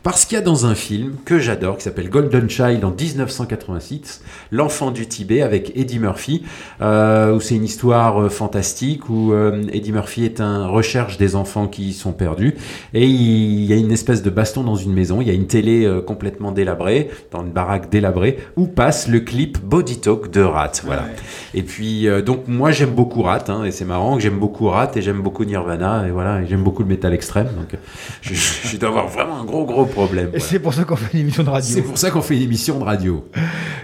[0.03, 4.23] Parce qu'il y a dans un film que j'adore, qui s'appelle Golden Child en 1986,
[4.51, 6.43] L'enfant du Tibet avec Eddie Murphy,
[6.81, 9.35] euh, où c'est une histoire euh, fantastique où
[9.71, 12.55] Eddie Murphy est un recherche des enfants qui sont perdus
[12.95, 15.47] et il y a une espèce de baston dans une maison, il y a une
[15.49, 20.73] télé complètement délabrée, dans une baraque délabrée, où passe le clip Body Talk de Rat.
[20.85, 21.05] Voilà.
[21.53, 24.91] Et puis donc moi j'aime beaucoup Rat, hein, et c'est marrant que j'aime beaucoup Rat
[24.97, 27.79] et j'aime beaucoup Nirvana et voilà, et j'aime beaucoup le métal extrême, donc
[28.23, 30.31] je, je- je dois avoir vraiment un gros gros problème.
[30.35, 31.75] Et c'est pour ça qu'on fait une émission de radio.
[31.75, 33.29] C'est pour ça qu'on fait une émission de radio.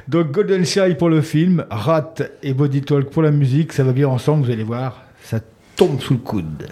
[0.08, 3.92] Donc Golden Shy pour le film, Rat et Body Talk pour la musique, ça va
[3.92, 5.38] bien ensemble, vous allez voir, ça
[5.76, 6.68] tombe sous le coude.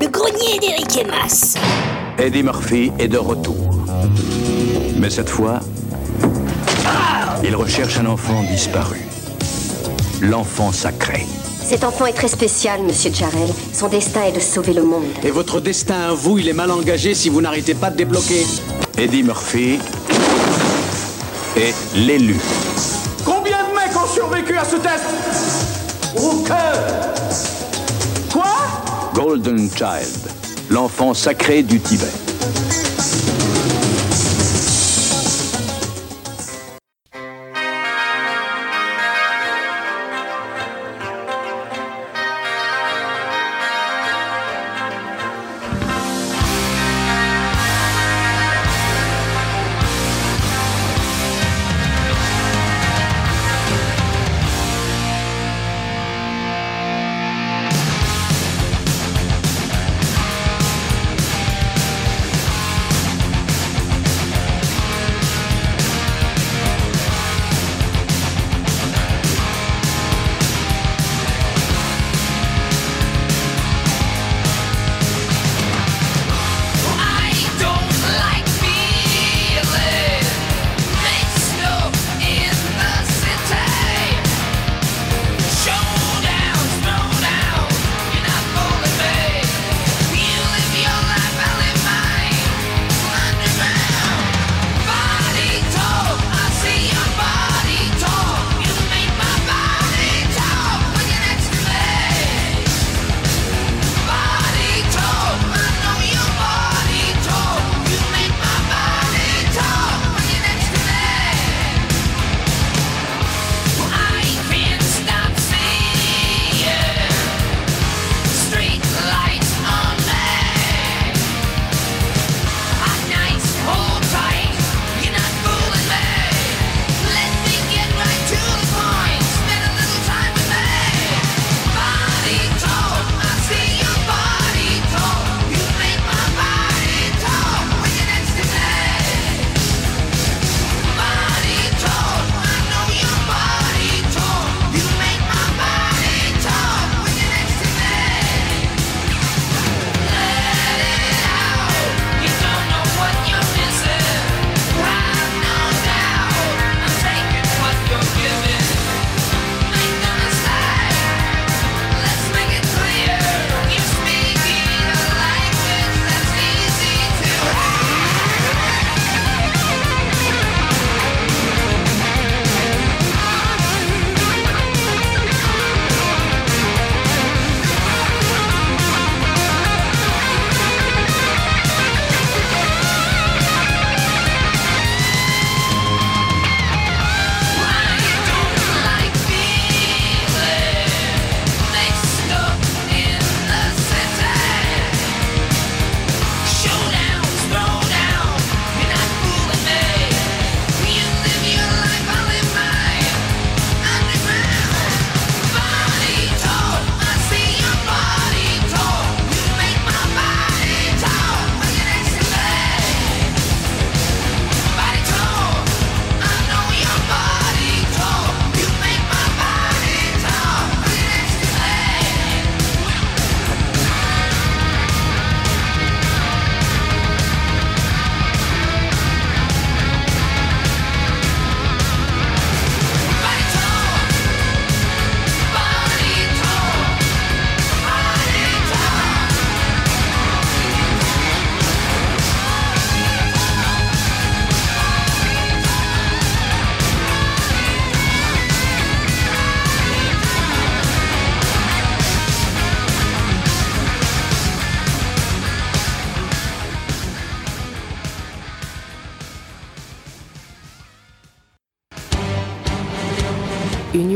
[0.00, 1.56] Le grenier d'Eric et Mas.
[2.18, 3.86] Eddie Murphy est de retour.
[4.98, 5.60] Mais cette fois,
[7.46, 9.00] il recherche un enfant disparu.
[10.22, 11.26] L'enfant sacré.
[11.62, 13.48] Cet enfant est très spécial, monsieur Jarrell.
[13.72, 15.04] Son destin est de sauver le monde.
[15.22, 18.46] Et votre destin à vous, il est mal engagé si vous n'arrêtez pas de débloquer.
[18.96, 19.78] Eddie Murphy
[21.56, 22.36] est l'élu.
[23.24, 25.04] Combien de mecs ont survécu à ce test
[26.16, 28.56] Ou que Quoi
[29.14, 30.30] Golden Child,
[30.70, 32.06] l'enfant sacré du Tibet.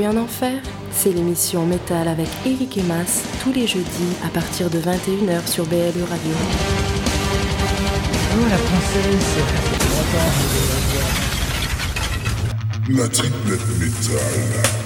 [0.09, 0.61] En enfer,
[0.91, 5.67] c'est l'émission Métal avec Eric et Mas tous les jeudis à partir de 21h sur
[5.67, 6.33] BLE Radio.
[8.35, 9.37] Oh la princesse
[12.89, 14.78] La triplette métal.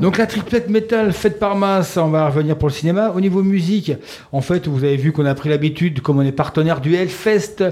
[0.00, 3.10] Donc la triplette métal faite par masse, on va revenir pour le cinéma.
[3.16, 3.92] Au niveau musique,
[4.30, 7.64] en fait, vous avez vu qu'on a pris l'habitude, comme on est partenaire du Hellfest,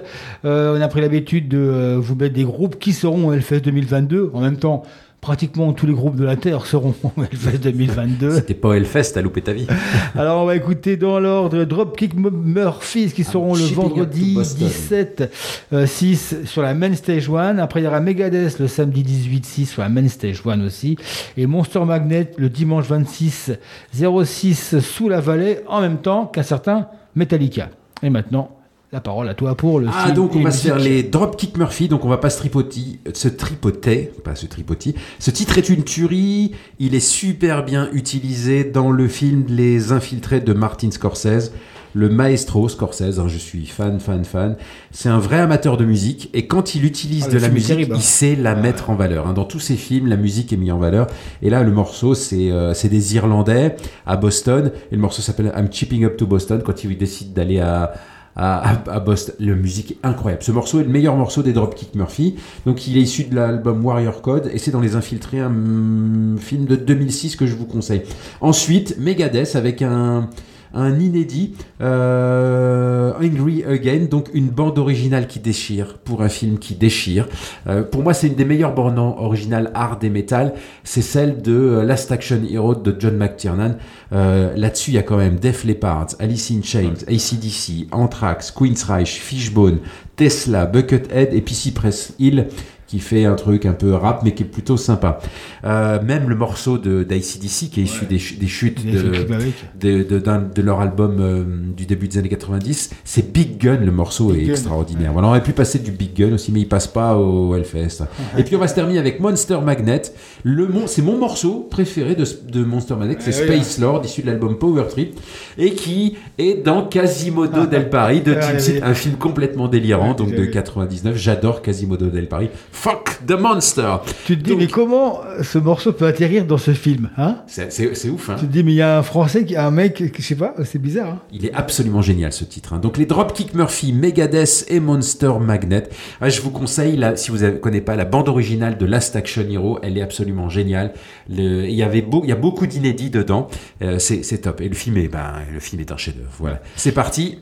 [0.45, 3.61] euh, on a pris l'habitude de euh, vous mettre des groupes qui seront au Hellfest
[3.61, 4.33] 2022.
[4.35, 4.83] En même temps,
[5.27, 8.43] pratiquement tous les groupes de la Terre seront au Hellfest 2022.
[8.43, 9.67] T'es pas Hellfest, t'as loupé ta vie.
[10.15, 14.69] Alors on va écouter dans l'ordre Dropkick Murphys qui seront le vendredi to Boston.
[14.69, 15.33] 17
[15.73, 17.59] euh, 6 sur la Main Stage 1.
[17.59, 20.97] Après il y aura Megadeth le samedi 18 6 sur la Main Stage 1 aussi.
[21.37, 23.51] Et Monster Magnet le dimanche 26
[23.95, 26.87] 06 sous la vallée en même temps qu'un certain
[27.17, 27.71] Metallica.
[28.01, 28.56] Et maintenant
[28.93, 31.59] la parole à toi pour le Ah, film donc on va se faire les Dropkick
[31.59, 34.95] Murphy, donc on va pas se tripoter, se tripoter, pas se tripoter.
[35.19, 40.41] Ce titre est une tuerie, il est super bien utilisé dans le film Les Infiltrés
[40.41, 41.53] de Martin Scorsese.
[41.95, 44.57] Le maestro Scorsese, hein, je suis fan, fan, fan.
[44.93, 47.95] C'est un vrai amateur de musique et quand il utilise Ah, de la musique, terrible,
[47.95, 47.99] hein.
[47.99, 49.27] il sait la mettre en valeur.
[49.27, 49.33] hein.
[49.33, 51.07] Dans tous ses films, la musique est mise en valeur.
[51.43, 54.73] Et là, le morceau, c'est euh, c'est des Irlandais à Boston.
[54.93, 57.95] Et le morceau s'appelle I'm Chipping Up to Boston quand il décide d'aller à,
[58.37, 59.35] à, à- à Boston.
[59.41, 60.43] La musique incroyable.
[60.43, 62.37] Ce morceau est le meilleur morceau des Dropkick Murphy.
[62.67, 66.39] Donc il est issu de l'album Warrior Code et c'est dans Les Infiltrés, un mm,
[66.39, 68.03] film de 2006 que je vous conseille.
[68.41, 70.29] Ensuite, Megadeth avec un
[70.77, 76.75] un inédit, euh, Angry Again, donc une bande originale qui déchire pour un film qui
[76.75, 77.29] déchire.
[77.67, 80.55] Euh, pour moi, c'est une des meilleures bandes originales hard et metal.
[80.85, 83.77] C'est celle de euh, Last Action Hero de John McTiernan.
[84.13, 89.19] Euh, Là-dessus, il y a quand même Def Leppard, Alice in Chains, ACDC, Anthrax, Queensryche,
[89.19, 89.79] Fishbone,
[90.17, 92.47] Tesla, Buckethead et puis Cypress Hill
[92.87, 95.19] qui fait un truc un peu rap mais qui est plutôt sympa.
[95.65, 100.19] Euh, même le morceau de d'ACDC qui est issu des, ch- des chutes de, de,
[100.55, 101.45] de, leur album euh,
[101.77, 104.53] du début des années 90, c'est Big Gun, le morceau Big est Gun.
[104.53, 105.13] extraordinaire.
[105.13, 108.05] Voilà, on aurait pu passer du Big Gun aussi, mais il passe pas au Hellfest.
[108.39, 110.03] Et puis on va se terminer avec Monster Magnet.
[110.45, 114.23] Le mon, c'est mon morceau préféré de, de Monster Magnet, c'est Eh Space Lord, issu
[114.23, 115.19] de l'album Power Trip,
[115.59, 120.17] et qui est dans Quasimodo del Paris de Ah, Tim un film complètement délirant, Ouais,
[120.17, 120.51] donc de vu.
[120.51, 121.17] 99.
[121.17, 122.49] J'adore Quasimodo del Paris.
[122.79, 123.97] Fuck the Monster.
[124.27, 127.39] Tu te dis, mais comment ce morceau peut atterrir dans ce film hein?
[127.47, 127.65] C'est,
[128.11, 128.37] ouf, hein.
[128.39, 130.55] Tu te dis, mais il y a un Français, qui- un mec, je sais pas,
[130.65, 131.09] c'est bizarre.
[131.09, 132.75] Hein Il est absolument génial ce titre.
[132.75, 132.79] hein.
[132.79, 135.89] Donc les Dropkick Murphy, Megadeth et Monster Magnet.
[136.21, 139.17] Ah, je vous conseille, là, si vous ne connaissez pas la bande originale de Last
[139.17, 140.93] Action Hero, elle est absolument géniale.
[141.29, 143.49] Le- il y avait beau, il y a beaucoup d'inédits dedans.
[143.83, 144.61] Euh, c'est, c'est top.
[144.61, 146.31] Et le film est, ben, le film est un chef-d'œuvre.
[146.39, 146.61] Voilà.
[146.77, 147.39] C'est parti.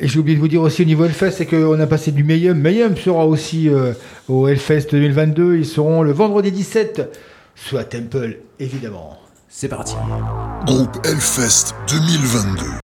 [0.00, 2.22] Et j'ai oublié de vous dire aussi au niveau Hellfest, c'est qu'on a passé du
[2.22, 2.58] Mayhem.
[2.60, 3.92] Mayhem sera aussi euh,
[4.28, 5.56] au Hellfest 2022.
[5.56, 7.18] Ils seront le vendredi 17,
[7.56, 9.18] soit Temple, évidemment.
[9.48, 9.94] C'est parti.
[10.66, 12.87] Groupe Hellfest 2022.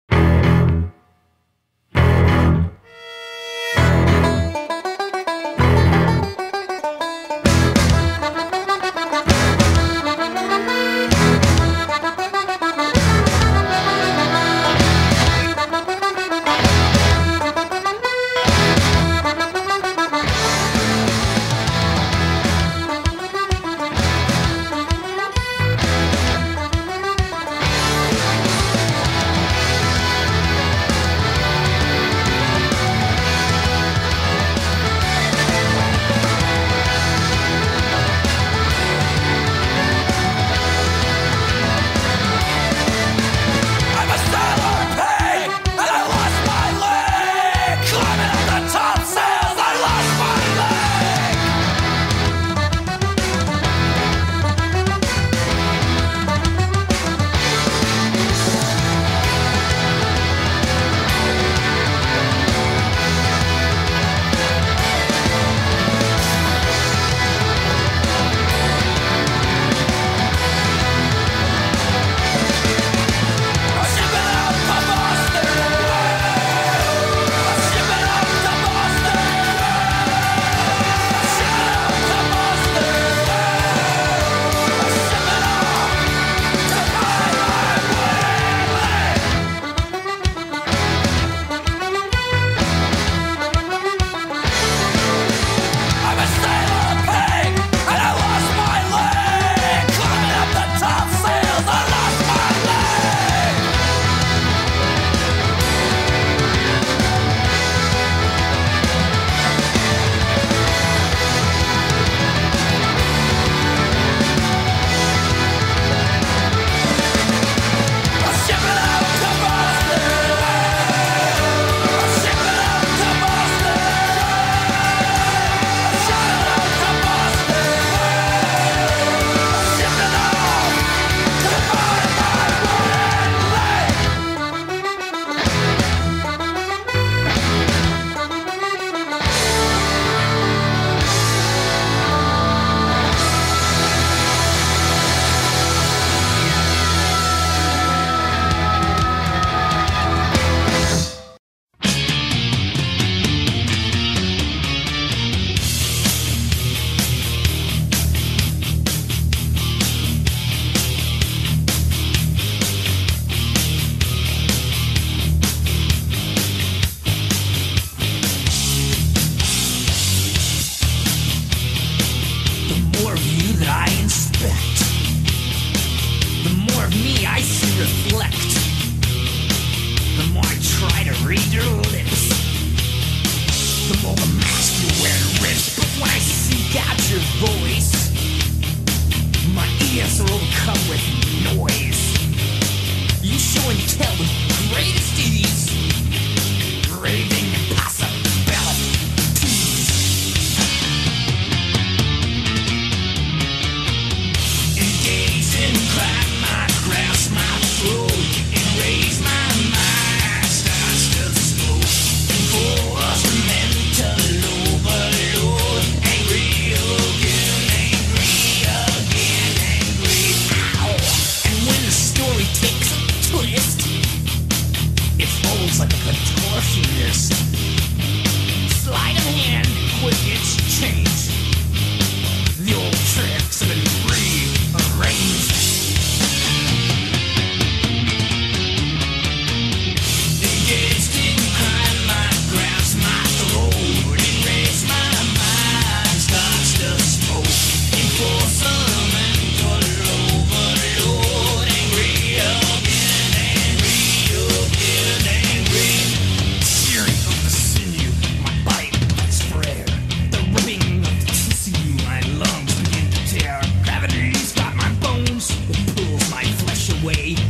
[267.07, 267.46] way.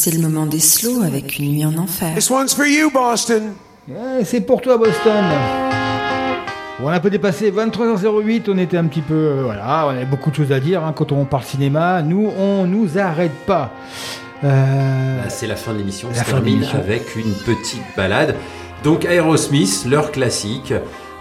[0.00, 2.14] C'est le moment des slows avec une nuit en enfer.
[2.14, 3.54] This one's for you, Boston.
[4.22, 5.24] c'est pour toi, Boston.
[6.78, 9.14] Bon, on a un peu dépassé 23h08, on était un petit peu.
[9.14, 12.00] euh, voilà, on avait beaucoup de choses à dire hein, quand on parle cinéma.
[12.02, 13.72] Nous, on nous arrête pas.
[14.44, 16.06] Euh, Bah, c'est la fin de l'émission.
[16.12, 18.36] On termine avec une petite balade.
[18.84, 20.72] Donc Aerosmith, leur classique,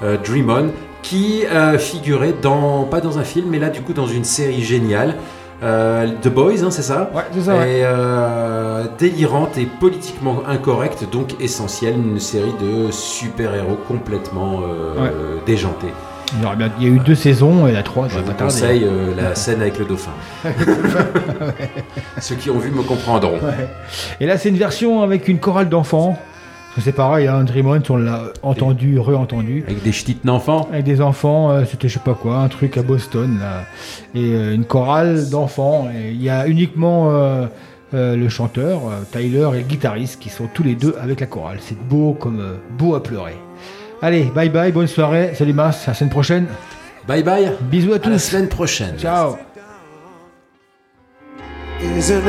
[0.04, 0.68] euh, Dream On,
[1.02, 4.62] qui euh, figurait dans, pas dans un film, mais là du coup dans une série
[4.62, 5.16] géniale.
[5.64, 7.10] euh, The Boys, hein, c'est ça?
[7.16, 7.82] Ouais, c'est ça, ouais.
[8.78, 15.12] Euh, délirante et politiquement incorrecte, donc essentielle, une série de super-héros complètement euh, Ouais.
[15.48, 18.84] il, y bien- il y a eu deux saisons et la trois, Je vous conseille
[18.84, 20.12] euh, la scène avec le dauphin.
[22.20, 23.40] Ceux qui ont vu me comprendront.
[23.40, 23.68] Ouais.
[24.20, 26.18] Et là, c'est une version avec une chorale d'enfants.
[26.80, 29.64] C'est pareil, hein, Dream On, l'a entendu, re-entendu.
[29.66, 32.78] Avec des ch'tites d'enfants Avec des enfants, euh, c'était je sais pas quoi, un truc
[32.78, 33.40] à Boston.
[33.40, 33.64] Là.
[34.14, 35.88] Et euh, une chorale d'enfants.
[35.95, 37.10] Il y a uniquement
[37.93, 41.26] euh, le chanteur, euh, Tyler, et le guitariste qui sont tous les deux avec la
[41.26, 41.59] chorale.
[41.61, 43.38] C'est beau comme euh, beau à pleurer.
[44.01, 45.31] Allez, bye bye, bonne soirée.
[45.35, 46.47] Salut Mas, à la semaine prochaine.
[47.07, 47.51] Bye bye.
[47.61, 48.09] Bisous à tous.
[48.09, 48.97] la semaine prochaine.
[48.97, 49.38] Ciao.
[51.80, 52.23] Isn't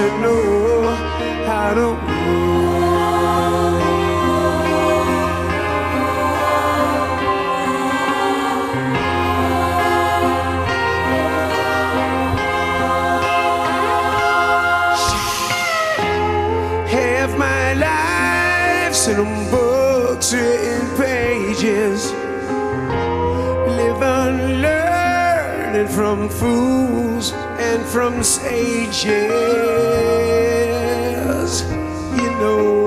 [0.00, 0.82] to know
[1.46, 1.88] how to
[16.88, 22.12] Half my life's in books written pages.
[23.76, 27.34] Live and learning from fools
[27.92, 29.02] from sages,
[32.14, 32.79] you know.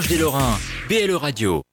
[0.00, 0.58] proche des Lorrains,
[0.88, 1.69] BLE Radio.